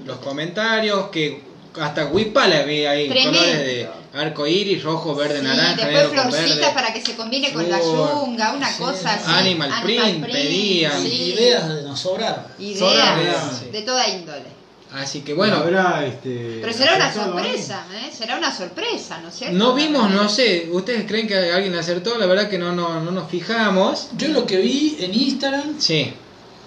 los 0.05 0.19
comentarios 0.19 1.09
que 1.09 1.43
hasta 1.81 2.05
le 2.47 2.57
había 2.59 2.91
ahí 2.91 3.09
Tremendo. 3.09 3.39
colores 3.39 3.59
de 3.65 3.89
arco 4.13 4.47
iris, 4.47 4.83
rojo, 4.83 5.15
verde, 5.15 5.39
Sí, 5.41 5.45
naranja, 5.47 5.87
después 5.87 5.93
negro 5.95 6.09
con 6.23 6.31
florcitas 6.33 6.59
verde. 6.59 6.75
para 6.75 6.93
que 6.93 7.01
se 7.01 7.17
combine 7.17 7.53
con 7.53 7.69
la 7.71 7.81
yunga, 7.81 8.53
una 8.53 8.69
Sí. 8.71 8.83
cosa 8.83 9.15
así. 9.15 9.25
Animal 9.27 9.71
print, 9.83 10.27
pedían. 10.27 11.03
sí. 11.03 11.33
Ideas 11.35 11.65
nos 11.85 11.99
sobraron. 11.99 12.45
Ideas 12.59 12.79
Sobraron, 12.79 13.59
sí. 13.59 13.71
de 13.73 13.83
toda 13.83 14.07
índole. 14.09 14.54
Así 14.95 15.21
que 15.23 15.35
bueno, 15.35 15.57
habrá, 15.57 16.07
este, 16.07 16.59
Pero 16.61 16.73
será 16.73 16.95
una 16.97 17.13
sorpresa, 17.13 17.85
¿eh? 17.95 18.11
Será 18.17 18.39
una 18.39 18.55
sorpresa, 18.55 19.19
¿no 19.21 19.29
es 19.29 19.35
cierto? 19.35 19.57
no 19.57 19.75
vimos, 19.75 20.11
no 20.11 20.29
sé, 20.29 20.69
¿ustedes 20.71 21.05
creen 21.07 21.27
que 21.27 21.37
alguien 21.37 21.75
acertó? 21.75 22.17
La 22.19 22.27
verdad 22.27 22.49
que 22.49 22.59
no, 22.59 22.73
no, 22.73 23.01
no 23.01 23.11
nos 23.11 23.29
fijamos. 23.31 24.09
Yo 24.17 24.29
lo 24.29 24.47
que 24.47 24.59
vi 24.59 24.97
en 25.01 25.13
Instagram, 25.13 25.75
Sí, 25.81 26.13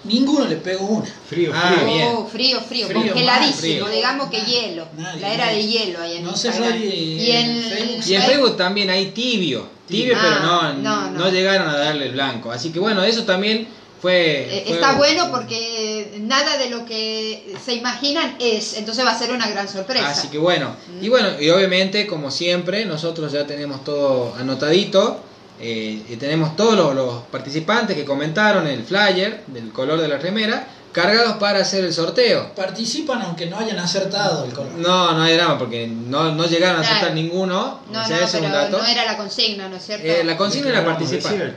ninguno 0.04 0.46
le 0.46 0.56
pegó 0.56 0.86
una. 0.86 1.06
Frío, 1.28 1.52
Ah, 1.54 1.72
frío. 1.74 1.86
bien. 1.86 2.08
Oh, 2.14 2.26
frío, 2.26 2.60
frío, 2.60 2.86
Frío, 2.86 3.02
congeladísimo, 3.12 3.86
frío. 3.86 3.88
digamos 3.88 4.30
que 4.30 4.40
hielo. 4.42 4.86
Nadie, 4.96 5.20
la 5.20 5.34
era 5.34 5.46
de 5.48 5.66
hielo 5.66 6.00
ahí 6.00 6.16
en 6.18 6.24
No 6.24 6.36
sé, 6.36 6.48
Instagram. 6.48 6.78
Roy, 6.78 6.88
y 6.88 7.30
en 7.30 7.46
en 7.50 7.62
Facebook. 7.62 8.04
y 8.06 8.14
en 8.14 8.22
Facebook 8.22 8.56
también 8.56 8.90
hay 8.90 9.06
tibio, 9.12 9.68
tibio, 9.88 10.14
Ah, 10.16 10.20
pero 10.22 10.40
no, 10.40 10.72
no, 10.74 11.10
no, 11.12 11.18
no. 11.18 11.30
llegaron 11.30 11.68
a 11.68 11.76
darle 11.76 12.06
el 12.06 12.12
blanco. 12.12 12.50
Así 12.52 12.70
que 12.70 12.78
bueno, 12.78 13.02
eso 13.02 13.24
también 13.24 13.66
fue... 14.00 14.42
Eh, 14.58 14.62
fue- 14.66 14.74
Está 14.74 14.92
bueno 14.96 15.28
porque 15.32 15.77
nada 16.20 16.56
de 16.56 16.70
lo 16.70 16.84
que 16.84 17.54
se 17.64 17.74
imaginan 17.74 18.36
es, 18.38 18.76
entonces 18.76 19.04
va 19.04 19.10
a 19.12 19.18
ser 19.18 19.30
una 19.32 19.48
gran 19.48 19.68
sorpresa. 19.68 20.08
Así 20.08 20.28
que 20.28 20.38
bueno, 20.38 20.74
Mm. 21.00 21.04
y 21.04 21.08
bueno, 21.08 21.28
y 21.40 21.48
obviamente, 21.50 22.06
como 22.06 22.30
siempre, 22.30 22.84
nosotros 22.84 23.32
ya 23.32 23.46
tenemos 23.46 23.84
todo 23.84 24.34
anotadito. 24.38 25.24
eh, 25.60 26.04
y 26.08 26.14
tenemos 26.14 26.54
todos 26.54 26.76
los, 26.76 26.94
los 26.94 27.14
participantes 27.32 27.96
que 27.96 28.04
comentaron 28.04 28.64
el 28.68 28.84
flyer 28.84 29.42
del 29.48 29.72
color 29.72 30.00
de 30.00 30.06
la 30.06 30.16
remera 30.16 30.68
cargados 30.92 31.32
para 31.38 31.58
hacer 31.58 31.84
el 31.84 31.92
sorteo. 31.92 32.54
Participan 32.54 33.22
aunque 33.22 33.46
no 33.46 33.58
hayan 33.58 33.76
acertado 33.80 34.44
el 34.44 34.52
color. 34.52 34.70
No, 34.76 35.12
no 35.14 35.22
hay 35.24 35.34
drama 35.34 35.58
porque 35.58 35.88
no, 35.88 36.32
no 36.32 36.46
llegaron 36.46 36.76
a 36.76 36.82
Claro. 36.82 36.94
aceptar 36.98 37.14
ninguno. 37.16 37.80
No, 37.92 38.00
o 38.00 38.06
sea, 38.06 38.18
no, 38.18 38.24
ese 38.24 38.36
es 38.38 38.44
un 38.44 38.50
pero 38.50 38.54
dato. 38.62 38.78
no 38.78 38.86
era 38.86 39.04
la 39.04 39.16
consigna, 39.16 39.68
¿no 39.68 39.76
es 39.76 39.84
cierto? 39.84 40.06
Eh, 40.06 40.22
la 40.22 40.36
consigna 40.36 40.70
era 40.70 40.84
participar. 40.84 41.54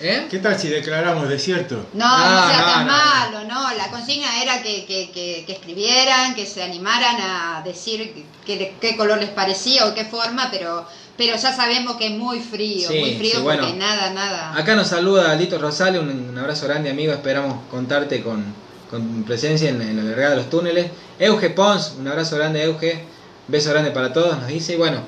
¿Eh? 0.00 0.26
¿Qué 0.30 0.38
tal 0.38 0.58
si 0.58 0.68
declaramos 0.68 1.28
desierto? 1.28 1.86
No, 1.92 2.08
No, 2.08 2.40
no 2.40 2.48
sea 2.48 2.64
tan 2.64 2.86
no, 2.86 2.92
malo, 2.92 3.44
no. 3.46 3.76
La 3.76 3.90
consigna 3.90 4.42
era 4.42 4.62
que, 4.62 4.86
que, 4.86 5.10
que, 5.10 5.44
que 5.46 5.52
escribieran, 5.52 6.34
que 6.34 6.46
se 6.46 6.62
animaran 6.62 7.16
a 7.20 7.62
decir 7.64 8.24
qué, 8.46 8.74
qué 8.80 8.96
color 8.96 9.18
les 9.18 9.28
parecía 9.28 9.86
o 9.86 9.94
qué 9.94 10.04
forma, 10.06 10.48
pero 10.50 10.86
pero 11.18 11.36
ya 11.36 11.54
sabemos 11.54 11.96
que 11.96 12.06
es 12.06 12.12
muy 12.12 12.40
frío, 12.40 12.88
Sí, 12.88 12.98
muy 12.98 13.14
frío 13.16 13.34
sí, 13.34 13.40
porque 13.42 13.74
nada, 13.74 14.10
nada. 14.14 14.56
Acá 14.56 14.74
nos 14.74 14.88
saluda 14.88 15.30
Alito 15.30 15.58
Rosales, 15.58 16.00
un, 16.00 16.08
un 16.30 16.38
abrazo 16.38 16.66
grande 16.66 16.88
amigo, 16.88 17.12
esperamos 17.12 17.58
contarte 17.70 18.22
con, 18.22 18.42
con 18.90 19.22
presencia 19.24 19.68
en, 19.68 19.82
en 19.82 19.98
la 19.98 20.02
largada 20.04 20.30
de 20.30 20.36
los 20.36 20.48
túneles. 20.48 20.86
Euge 21.18 21.50
Pons, 21.50 21.96
un 21.98 22.08
abrazo 22.08 22.36
grande 22.36 22.62
Euge, 22.64 23.04
beso 23.48 23.68
grande 23.68 23.90
para 23.90 24.14
todos, 24.14 24.38
nos 24.38 24.46
dice, 24.46 24.72
y 24.72 24.76
bueno, 24.76 25.02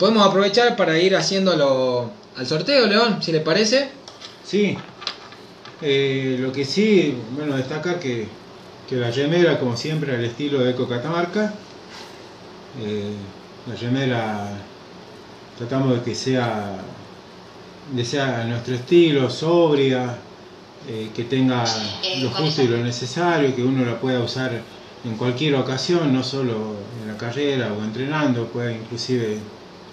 podemos 0.00 0.26
aprovechar 0.26 0.74
para 0.74 0.98
ir 0.98 1.14
haciéndolo 1.14 2.10
al 2.36 2.46
sorteo, 2.48 2.88
León, 2.88 3.22
si 3.22 3.30
le 3.30 3.38
parece. 3.38 4.01
Sí. 4.44 4.76
Eh, 5.80 6.36
lo 6.38 6.52
que 6.52 6.64
sí, 6.64 7.14
bueno, 7.34 7.56
destacar 7.56 7.98
que, 7.98 8.26
que 8.88 8.96
la 8.96 9.10
remera, 9.10 9.58
como 9.58 9.76
siempre, 9.76 10.14
al 10.14 10.24
estilo 10.24 10.60
de 10.60 10.70
Eco 10.70 10.88
Catamarca. 10.88 11.52
Eh, 12.80 13.14
la 13.68 13.74
remera 13.76 14.48
tratamos 15.58 15.94
de 15.94 16.02
que 16.02 16.14
sea 16.14 16.78
de 17.94 18.04
sea 18.04 18.42
a 18.42 18.44
nuestro 18.44 18.74
estilo, 18.74 19.28
sobria, 19.28 20.16
eh, 20.88 21.08
que 21.14 21.24
tenga 21.24 21.64
lo 22.20 22.30
justo 22.30 22.62
y 22.62 22.68
lo 22.68 22.78
necesario, 22.78 23.54
que 23.54 23.62
uno 23.62 23.84
la 23.84 24.00
pueda 24.00 24.20
usar 24.20 24.52
en 25.04 25.16
cualquier 25.16 25.56
ocasión, 25.56 26.12
no 26.12 26.22
solo 26.22 26.76
en 27.02 27.08
la 27.08 27.18
carrera 27.18 27.72
o 27.72 27.82
entrenando, 27.82 28.46
pueda 28.46 28.72
inclusive 28.72 29.38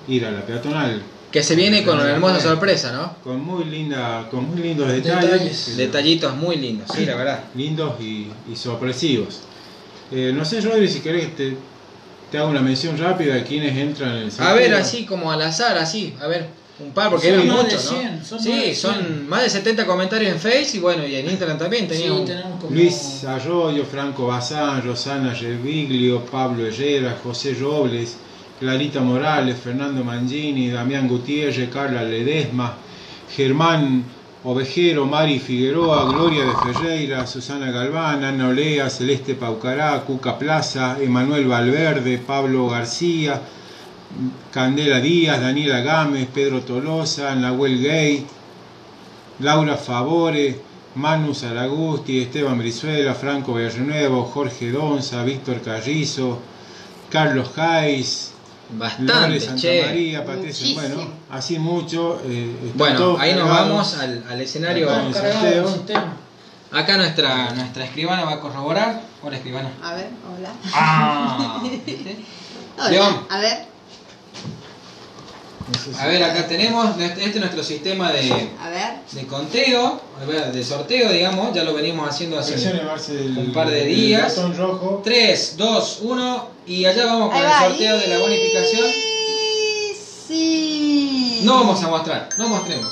ir 0.07 0.25
a 0.25 0.31
la 0.31 0.45
peatonal 0.45 1.01
Que 1.31 1.43
se 1.43 1.55
viene 1.55 1.83
con 1.83 1.99
una 1.99 2.09
hermosa 2.09 2.39
sorpresa, 2.39 2.91
¿no? 2.91 3.15
con 3.23 3.39
muy 3.45 3.63
linda, 3.65 4.27
con 4.31 4.49
muy 4.49 4.59
lindos 4.61 4.87
detalles, 4.91 5.29
Detalles. 5.31 5.77
Detallitos 5.77 6.35
muy 6.35 6.55
lindos, 6.57 6.89
sí, 6.95 7.05
la 7.05 7.15
verdad. 7.15 7.43
lindos 7.55 7.93
y, 8.01 8.27
y 8.51 8.55
sorpresivos. 8.55 9.41
Eh, 10.11 10.31
no 10.33 10.43
sé, 10.43 10.59
Rodri, 10.61 10.87
si 10.87 11.01
querés 11.01 11.27
que 11.27 11.31
te, 11.51 11.57
te 12.31 12.37
haga 12.39 12.47
una 12.47 12.61
mención 12.61 12.97
rápida 12.97 13.35
de 13.35 13.43
quienes 13.43 13.77
entran 13.77 14.11
en 14.17 14.23
el 14.23 14.31
A 14.39 14.53
ver, 14.53 14.63
sorteo. 14.69 14.77
así 14.79 15.05
como 15.05 15.31
al 15.31 15.41
azar, 15.43 15.77
así, 15.77 16.15
a 16.19 16.25
ver, 16.25 16.47
un 16.79 16.91
par, 16.93 17.11
porque 17.11 17.27
eran 17.27 17.45
muchos, 17.47 17.91
¿no? 17.91 17.99
100, 17.99 18.25
son 18.25 18.37
más 18.37 18.43
sí, 18.43 18.51
de 18.51 18.73
son 18.75 18.95
100. 18.95 19.29
más 19.29 19.43
de 19.43 19.49
70 19.51 19.85
comentarios 19.85 20.31
en 20.31 20.39
Face 20.39 20.77
y 20.77 20.79
bueno, 20.79 21.05
y 21.05 21.13
en 21.15 21.29
Instagram 21.29 21.59
también 21.59 21.83
Sí, 21.87 21.89
teníamos. 21.97 22.25
tenemos 22.25 22.59
como... 22.59 22.73
Luis 22.75 23.23
Arroyo, 23.25 23.85
Franco 23.85 24.25
Bazán, 24.25 24.83
Rosana 24.83 25.33
Reviglio, 25.35 26.25
Pablo 26.25 26.65
Herrera, 26.65 27.15
José 27.23 27.53
Robles, 27.59 28.15
Clarita 28.59 28.99
Morales, 28.99 29.57
Fernando 29.57 30.03
Mangini, 30.03 30.69
Damián 30.69 31.07
Gutiérrez, 31.07 31.69
Carla 31.69 32.03
Ledesma, 32.03 32.75
Germán 33.33 34.03
Ovejero, 34.43 35.05
Mari 35.05 35.39
Figueroa, 35.39 36.05
Gloria 36.11 36.43
de 36.43 36.53
Ferreira, 36.73 37.25
Susana 37.25 37.71
Galván, 37.71 38.23
Ana 38.23 38.49
Olea, 38.49 38.89
Celeste 38.89 39.35
Paucará, 39.35 40.01
Cuca 40.05 40.37
Plaza, 40.37 40.97
Emanuel 41.01 41.47
Valverde, 41.47 42.17
Pablo 42.17 42.67
García, 42.67 43.41
Candela 44.51 44.99
Díaz, 44.99 45.39
Daniela 45.39 45.79
Gámez, 45.79 46.27
Pedro 46.33 46.61
Tolosa, 46.61 47.35
Nahuel 47.35 47.81
Gay, 47.81 48.25
Laura 49.39 49.77
Favore, 49.77 50.59
Manu 50.95 51.33
Zaragusti, 51.33 52.21
Esteban 52.23 52.57
Brizuela, 52.57 53.13
Franco 53.13 53.53
Berrenuevo, 53.53 54.23
Jorge 54.23 54.69
Donza, 54.71 55.23
Víctor 55.23 55.61
Carrizo, 55.61 56.39
Carlos 57.09 57.49
Jais, 57.55 58.28
Bastante, 58.71 59.39
Santa 59.39 59.61
che. 59.61 59.83
María, 59.85 60.25
Patricia, 60.25 60.67
Muchísimo. 60.67 60.95
bueno, 60.95 61.13
así 61.31 61.57
mucho. 61.59 62.21
eh, 62.25 62.71
Bueno, 62.75 63.17
ahí 63.19 63.33
nos 63.33 63.49
vamos 63.49 63.95
al, 63.95 64.23
al 64.29 64.41
escenario. 64.41 64.89
Acá. 66.71 66.97
Nuestra, 66.97 67.51
nuestra 67.53 67.83
escribana 67.85 68.23
va 68.25 68.33
a 68.33 68.39
corroborar. 68.39 69.01
Hola, 69.23 69.37
escribana. 69.37 69.71
A 69.83 69.93
ver, 69.95 70.09
hola. 70.37 70.49
Ah. 70.73 71.63
Hola. 72.77 72.89
León. 72.89 73.25
A 73.29 73.39
ver, 73.39 73.65
A 75.99 76.07
ver, 76.07 76.23
acá 76.23 76.47
tenemos, 76.47 76.97
este 76.99 77.25
es 77.29 77.35
nuestro 77.35 77.63
sistema 77.63 78.11
de, 78.11 78.31
a 78.59 78.69
ver. 78.69 78.93
de 79.11 79.27
conteo, 79.27 80.01
de 80.53 80.63
sorteo, 80.63 81.11
digamos, 81.11 81.53
ya 81.53 81.63
lo 81.63 81.73
venimos 81.73 82.09
haciendo 82.09 82.39
hace 82.39 82.55
un 83.37 83.51
par 83.53 83.69
de 83.69 83.85
días. 83.85 84.35
botón 84.35 84.57
rojo. 84.57 85.01
3, 85.03 85.55
2, 85.57 85.99
1 86.01 86.49
y 86.67 86.85
allá 86.85 87.05
vamos 87.05 87.33
con 87.33 87.37
el 87.43 87.51
sorteo 87.51 87.97
de 87.97 88.07
la 88.07 88.17
bonificación. 88.19 88.85
Sí. 90.27 91.41
No 91.43 91.55
vamos 91.55 91.83
a 91.83 91.87
mostrar, 91.87 92.29
no 92.37 92.47
mostremos. 92.49 92.87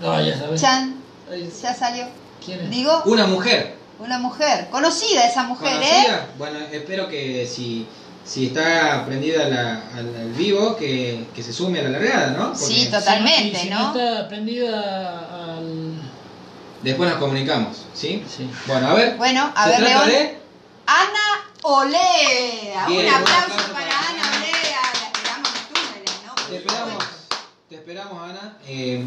No, 0.00 0.20
ya 0.20 0.38
sabes. 0.38 0.60
Chan, 0.60 0.96
ya 1.62 1.74
salió. 1.74 2.06
¿Quién 2.44 2.60
es? 2.60 2.70
Digo, 2.70 3.02
Una 3.06 3.26
mujer. 3.26 3.76
una 3.98 4.18
mujer. 4.18 4.68
Conocida 4.70 5.26
esa 5.26 5.42
mujer, 5.44 5.82
¿eh? 5.82 6.06
Bueno, 6.38 6.58
espero 6.70 7.08
que 7.08 7.46
si, 7.46 7.86
si 8.26 8.46
está 8.48 9.04
prendida 9.06 9.48
la- 9.48 9.82
al, 9.96 10.14
al 10.16 10.32
vivo, 10.32 10.76
que, 10.76 11.26
que 11.34 11.42
se 11.42 11.52
sume 11.52 11.80
a 11.80 11.84
la 11.84 11.90
largada, 11.90 12.30
¿no? 12.32 12.52
Porque 12.52 12.66
Sí, 12.66 12.88
totalmente, 12.90 13.56
Y 13.58 13.62
si 13.62 13.70
¿no? 13.70 13.86
está 13.96 14.28
prendida 14.28 15.54
al. 15.56 15.92
Después 16.82 17.08
nos 17.10 17.18
comunicamos, 17.18 17.78
¿sí? 17.94 18.22
Sí. 18.28 18.48
Bueno, 18.66 18.88
a 18.88 18.94
ver. 18.94 19.16
Bueno, 19.16 19.50
a 19.54 19.64
se 19.64 19.70
ver, 19.70 19.78
trata 19.78 20.06
León. 20.06 20.08
de... 20.10 20.38
Ana 20.86 21.46
Olea. 21.62 22.86
Bien, 22.88 23.06
un 23.06 23.14
aplauso 23.14 23.72
para 23.72 23.72
para 23.72 23.98
Ana. 23.98 24.22
Olea. 24.36 24.82
La 24.92 25.06
esperamos 25.06 25.48
en 25.56 25.74
túneles, 25.74 26.14
¿no? 26.26 26.34
Te 26.48 26.56
esperamos, 26.56 27.04
te 27.68 27.74
esperamos 27.76 28.30
Ana. 28.30 28.58
Eh, 28.68 29.04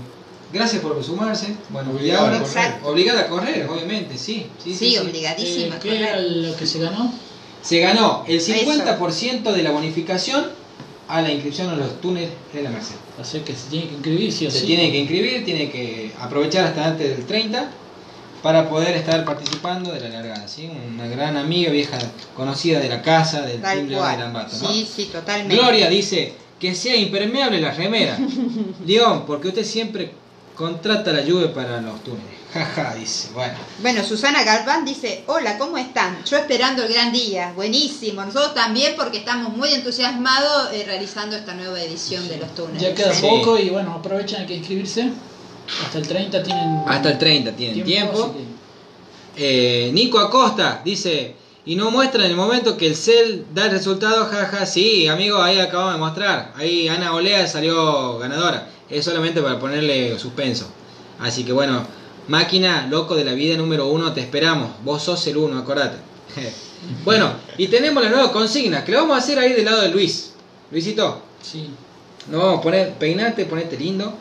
gracias 0.52 0.82
por 0.82 1.02
sumarse. 1.04 1.56
Bueno, 1.70 1.92
Obligada 1.92 2.36
a 2.36 2.40
correr. 2.42 2.76
Obligada 2.84 3.22
a 3.22 3.28
correr, 3.28 3.68
obviamente, 3.70 4.18
sí. 4.18 4.50
Sí, 4.64 4.72
Sí, 4.74 4.76
sí, 4.76 4.92
sí. 4.92 4.98
obligadísima. 4.98 5.76
Eh, 5.76 5.80
¿Qué 5.82 5.98
era 6.00 6.18
lo 6.20 6.56
que 6.58 6.66
se 6.66 6.80
ganó? 6.80 7.14
Se 7.62 7.80
ganó 7.80 8.24
el 8.28 8.40
50% 8.42 9.52
de 9.52 9.64
la 9.64 9.72
bonificación 9.72 10.48
a 11.08 11.22
la 11.22 11.32
inscripción 11.32 11.70
a 11.70 11.76
los 11.76 12.00
túneles 12.00 12.30
de 12.54 12.62
la 12.64 12.70
Merced. 12.70 12.96
Sea 13.24 13.44
que 13.44 13.54
se 13.54 13.70
tiene 13.70 13.88
que 13.88 13.94
inscribir, 13.96 14.32
sí 14.32 14.48
o 14.48 14.52
Se 14.52 14.62
sí. 14.62 14.66
tiene 14.68 14.92
que 14.92 15.00
inscribir, 15.00 15.44
tiene 15.44 15.70
que 15.70 16.12
aprovechar 16.20 16.66
hasta 16.66 16.86
antes 16.86 17.18
del 17.18 17.26
30 17.26 17.70
para 18.42 18.70
poder 18.70 18.96
estar 18.96 19.26
participando 19.26 19.92
de 19.92 20.00
la 20.00 20.10
largada. 20.10 20.48
¿sí? 20.48 20.70
Una 20.94 21.08
gran 21.08 21.36
amiga, 21.36 21.72
vieja 21.72 21.98
conocida 22.36 22.80
de 22.80 22.90
la 22.90 23.02
casa, 23.02 23.42
del 23.42 23.62
Tal 23.62 23.90
de. 23.90 23.96
Lambato. 23.96 24.56
¿no? 24.62 24.70
Sí, 24.70 24.88
sí, 24.90 25.06
totalmente. 25.06 25.56
Gloria 25.56 25.90
dice 25.90 26.34
que 26.60 26.74
sea 26.76 26.96
impermeable 26.96 27.60
la 27.60 27.72
remera. 27.72 28.18
León, 28.86 29.24
porque 29.28 29.50
usted 29.50 29.66
siempre 29.66 30.12
contrata 30.56 31.12
la 31.12 31.22
lluvia 31.22 31.54
para 31.54 31.82
los 31.82 32.04
túneles. 32.04 32.39
Jaja, 32.54 32.96
dice. 32.96 33.30
Bueno, 33.34 33.54
Bueno, 33.80 34.04
Susana 34.04 34.44
Galván 34.44 34.84
dice, 34.84 35.24
hola, 35.28 35.58
¿cómo 35.60 35.78
están? 35.78 36.24
Yo 36.26 36.38
esperando 36.38 36.84
el 36.84 36.92
gran 36.92 37.12
día, 37.12 37.54
buenísimo. 37.56 38.26
Nosotros 38.26 38.56
también 38.56 38.96
porque 38.98 39.20
estamos 39.20 39.56
muy 39.56 39.72
entusiasmados 39.72 40.74
eh, 40.74 40.84
realizando 40.86 41.36
esta 41.36 41.54
nueva 41.54 41.80
edición 41.80 42.28
de 42.28 42.38
los 42.38 42.56
túneles. 42.56 42.82
Ya 42.82 42.96
queda 42.96 43.12
¿eh? 43.12 43.16
Sí. 43.16 43.22
poco 43.22 43.60
y 43.60 43.70
bueno, 43.70 43.94
aprovechen 43.94 44.42
hay 44.42 44.48
que 44.48 44.56
inscribirse. 44.56 45.12
Hasta 45.86 46.00
el 46.00 46.08
30 46.08 46.44
tienen. 46.44 46.84
hasta 46.88 47.12
el 47.12 47.20
30 47.20 47.52
tienen 47.52 47.84
tiempo. 47.84 48.34
Eh, 49.38 49.92
Nico 49.94 50.18
Acosta 50.18 50.82
dice, 50.84 51.36
y 51.66 51.76
no 51.76 51.92
muestra 51.92 52.26
en 52.26 52.32
el 52.32 52.36
momento 52.36 52.76
que 52.76 52.88
el 52.88 52.96
cel 52.96 53.46
da 53.54 53.66
el 53.66 53.72
resultado, 53.72 54.26
jaja, 54.26 54.66
sí, 54.66 55.08
amigo, 55.08 55.40
ahí 55.40 55.60
acabamos 55.60 55.94
de 55.94 56.00
mostrar. 56.00 56.54
Ahí 56.56 56.88
Ana 56.88 57.14
Olea 57.14 57.46
salió 57.46 58.18
ganadora. 58.18 58.68
Es 58.90 59.06
solamente 59.06 59.40
para 59.40 59.60
ponerle 59.60 60.18
suspenso. 60.18 60.68
Así 61.20 61.44
que 61.44 61.52
bueno, 61.52 61.86
máquina, 62.30 62.88
loco 62.90 63.16
de 63.16 63.26
la 63.26 63.34
vida 63.34 63.58
número 63.58 63.88
uno, 63.88 64.14
te 64.14 64.22
esperamos. 64.22 64.70
Vos 64.84 65.04
sos 65.04 65.26
el 65.28 65.38
uno, 65.38 65.58
acordate. 65.60 65.98
bueno, 67.04 67.34
y 67.58 67.68
tenemos 67.68 68.02
la 68.04 68.10
nueva 68.10 68.32
consigna, 68.32 68.86
que 68.86 68.92
la 68.94 69.02
vamos 69.02 69.16
a 69.16 69.20
hacer 69.20 69.38
ahí 69.40 69.54
del 69.54 69.66
lado 69.66 69.82
de 69.82 69.90
Luis. 69.90 70.32
Luisito, 70.72 71.22
Sí. 71.42 71.70
nos 72.30 72.42
vamos 72.42 72.60
a 72.60 72.62
poner, 72.62 72.94
peinate, 72.94 73.46
ponete 73.46 73.78
lindo. 73.78 74.14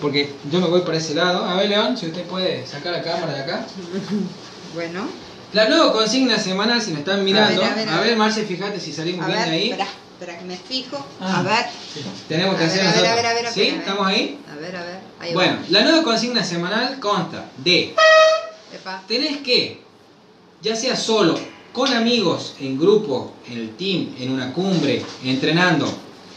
Porque 0.00 0.32
yo 0.50 0.58
me 0.60 0.66
voy 0.68 0.80
para 0.80 0.96
ese 0.98 1.14
lado. 1.14 1.44
A 1.44 1.54
ver, 1.54 1.68
León, 1.68 1.96
si 1.96 2.06
usted 2.06 2.24
puede 2.24 2.66
sacar 2.66 2.92
la 2.92 3.02
cámara 3.02 3.32
de 3.34 3.40
acá. 3.40 3.66
Bueno, 4.74 5.08
La 5.52 5.68
nueva 5.68 5.92
consigna 5.92 6.38
semanal, 6.38 6.80
si 6.80 6.92
me 6.92 7.00
están 7.00 7.24
mirando. 7.24 7.60
A 7.62 7.66
A 7.66 7.74
ver, 7.74 7.88
a 7.88 7.92
ver, 7.92 7.98
a 7.98 8.00
ver. 8.02 8.16
Marce, 8.16 8.44
fíjate 8.44 8.78
si 8.78 8.92
salimos 8.92 9.24
a 9.24 9.28
bien 9.28 9.38
ver, 9.40 9.48
de 9.48 9.54
ahí. 9.56 9.70
espera, 9.70 9.88
espera 10.12 10.38
que 10.38 10.44
me 10.44 10.56
fijo. 10.56 11.04
Ah. 11.20 11.40
A 11.40 11.42
ver, 11.42 11.66
Tenemos 12.28 12.54
que 12.56 12.64
A 12.64 12.66
hacer 12.68 12.84
ver, 12.84 12.88
a 12.88 12.92
ver, 12.92 13.02
nosotros. 13.02 13.10
a 13.10 13.14
ver, 13.16 13.26
a 13.26 13.34
ver, 13.34 13.52
¿Sí? 13.52 13.62
¿Estamos 13.62 14.06
ahí? 14.06 14.38
a 14.48 14.54
ver, 14.60 14.76
a 14.76 14.82
ver. 14.84 15.00
Ahí 15.20 15.34
Bueno, 15.34 15.58
va. 15.60 15.66
la 15.68 15.82
nueva 15.82 16.02
consigna 16.02 16.42
semanal 16.42 16.98
consta 16.98 17.50
de 17.58 17.94
Epa. 18.72 19.02
tenés 19.06 19.38
que, 19.38 19.80
ya 20.62 20.74
sea 20.74 20.96
solo, 20.96 21.38
con 21.72 21.92
amigos, 21.92 22.54
en 22.58 22.78
grupo, 22.78 23.32
en 23.48 23.58
el 23.58 23.76
team, 23.76 24.14
en 24.18 24.32
una 24.32 24.52
cumbre, 24.52 25.04
entrenando, 25.22 25.86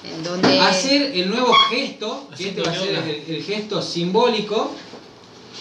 En 0.03 0.21
donde... 0.23 0.59
hacer 0.59 1.11
el 1.15 1.29
nuevo 1.29 1.53
gesto, 1.71 2.27
que 2.38 2.49
este 2.49 2.61
va 2.61 2.71
a 2.71 2.75
ser 2.75 2.89
el, 2.95 3.36
el 3.36 3.43
gesto 3.43 3.81
simbólico 3.81 4.71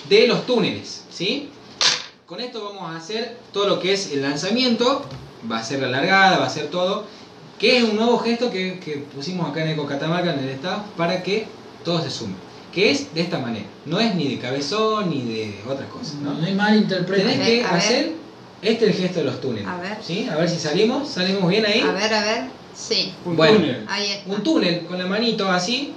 de 0.08 0.26
los 0.26 0.44
túneles, 0.44 1.04
¿sí? 1.10 1.48
Con 2.26 2.40
esto 2.40 2.64
vamos 2.64 2.92
a 2.92 2.96
hacer 2.96 3.38
todo 3.52 3.68
lo 3.68 3.78
que 3.78 3.92
es 3.92 4.10
el 4.12 4.22
lanzamiento, 4.22 5.06
va 5.50 5.58
a 5.58 5.64
ser 5.64 5.80
la 5.80 5.88
largada, 5.88 6.38
va 6.38 6.46
a 6.46 6.50
ser 6.50 6.68
todo, 6.70 7.04
que 7.58 7.78
es 7.78 7.84
un 7.84 7.96
nuevo 7.96 8.18
gesto 8.18 8.50
que, 8.50 8.80
que 8.80 8.96
pusimos 9.14 9.48
acá 9.48 9.62
en 9.62 9.70
Eco 9.70 9.86
Catamarca, 9.86 10.34
en 10.34 10.40
el 10.40 10.48
staff, 10.50 10.80
para 10.96 11.22
que 11.22 11.46
todos 11.84 12.02
se 12.02 12.10
sumen. 12.10 12.36
Que 12.72 12.90
es 12.90 13.12
de 13.14 13.20
esta 13.20 13.38
manera, 13.38 13.66
no 13.84 14.00
es 14.00 14.14
ni 14.14 14.28
de 14.28 14.38
cabezón 14.38 15.10
ni 15.10 15.20
de 15.22 15.60
otras 15.68 15.88
cosas, 15.90 16.14
¿no? 16.14 16.32
No 16.34 16.44
hay 16.46 16.54
mal 16.54 16.74
interpretación. 16.76 17.32
Tenés 17.38 17.48
que 17.48 17.56
ver. 17.62 17.66
hacer, 17.66 18.12
este 18.62 18.86
el 18.86 18.92
gesto 18.94 19.18
de 19.18 19.24
los 19.26 19.40
túneles, 19.40 19.68
A 19.68 19.76
ver. 19.78 19.98
¿sí? 20.02 20.26
A 20.30 20.36
ver 20.36 20.48
si 20.48 20.58
salimos, 20.58 21.08
salimos 21.08 21.48
bien 21.50 21.66
ahí. 21.66 21.80
A 21.80 21.92
ver, 21.92 22.14
a 22.14 22.22
ver. 22.22 22.44
Sí, 22.74 23.12
Un 23.26 23.36
Bueno. 23.36 23.58
túnel. 23.58 23.84
ahí 23.88 24.06
está. 24.12 24.32
Un 24.32 24.42
túnel 24.42 24.86
con 24.86 24.98
la 24.98 25.04
manito 25.06 25.46
así, 25.50 25.92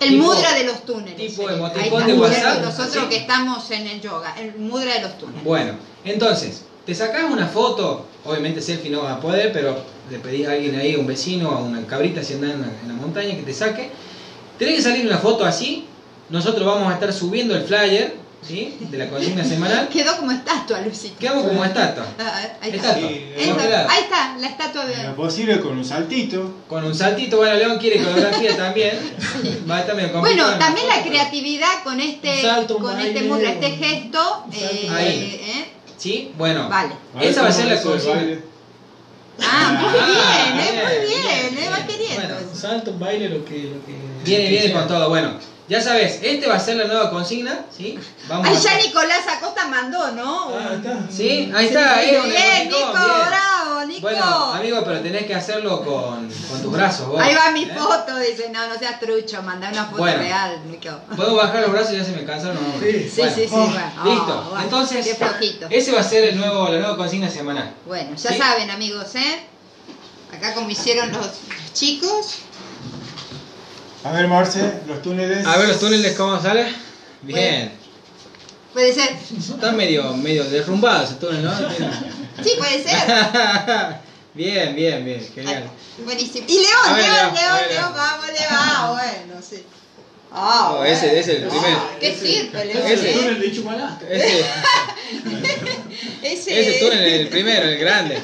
El 0.00 0.10
tipo- 0.10 0.22
mudra 0.24 0.52
de 0.52 0.64
los 0.64 0.84
túneles. 0.84 1.16
tipo 1.16 1.48
Ahí 1.48 1.54
emoticón 1.56 2.06
de 2.06 2.14
WhatsApp, 2.14 2.62
Nosotros 2.62 3.04
que 3.08 3.16
estamos 3.16 3.70
en 3.70 3.86
el 3.86 4.00
yoga, 4.02 4.34
el 4.38 4.56
mudra 4.58 4.92
de 4.94 5.00
los 5.00 5.16
túneles. 5.16 5.42
Bueno, 5.44 5.72
entonces, 6.04 6.64
te 6.84 6.94
sacás 6.94 7.24
una 7.30 7.46
foto, 7.46 8.04
obviamente 8.26 8.60
selfie 8.60 8.90
no 8.90 9.02
vas 9.04 9.16
a 9.16 9.20
poder, 9.20 9.50
pero 9.52 9.78
le 10.10 10.18
pedís 10.18 10.46
a 10.46 10.52
alguien 10.52 10.74
ahí, 10.74 10.94
a 10.94 10.98
un 10.98 11.06
vecino, 11.06 11.50
a 11.52 11.60
una 11.60 11.80
cabrita 11.86 12.22
si 12.22 12.34
anda 12.34 12.52
en 12.52 12.60
la, 12.60 12.66
en 12.82 12.88
la 12.88 12.94
montaña, 12.94 13.34
que 13.34 13.42
te 13.42 13.54
saque. 13.54 13.90
Tenés 14.58 14.76
que 14.76 14.82
salir 14.82 15.06
una 15.06 15.18
foto 15.18 15.44
así, 15.44 15.86
nosotros 16.30 16.66
vamos 16.66 16.90
a 16.90 16.94
estar 16.94 17.12
subiendo 17.12 17.54
el 17.56 17.64
flyer, 17.64 18.16
¿sí? 18.46 18.76
De 18.90 18.98
la 18.98 19.08
consigna 19.10 19.44
semanal. 19.48 19.88
Quedó 19.88 20.16
como 20.16 20.30
estatua, 20.32 20.80
Luisito. 20.80 21.16
Quedamos 21.18 21.46
como 21.46 21.64
estatua. 21.64 22.06
Ah, 22.18 22.42
ahí 22.60 22.70
está. 22.70 22.88
Estatua. 22.90 23.08
Sí, 23.08 23.14
Ahí 23.38 23.46
¿Por 23.48 23.56
qué 23.58 23.64
está, 23.64 23.90
ahí 23.90 24.04
la 24.40 24.46
estatua 24.46 24.82
En 24.84 25.02
lo 25.02 25.08
de... 25.10 25.14
posible 25.14 25.60
con 25.60 25.76
un 25.78 25.84
saltito. 25.84 26.54
Con 26.68 26.84
un 26.84 26.94
saltito, 26.94 27.36
bueno, 27.38 27.54
León 27.56 27.78
quiere 27.78 28.02
coreografía 28.02 28.56
también. 28.56 28.98
Va 29.68 29.76
a 29.76 29.80
estar 29.80 29.96
medio 29.96 30.12
complicado 30.12 30.46
Bueno, 30.50 30.58
también 30.64 30.86
la 30.88 31.02
creatividad 31.02 31.82
con 31.82 32.00
este, 32.00 32.36
Un 32.36 32.42
salto, 32.42 32.76
un 32.76 32.82
con 32.82 32.94
baile, 32.94 33.08
este 33.10 33.22
mudra, 33.28 33.50
este 33.50 33.70
gesto. 33.70 34.18
salto. 34.22 34.46
eh, 34.52 34.88
Ahí. 34.90 35.40
eh, 35.42 35.70
Sí, 35.96 36.32
bueno. 36.36 36.68
Vale. 36.68 36.92
Esa 37.20 37.42
va 37.42 37.48
a 37.48 37.52
ser 37.52 37.66
la 37.66 37.80
consigna. 37.80 38.38
Ah, 39.40 39.72
muy 39.80 39.98
Ah, 40.00 40.06
bien, 40.06 40.58
eh, 40.60 40.82
muy 40.84 41.06
bien, 41.08 41.22
bien, 41.24 41.54
bien, 41.54 41.64
eh, 41.64 41.70
va 41.70 41.78
bien. 41.78 41.93
Salto, 42.68 42.90
un 42.92 42.98
baile, 43.00 43.28
lo 43.28 43.44
que. 43.44 43.62
Lo 43.74 43.84
que 43.86 43.92
Viene, 44.24 44.44
lo 44.44 44.48
que 44.48 44.50
viene 44.50 44.66
sea. 44.68 44.78
con 44.78 44.88
todo. 44.88 45.08
Bueno, 45.10 45.32
ya 45.68 45.80
sabes, 45.80 46.18
este 46.22 46.46
va 46.46 46.54
a 46.56 46.60
ser 46.60 46.76
la 46.76 46.84
nueva 46.84 47.10
consigna, 47.10 47.60
¿sí? 47.76 47.98
Vamos 48.28 48.46
Ahí 48.48 48.56
a- 48.56 48.58
ya 48.58 48.76
Nicolás 48.78 49.26
Acosta 49.28 49.66
mandó, 49.68 50.10
¿no? 50.12 50.48
Ah, 50.50 50.68
ahí 50.70 50.76
está. 50.76 50.98
Sí, 51.10 51.52
ahí 51.54 51.66
está, 51.66 51.96
ahí 51.96 52.16
un 52.16 52.28
Bien, 52.28 52.64
Nico, 52.68 52.76
bien. 52.78 52.92
bravo, 53.28 53.84
Nico. 53.86 54.00
Bueno, 54.02 54.24
amigo, 54.52 54.82
pero 54.84 55.00
tenés 55.00 55.24
que 55.26 55.34
hacerlo 55.34 55.82
con, 55.84 56.28
con 56.50 56.62
tus 56.62 56.70
brazos, 56.72 57.08
vos. 57.08 57.20
Ahí 57.20 57.34
va 57.34 57.50
mi 57.50 57.62
¿eh? 57.64 57.72
foto, 57.74 58.18
dice, 58.18 58.50
no, 58.50 58.66
no 58.68 58.78
seas 58.78 58.98
trucho, 59.00 59.42
manda 59.42 59.68
una 59.70 59.84
foto 59.86 59.98
Bueno. 59.98 60.18
real, 60.18 60.60
Nico. 60.70 60.90
Puedo 61.16 61.34
bajar 61.34 61.62
los 61.62 61.72
brazos 61.72 61.92
y 61.92 61.96
ya 61.96 62.04
se 62.04 62.12
me 62.12 62.24
cansaron. 62.24 62.56
¿no? 62.56 62.80
Sí. 62.80 63.08
Sí, 63.08 63.20
Bueno, 63.20 63.34
sí, 63.34 63.40
sí, 63.42 63.48
Oh, 63.52 63.66
bueno. 63.66 63.92
Listo. 64.04 64.42
Oh, 64.46 64.50
bueno, 64.50 64.64
Entonces, 64.64 65.06
Qué 65.06 65.14
flojito. 65.14 65.66
ese 65.70 65.92
va 65.92 66.00
a 66.00 66.04
ser 66.04 66.24
el 66.24 66.36
nuevo, 66.36 66.68
la 66.68 66.78
nueva 66.78 66.96
consigna 66.96 67.30
semanal. 67.30 67.72
Bueno, 67.86 68.10
ya 68.16 68.30
¿Sí? 68.32 68.36
saben, 68.38 68.70
amigos, 68.70 69.14
¿eh? 69.14 69.40
Acá 70.36 70.52
como 70.54 70.68
hicieron 70.68 71.10
los 71.12 71.26
chicos. 71.74 72.36
A 74.04 74.12
ver, 74.12 74.28
Marce, 74.28 74.60
los 74.86 75.02
túneles. 75.02 75.46
A 75.46 75.56
ver 75.58 75.68
los 75.68 75.78
túneles 75.80 76.14
cómo 76.16 76.40
sale. 76.40 76.66
Bien. 77.22 77.72
Puede 78.72 78.92
ser. 78.92 79.10
Está 79.38 79.72
medio, 79.72 80.14
medio 80.16 80.44
derrumbado 80.44 81.04
ese 81.04 81.14
túnel, 81.14 81.44
¿no? 81.44 81.52
Sí, 81.56 82.52
puede 82.58 82.82
ser. 82.82 82.98
bien, 84.34 84.74
bien, 84.74 85.04
bien, 85.04 85.28
genial. 85.34 85.70
Buenísimo. 86.04 86.44
Y 86.48 86.54
León, 86.54 86.96
ver, 86.96 87.04
León, 87.04 87.14
León, 87.14 87.34
León, 87.34 87.34
León, 87.34 87.68
León. 87.70 87.92
vamos, 87.94 88.26
le 88.26 88.46
va. 88.46 88.90
Bueno, 89.28 89.42
sí. 89.48 89.62
Ah, 90.36 90.72
No, 90.74 90.84
ese- 90.84 91.16
ese 91.18 91.36
es 91.36 91.42
el 91.42 91.48
primero. 91.48 91.78
Ah, 91.80 91.96
qué 92.00 92.12
circo 92.12 92.58
el 92.58 92.70
Ese 92.70 92.92
es 92.94 93.00
ese, 93.00 93.12
el 93.12 93.20
túnel 93.20 93.40
de 93.40 93.54
Chumalá. 93.54 94.00
Ese, 94.10 94.44
Ese, 96.22 96.60
ese 96.60 96.80
túnel 96.80 97.04
es 97.04 97.20
el 97.20 97.28
primero, 97.28 97.68
el 97.68 97.78
grande. 97.78 98.18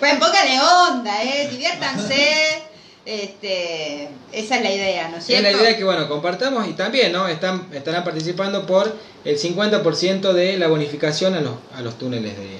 Bueno, 0.00 0.18
póngale 0.20 0.58
onda, 0.60 1.22
eh, 1.22 1.48
diviértanse. 1.50 2.62
Este, 3.06 4.08
esa 4.30 4.56
es 4.56 4.62
la 4.62 4.72
idea, 4.72 5.08
¿no 5.08 5.16
es 5.16 5.22
Es 5.22 5.26
cierto? 5.26 5.42
la 5.50 5.52
idea 5.52 5.76
que 5.76 5.84
bueno, 5.84 6.08
compartamos 6.08 6.68
y 6.68 6.72
también, 6.74 7.12
¿no? 7.12 7.26
Están, 7.28 7.68
estarán 7.72 8.04
participando 8.04 8.66
por 8.66 8.94
el 9.24 9.38
50% 9.38 10.32
de 10.32 10.58
la 10.58 10.68
bonificación 10.68 11.34
a 11.34 11.40
los, 11.40 11.54
a 11.74 11.80
los 11.80 11.98
túneles 11.98 12.36
de. 12.36 12.58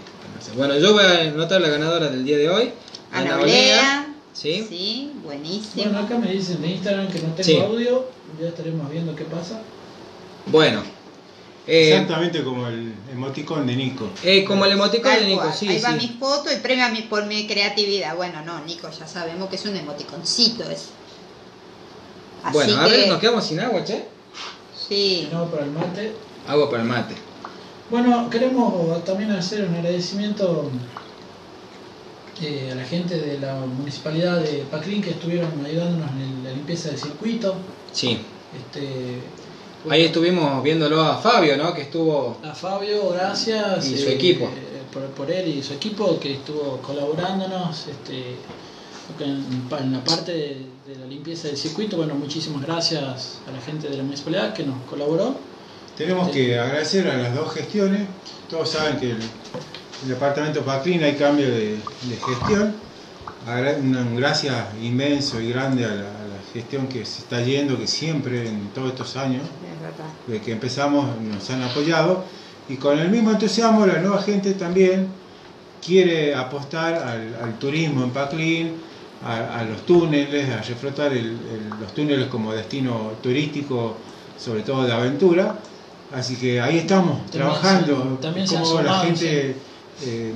Bueno, 0.56 0.76
yo 0.78 0.94
voy 0.94 1.04
a 1.04 1.20
anotar 1.20 1.60
la 1.60 1.68
ganadora 1.68 2.08
del 2.08 2.24
día 2.24 2.38
de 2.38 2.48
hoy. 2.48 2.72
Ana 3.12 3.36
Olea, 3.36 3.42
Olea. 3.42 4.06
¿Sí? 4.32 4.66
Sí, 4.68 5.12
buenísimo. 5.22 5.84
Bueno, 5.84 5.98
acá 6.00 6.16
me 6.18 6.32
dicen 6.32 6.62
de 6.62 6.68
Instagram 6.68 7.08
que 7.08 7.18
no 7.20 7.28
tengo 7.34 7.42
Sí. 7.44 7.56
audio. 7.58 8.08
Ya 8.40 8.48
estaremos 8.48 8.90
viendo 8.90 9.14
qué 9.14 9.24
pasa. 9.24 9.60
Bueno. 10.46 10.82
Eh, 11.66 11.90
Exactamente 11.92 12.42
como 12.42 12.66
el 12.66 12.92
emoticón 13.12 13.66
de 13.66 13.76
Nico. 13.76 14.08
eh, 14.24 14.44
como 14.44 14.64
el 14.64 14.72
emoticón 14.72 15.10
Tal 15.12 15.20
de 15.20 15.26
Nico, 15.26 15.42
cual. 15.42 15.54
sí, 15.54 15.68
Ahí 15.68 15.80
va 15.80 15.90
mi 15.92 16.00
sí. 16.00 16.16
foto 16.18 16.50
y 16.52 16.56
premio 16.56 16.84
a 16.86 16.88
mi, 16.88 17.02
por 17.02 17.26
mi 17.26 17.46
creatividad. 17.46 18.16
Bueno, 18.16 18.42
no, 18.44 18.64
Nico, 18.64 18.88
ya 18.90 19.06
sabemos 19.06 19.48
que 19.50 19.56
es 19.56 19.64
un 19.66 19.76
emoticoncito. 19.76 20.64
Es. 20.70 20.88
Así 22.42 22.52
Bueno, 22.54 22.80
a 22.80 22.84
que, 22.86 22.90
ver, 22.90 23.08
nos 23.08 23.18
quedamos 23.18 23.44
sin 23.44 23.60
agua, 23.60 23.84
che. 23.84 24.04
Sí. 24.88 25.28
No 25.30 25.46
para 25.50 25.64
el 25.64 25.70
mate. 25.70 26.12
Agua 26.48 26.70
para 26.70 26.82
el 26.82 26.88
mate. 26.88 27.14
Bueno, 27.90 28.30
queremos 28.30 29.04
también 29.04 29.30
hacer 29.32 29.64
un 29.68 29.74
agradecimiento 29.74 30.70
eh, 32.40 32.70
a 32.72 32.74
la 32.74 32.84
gente 32.84 33.16
de 33.20 33.38
la 33.38 33.54
municipalidad 33.60 34.40
de 34.40 34.64
Paclín 34.70 35.02
que 35.02 35.10
estuvieron 35.10 35.50
ayudándonos 35.64 36.10
en 36.12 36.42
la 36.44 36.50
limpieza 36.50 36.88
del 36.88 36.98
circuito. 36.98 37.54
Sí. 37.92 38.18
Este, 38.56 39.20
Ahí 39.88 40.04
estuvimos 40.04 40.62
viéndolo 40.62 41.00
a 41.00 41.16
Fabio, 41.18 41.56
¿no? 41.56 41.72
Que 41.72 41.82
estuvo. 41.82 42.36
A 42.44 42.54
Fabio, 42.54 43.10
gracias. 43.10 43.86
Y 43.88 43.96
su 43.96 44.08
equipo. 44.08 44.50
por, 44.92 45.04
por 45.10 45.30
él 45.30 45.48
y 45.48 45.62
su 45.62 45.72
equipo 45.74 46.18
que 46.18 46.34
estuvo 46.34 46.78
colaborándonos 46.78 47.86
este, 47.86 48.36
en, 49.20 49.68
en 49.78 49.92
la 49.92 50.04
parte 50.04 50.32
de, 50.32 50.66
de 50.86 50.96
la 50.98 51.06
limpieza 51.06 51.48
del 51.48 51.56
circuito. 51.56 51.96
Bueno, 51.96 52.14
muchísimas 52.14 52.62
gracias 52.62 53.38
a 53.48 53.52
la 53.52 53.60
gente 53.60 53.88
de 53.88 53.96
la 53.96 54.02
municipalidad 54.02 54.52
que 54.52 54.64
nos 54.64 54.82
colaboró. 54.84 55.34
Tenemos 55.96 56.28
que 56.30 56.58
agradecer 56.58 57.08
a 57.08 57.16
las 57.16 57.34
dos 57.34 57.52
gestiones. 57.52 58.02
Todos 58.48 58.68
saben 58.70 58.98
que 58.98 59.10
el, 59.12 59.18
el 60.02 60.08
departamento 60.08 60.62
Paclín 60.62 61.02
hay 61.04 61.14
cambio 61.14 61.46
de, 61.46 61.76
de 61.76 62.16
gestión. 62.26 62.74
Un 63.46 64.16
gracias 64.16 64.66
inmenso 64.82 65.40
y 65.40 65.50
grande 65.50 65.84
a 65.84 65.88
la 65.88 66.19
gestión 66.52 66.86
que 66.88 67.04
se 67.04 67.20
está 67.22 67.40
yendo, 67.42 67.78
que 67.78 67.86
siempre 67.86 68.48
en 68.48 68.68
todos 68.74 68.88
estos 68.90 69.16
años 69.16 69.42
Es 69.42 70.32
desde 70.32 70.40
que 70.44 70.52
empezamos 70.52 71.06
nos 71.20 71.48
han 71.50 71.62
apoyado 71.62 72.24
y 72.68 72.76
con 72.76 72.98
el 72.98 73.08
mismo 73.08 73.30
entusiasmo 73.30 73.86
la 73.86 73.98
nueva 74.00 74.22
gente 74.22 74.52
también 74.54 75.08
quiere 75.84 76.34
apostar 76.34 76.94
al, 76.94 77.34
al 77.42 77.58
turismo 77.58 78.04
en 78.04 78.10
Paclín, 78.10 78.72
a, 79.26 79.60
a 79.60 79.64
los 79.64 79.84
túneles, 79.86 80.48
a 80.50 80.62
reflotar 80.62 81.12
el- 81.12 81.18
el- 81.18 81.80
los 81.80 81.92
túneles 81.94 82.26
como 82.28 82.52
destino 82.52 83.12
turístico, 83.22 83.96
sobre 84.38 84.62
todo 84.62 84.84
de 84.84 84.92
aventura. 84.92 85.58
Así 86.14 86.34
que 86.36 86.60
ahí 86.60 86.78
estamos, 86.78 87.12
También 87.30 87.30
trabajando, 87.32 88.16
se- 88.16 88.22
también 88.22 88.48
se 88.48 88.56
han 88.56 88.62
cómo 88.64 88.82
la 88.82 89.00
gente 89.00 89.50
eh, 89.50 89.54
eh, 90.06 90.32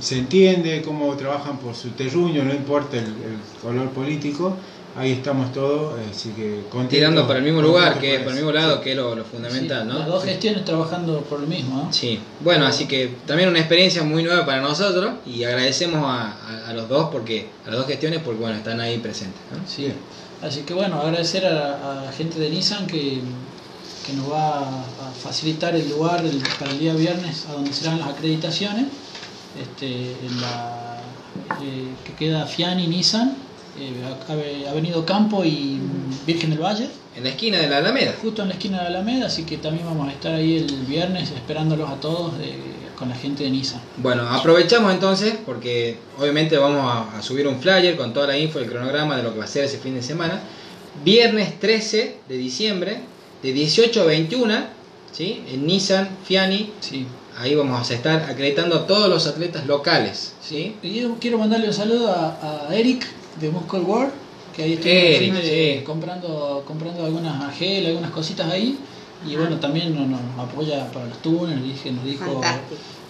se 0.00 0.18
entiende, 0.18 0.82
cómo 0.82 1.14
trabajan 1.16 1.58
por 1.58 1.74
su 1.74 1.90
terruño, 1.90 2.42
no 2.44 2.52
importa 2.54 2.96
el, 2.98 3.04
el 3.06 3.38
color 3.62 3.88
político. 3.90 4.56
Ahí 4.98 5.12
estamos 5.12 5.52
todos, 5.52 5.92
así 6.10 6.30
que 6.30 6.62
contentos- 6.70 6.88
Tirando 6.88 7.26
para 7.26 7.38
el 7.40 7.44
mismo 7.44 7.60
lugar, 7.60 7.98
que 8.00 8.18
por 8.20 8.28
el 8.28 8.36
mismo 8.36 8.50
lado, 8.50 8.76
Sí. 8.78 8.82
que 8.84 8.90
es 8.92 8.96
lo, 8.96 9.14
lo 9.14 9.24
fundamental, 9.26 9.82
Sí, 9.82 9.88
¿no? 9.92 9.98
Las 9.98 10.08
dos 10.08 10.24
gestiones 10.24 10.64
trabajando 10.64 11.20
por 11.20 11.40
lo 11.40 11.46
mismo. 11.46 11.82
¿no? 11.84 11.92
Sí, 11.92 12.18
bueno, 12.40 12.64
así 12.66 12.86
que 12.86 13.10
también 13.26 13.50
una 13.50 13.58
experiencia 13.58 14.02
muy 14.04 14.22
nueva 14.22 14.46
para 14.46 14.62
nosotros 14.62 15.12
y 15.26 15.44
agradecemos 15.44 16.00
a, 16.02 16.32
a- 16.32 16.70
a 16.70 16.72
los 16.72 16.88
dos 16.88 17.10
porque 17.12 17.46
a 17.66 17.68
las 17.70 17.78
dos 17.80 17.86
gestiones 17.86 18.20
porque 18.24 18.40
bueno 18.40 18.56
están 18.56 18.80
ahí 18.80 18.96
presentes. 18.96 19.38
¿no? 19.52 19.58
Sí. 19.68 19.92
Así 20.40 20.60
que 20.62 20.72
bueno, 20.72 20.98
agradecer 20.98 21.44
a, 21.44 22.00
a 22.00 22.04
la 22.06 22.12
gente 22.12 22.38
de 22.40 22.48
Nissan 22.48 22.86
que, 22.86 23.20
que 24.06 24.12
nos 24.14 24.32
va 24.32 24.60
a 24.60 25.10
facilitar 25.22 25.74
el 25.76 25.90
lugar 25.90 26.24
el- 26.24 26.42
para 26.58 26.70
el 26.70 26.78
día 26.78 26.94
viernes 26.94 27.44
a 27.50 27.52
donde 27.52 27.70
serán 27.74 27.98
las 27.98 28.08
acreditaciones. 28.08 28.86
Este, 29.60 29.86
en 30.26 30.40
la, 30.40 31.00
eh, 31.62 31.88
que 32.04 32.12
queda 32.14 32.46
Fiani 32.46 32.86
Nissan, 32.86 33.36
eh, 33.78 33.92
Ave- 34.28 34.68
Avenido 34.68 35.04
Campo 35.04 35.44
y 35.44 35.78
Virgen 36.26 36.50
del 36.50 36.60
Valle, 36.62 36.88
En 37.16 37.24
la 37.24 37.30
esquina 37.30 37.58
de 37.58 37.68
la 37.68 37.78
Alameda. 37.78 38.14
justo 38.20 38.42
en 38.42 38.48
la 38.48 38.54
esquina 38.54 38.78
de 38.78 38.84
la 38.84 38.98
Alameda, 39.00 39.26
así 39.26 39.44
que 39.44 39.56
también 39.58 39.86
vamos 39.86 40.08
a 40.08 40.12
estar 40.12 40.34
ahí 40.34 40.56
el 40.58 40.66
viernes 40.86 41.30
esperándolos 41.30 41.88
a 41.90 41.94
todos 41.96 42.32
eh, 42.40 42.54
con 42.98 43.08
la 43.10 43.14
gente 43.14 43.44
de 43.44 43.50
Nissan. 43.50 43.80
Bueno, 43.98 44.28
aprovechamos 44.28 44.92
entonces 44.92 45.34
porque 45.44 45.98
obviamente 46.18 46.56
vamos 46.58 46.80
a, 46.84 47.18
a 47.18 47.22
subir 47.22 47.46
un 47.46 47.60
flyer 47.60 47.96
con 47.96 48.12
toda 48.14 48.26
la 48.28 48.38
info, 48.38 48.58
el 48.58 48.66
cronograma 48.70 49.16
de 49.16 49.22
lo 49.22 49.32
que 49.32 49.38
va 49.38 49.44
a 49.44 49.48
ser 49.48 49.64
ese 49.64 49.78
fin 49.78 49.94
de 49.94 50.02
semana. 50.02 50.40
Viernes 51.04 51.58
13 51.60 52.16
de 52.28 52.36
diciembre, 52.38 53.00
de 53.42 53.52
18 53.52 54.00
a 54.00 54.04
21, 54.06 54.54
¿sí? 55.12 55.42
en 55.52 55.66
Nissan 55.66 56.08
Fiani. 56.24 56.72
Sí. 56.80 57.06
Ahí 57.38 57.54
vamos 57.54 57.90
a 57.90 57.94
estar 57.94 58.22
acreditando 58.30 58.76
a 58.76 58.86
todos 58.86 59.08
los 59.10 59.26
atletas 59.26 59.66
locales. 59.66 60.32
¿sí? 60.40 60.76
Y 60.82 61.00
yo 61.00 61.16
quiero 61.20 61.38
mandarle 61.38 61.66
un 61.68 61.74
saludo 61.74 62.10
a, 62.10 62.66
a 62.68 62.74
Eric 62.74 63.06
de 63.40 63.50
Muscle 63.50 63.80
World, 63.80 64.12
que 64.54 64.62
ahí 64.62 64.72
estoy 64.74 64.90
Eric, 64.90 65.34
eh, 65.42 65.76
sí. 65.80 65.84
comprando, 65.84 66.62
comprando 66.66 67.04
algunas 67.04 67.54
gel, 67.56 67.86
algunas 67.86 68.10
cositas 68.10 68.50
ahí. 68.50 68.78
Y 69.28 69.34
bueno, 69.36 69.56
también 69.58 69.94
nos, 69.94 70.08
nos 70.08 70.38
apoya 70.48 70.90
para 70.92 71.06
los 71.06 71.20
túneles, 71.20 71.62
dije, 71.62 71.90
nos 71.90 72.04
dijo, 72.04 72.40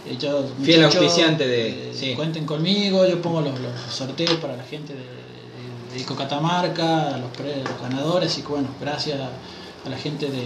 eh, 0.07 0.17
yo, 0.19 0.45
Fiel 0.63 0.85
auspiciante 0.85 1.47
de- 1.47 1.91
eh, 1.91 1.95
sí. 1.95 2.15
Cuenten 2.15 2.47
conmigo, 2.47 3.07
yo 3.07 3.21
pongo 3.21 3.41
los, 3.41 3.59
los 3.61 3.73
sorteos 3.91 4.35
para 4.37 4.57
la 4.57 4.63
gente 4.65 4.95
de, 4.95 5.01
de, 5.01 5.99
de 5.99 6.05
Cocatamarca, 6.05 7.15
a 7.15 7.19
los, 7.19 7.31
pre- 7.31 7.63
los 7.63 7.81
ganadores, 7.83 8.33
así 8.33 8.43
que 8.43 8.49
bueno, 8.49 8.69
gracias 8.81 9.21
a 9.21 9.89
la 9.89 9.97
gente 9.97 10.27
de 10.31 10.41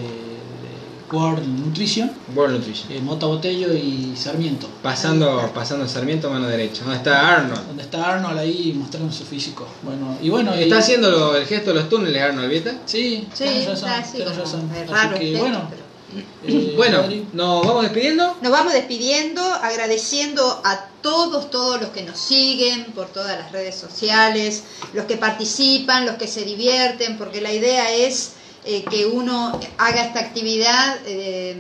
World 1.12 1.44
Nutrition, 1.46 2.11
World 2.34 2.58
Nutrition. 2.58 2.92
eh, 2.92 3.00
Mota 3.00 3.26
Botello 3.26 3.72
y 3.74 4.14
Sarmiento. 4.16 4.68
Pasando, 4.82 5.50
pasando 5.54 5.86
Sarmiento 5.88 6.30
mano 6.30 6.46
derecha. 6.46 6.82
¿Dónde 6.82 6.96
está 6.98 7.36
Arnold? 7.36 7.66
Donde 7.66 7.82
está 7.82 8.14
Arnold 8.14 8.38
ahí 8.38 8.72
mostrando 8.76 9.12
su 9.12 9.24
físico. 9.24 9.66
Bueno, 9.82 10.16
y 10.22 10.28
bueno. 10.30 10.54
y- 10.56 10.62
Está 10.64 10.78
haciendo 10.78 11.11
lo- 11.11 11.36
el 11.36 11.46
gesto 11.46 11.70
de 11.72 11.80
los 11.80 11.88
túneles 11.88 12.22
Arnold, 12.22 12.48
¿viste? 12.48 12.74
Sí, 12.86 13.26
Sí, 13.34 13.44
razón, 13.66 13.88
así 13.90 14.22
es 14.22 14.28
Así 14.28 14.86
raro 14.88 15.18
que 15.18 15.36
bueno, 15.36 15.68
pero- 15.68 15.82
eh, 16.46 16.74
Bueno, 16.76 17.04
nos 17.32 17.66
vamos 17.66 17.82
despidiendo. 17.82 18.36
Nos 18.42 18.50
vamos 18.52 18.72
despidiendo, 18.72 19.42
agradeciendo 19.42 20.61
a 20.64 20.86
todos, 21.02 21.50
todos 21.50 21.80
los 21.80 21.90
que 21.90 22.02
nos 22.02 22.18
siguen 22.18 22.86
por 22.94 23.06
todas 23.08 23.38
las 23.38 23.52
redes 23.52 23.74
sociales, 23.76 24.64
los 24.92 25.04
que 25.06 25.16
participan, 25.16 26.06
los 26.06 26.16
que 26.16 26.26
se 26.26 26.42
divierten, 26.44 27.16
porque 27.18 27.40
la 27.40 27.52
idea 27.52 27.92
es 27.94 28.32
eh, 28.64 28.84
que 28.90 29.06
uno 29.06 29.58
haga 29.78 30.04
esta 30.04 30.20
actividad 30.20 30.98
eh, 31.06 31.56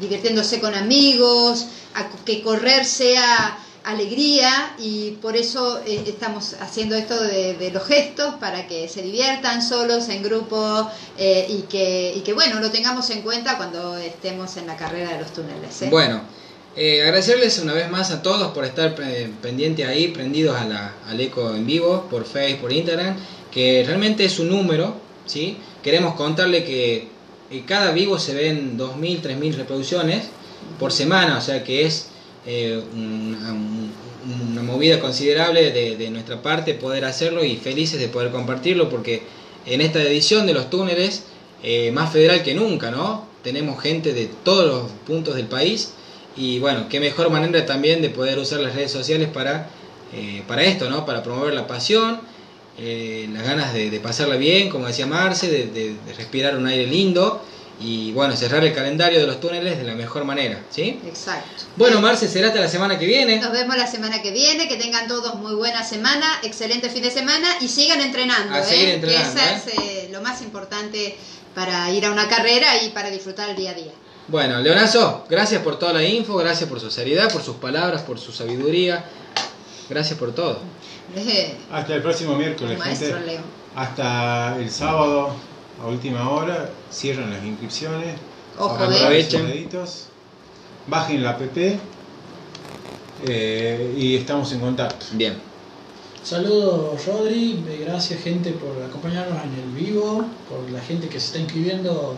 divirtiéndose 0.00 0.60
con 0.60 0.74
amigos, 0.74 1.66
a- 1.94 2.08
que 2.24 2.42
correr 2.42 2.84
sea 2.84 3.58
alegría 3.84 4.74
y 4.78 5.12
por 5.22 5.36
eso 5.36 5.80
eh, 5.86 6.02
estamos 6.06 6.56
haciendo 6.60 6.96
esto 6.96 7.20
de, 7.22 7.70
los 7.72 7.84
gestos 7.84 8.34
para 8.36 8.66
que 8.66 8.88
se 8.88 9.02
diviertan 9.02 9.62
solos 9.62 10.08
en 10.08 10.22
grupo 10.22 10.90
y, 11.18 11.62
que, 11.68 12.12
y 12.16 12.20
que 12.20 12.32
bueno 12.32 12.58
lo 12.60 12.70
tengamos 12.70 13.08
en 13.10 13.22
cuenta 13.22 13.56
cuando 13.56 13.96
estemos 13.96 14.56
en 14.56 14.66
la 14.66 14.76
carrera 14.76 15.12
de 15.12 15.20
los 15.20 15.32
túneles. 15.32 15.88
Bueno, 15.90 16.20
agradecerles 16.76 17.60
una 17.60 17.74
vez 17.74 17.88
más 17.88 18.10
a 18.10 18.22
todos 18.22 18.52
por 18.52 18.64
estar 18.64 18.96
pendientes 19.40 19.86
ahí, 19.86 20.08
prendidos 20.08 20.56
a 20.60 20.64
la, 20.64 20.92
al 21.08 21.20
eco 21.20 21.54
en 21.54 21.64
vivo, 21.64 22.06
por 22.10 22.24
Facebook, 22.24 22.62
por 22.62 22.72
Instagram, 22.72 23.16
que 23.52 23.84
realmente 23.86 24.24
es 24.24 24.38
un 24.40 24.48
número, 24.50 24.96
¿sí? 25.26 25.58
Queremos 25.86 26.16
contarle 26.16 26.64
que 26.64 27.06
cada 27.64 27.92
vivo 27.92 28.18
se 28.18 28.34
ven 28.34 28.76
2.000, 28.76 29.20
3.000 29.22 29.54
reproducciones 29.54 30.24
por 30.80 30.90
semana, 30.90 31.38
o 31.38 31.40
sea 31.40 31.62
que 31.62 31.86
es 31.86 32.08
eh, 32.44 32.82
una, 32.92 33.52
un- 33.52 33.92
una 34.50 34.62
movida 34.64 34.98
considerable 34.98 35.70
de, 35.70 35.96
de 35.96 36.10
nuestra 36.10 36.42
parte 36.42 36.74
poder 36.74 37.04
hacerlo 37.04 37.44
y 37.44 37.54
felices 37.56 38.00
de 38.00 38.08
poder 38.08 38.32
compartirlo 38.32 38.88
porque 38.88 39.22
en 39.64 39.80
esta 39.80 40.02
edición 40.02 40.44
de 40.48 40.54
los 40.54 40.70
túneles, 40.70 41.22
eh, 41.62 41.92
más 41.92 42.12
federal 42.12 42.42
que 42.42 42.52
nunca, 42.54 42.90
¿no? 42.90 43.24
Tenemos 43.44 43.80
gente 43.80 44.12
de 44.12 44.26
todos 44.42 44.66
los 44.66 44.90
puntos 45.06 45.36
del 45.36 45.46
país 45.46 45.92
y 46.36 46.58
bueno, 46.58 46.88
qué 46.90 46.98
mejor 46.98 47.30
manera 47.30 47.64
también 47.64 48.02
de 48.02 48.10
poder 48.10 48.40
usar 48.40 48.58
las 48.58 48.74
redes 48.74 48.90
sociales 48.90 49.28
para, 49.28 49.68
eh, 50.12 50.42
para 50.48 50.64
esto, 50.64 50.90
¿no? 50.90 51.06
Para 51.06 51.22
promover 51.22 51.54
la 51.54 51.68
pasión, 51.68 52.18
eh, 52.78 53.28
las 53.32 53.42
ganas 53.42 53.72
de, 53.72 53.90
de 53.90 54.00
pasarla 54.00 54.36
bien, 54.36 54.68
como 54.68 54.86
decía 54.86 55.06
Marce, 55.06 55.48
de, 55.50 55.66
de- 55.66 55.94
de 56.06 56.12
respirar 56.16 56.56
un 56.56 56.66
aire 56.66 56.86
lindo 56.86 57.42
y 57.80 58.10
bueno, 58.12 58.34
cerrar 58.36 58.64
el 58.64 58.72
calendario 58.74 59.20
de 59.20 59.26
los 59.26 59.38
túneles 59.38 59.76
de 59.76 59.84
la 59.84 59.94
mejor 59.94 60.24
manera, 60.24 60.62
¿sí? 60.70 60.98
Exacto. 61.06 61.64
Bueno, 61.76 62.00
Marce, 62.00 62.26
será 62.26 62.48
hasta 62.48 62.60
la 62.60 62.68
semana 62.68 62.98
que 62.98 63.04
viene. 63.06 63.38
Nos 63.38 63.52
vemos 63.52 63.76
la 63.76 63.86
semana 63.86 64.22
que 64.22 64.30
viene, 64.30 64.66
que 64.66 64.76
tengan 64.76 65.06
todos 65.08 65.34
muy 65.34 65.54
buena 65.54 65.84
semana, 65.84 66.26
excelente 66.42 66.88
fin 66.88 67.02
de 67.02 67.10
semana 67.10 67.48
y 67.60 67.68
sigan 67.68 68.00
entrenando, 68.00 68.54
A 68.54 68.60
¿eh? 68.60 68.94
entrenando, 68.94 69.40
¿eh? 69.40 69.62
es 69.66 69.78
eh, 69.78 70.08
lo 70.10 70.22
más 70.22 70.40
importante 70.40 71.16
para 71.54 71.90
ir 71.90 72.04
a 72.06 72.12
una 72.12 72.28
carrera 72.28 72.82
y 72.82 72.90
para 72.90 73.10
disfrutar 73.10 73.50
el 73.50 73.56
día 73.56 73.72
a 73.72 73.74
día. 73.74 73.92
Bueno, 74.28 74.58
Leonazo, 74.60 75.24
gracias 75.28 75.62
por 75.62 75.78
toda 75.78 75.92
la 75.92 76.02
info, 76.02 76.34
gracias 76.36 76.68
por 76.68 76.80
su 76.80 76.90
seriedad, 76.90 77.30
por 77.32 77.42
sus 77.42 77.56
palabras, 77.56 78.02
por 78.02 78.18
su 78.18 78.32
sabiduría. 78.32 79.04
Gracias 79.88 80.18
por 80.18 80.34
todo. 80.34 80.60
Hasta 81.72 81.94
el 81.94 82.02
próximo 82.02 82.34
miércoles, 82.36 82.78
maestro 82.78 83.16
gente. 83.16 83.26
Leo. 83.32 83.40
Hasta 83.74 84.56
el 84.58 84.70
sábado, 84.70 85.32
a 85.82 85.86
última 85.86 86.30
hora, 86.30 86.70
cierran 86.90 87.30
las 87.30 87.44
inscripciones. 87.44 88.16
Ojo, 88.58 88.82
¿eh? 88.84 88.96
Aprovechen. 88.96 89.68
Bajen 90.88 91.22
la 91.22 91.30
app 91.30 91.40
eh, 93.26 93.94
y 93.96 94.16
estamos 94.16 94.52
en 94.52 94.60
contacto. 94.60 95.06
Bien. 95.12 95.34
Saludos 96.22 97.06
Rodri, 97.06 97.64
eh, 97.68 97.84
gracias 97.86 98.20
gente 98.20 98.50
por 98.50 98.82
acompañarnos 98.82 99.38
en 99.44 99.54
el 99.54 99.84
vivo, 99.84 100.24
por 100.48 100.70
la 100.70 100.80
gente 100.80 101.08
que 101.08 101.20
se 101.20 101.26
está 101.26 101.38
inscribiendo. 101.38 102.16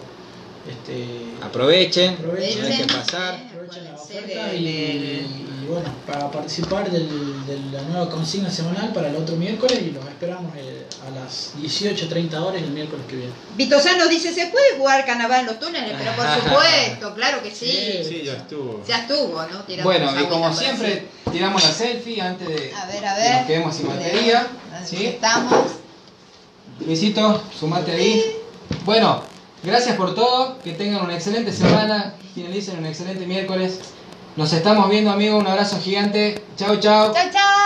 Este, 0.68 1.07
Aprovechen, 1.45 2.14
Aprovechen. 2.14 2.61
no 2.61 2.66
hay 2.66 2.76
que 2.78 2.93
pasar. 2.93 3.48
Aprovechen 3.69 3.85
la 3.85 4.01
oferta 4.01 4.55
y, 4.55 5.66
bueno, 5.69 5.89
para 6.07 6.31
participar 6.31 6.91
del- 6.91 7.47
de 7.47 7.59
la 7.73 7.83
nueva 7.83 8.09
consigna 8.11 8.51
semanal 8.51 8.93
para 8.93 9.09
el 9.09 9.16
otro 9.16 9.37
miércoles 9.37 9.79
y 9.83 9.91
los 9.91 10.05
esperamos 10.07 10.53
eh, 10.57 10.87
a 11.07 11.11
las 11.11 11.53
18.30 11.57 12.41
horas 12.43 12.62
el 12.62 12.71
miércoles 12.71 13.05
que 13.09 13.16
viene. 13.16 13.33
Vitosano 13.57 14.09
dice, 14.09 14.33
¿se 14.33 14.47
puede 14.47 14.77
jugar 14.79 15.05
carnaval 15.05 15.41
en 15.41 15.47
los 15.47 15.59
túneles? 15.61 15.95
Pero 15.99 16.12
por 16.12 16.27
supuesto, 16.43 17.14
claro 17.14 17.43
que 17.43 17.51
sí. 17.51 17.66
Sí. 17.71 18.05
Sí, 18.09 18.23
ya 18.25 18.35
estuvo. 18.35 18.83
Ya 18.87 18.99
estuvo, 19.01 19.43
¿no? 19.43 19.61
Tiramos 19.64 19.85
Bueno, 19.85 20.21
y 20.21 20.25
como 20.27 20.55
siempre, 20.55 21.07
tiramos 21.31 21.62
la 21.62 21.73
selfie 21.73 22.21
antes 22.21 22.49
de 22.49 22.73
A 22.75 22.87
ver, 22.87 23.05
a 23.07 23.16
que 23.16 23.31
nos 23.33 23.47
quedemos 23.47 23.77
sin 23.77 23.89
batería. 23.89 24.47
Así 24.75 24.97
¿sí? 24.97 25.07
estamos. 25.07 25.55
Luisito, 26.87 27.43
sumate 27.59 27.93
ahí. 27.93 28.37
Bueno, 28.85 29.23
gracias 29.63 29.97
por 29.97 30.15
todo. 30.15 30.59
Que 30.63 30.73
tengan 30.73 31.05
una 31.05 31.15
excelente 31.15 31.53
semana. 31.53 32.15
Finalicen 32.35 32.79
un 32.79 32.87
excelente 32.87 33.27
miércoles. 33.27 33.81
Nos 34.37 34.53
estamos 34.53 34.89
viendo, 34.89 35.11
amigos. 35.11 35.41
Un 35.41 35.49
abrazo 35.49 35.79
gigante. 35.81 36.43
Chao, 36.57 36.77
chao. 36.77 37.13
Chao, 37.13 37.31
chao. 37.33 37.59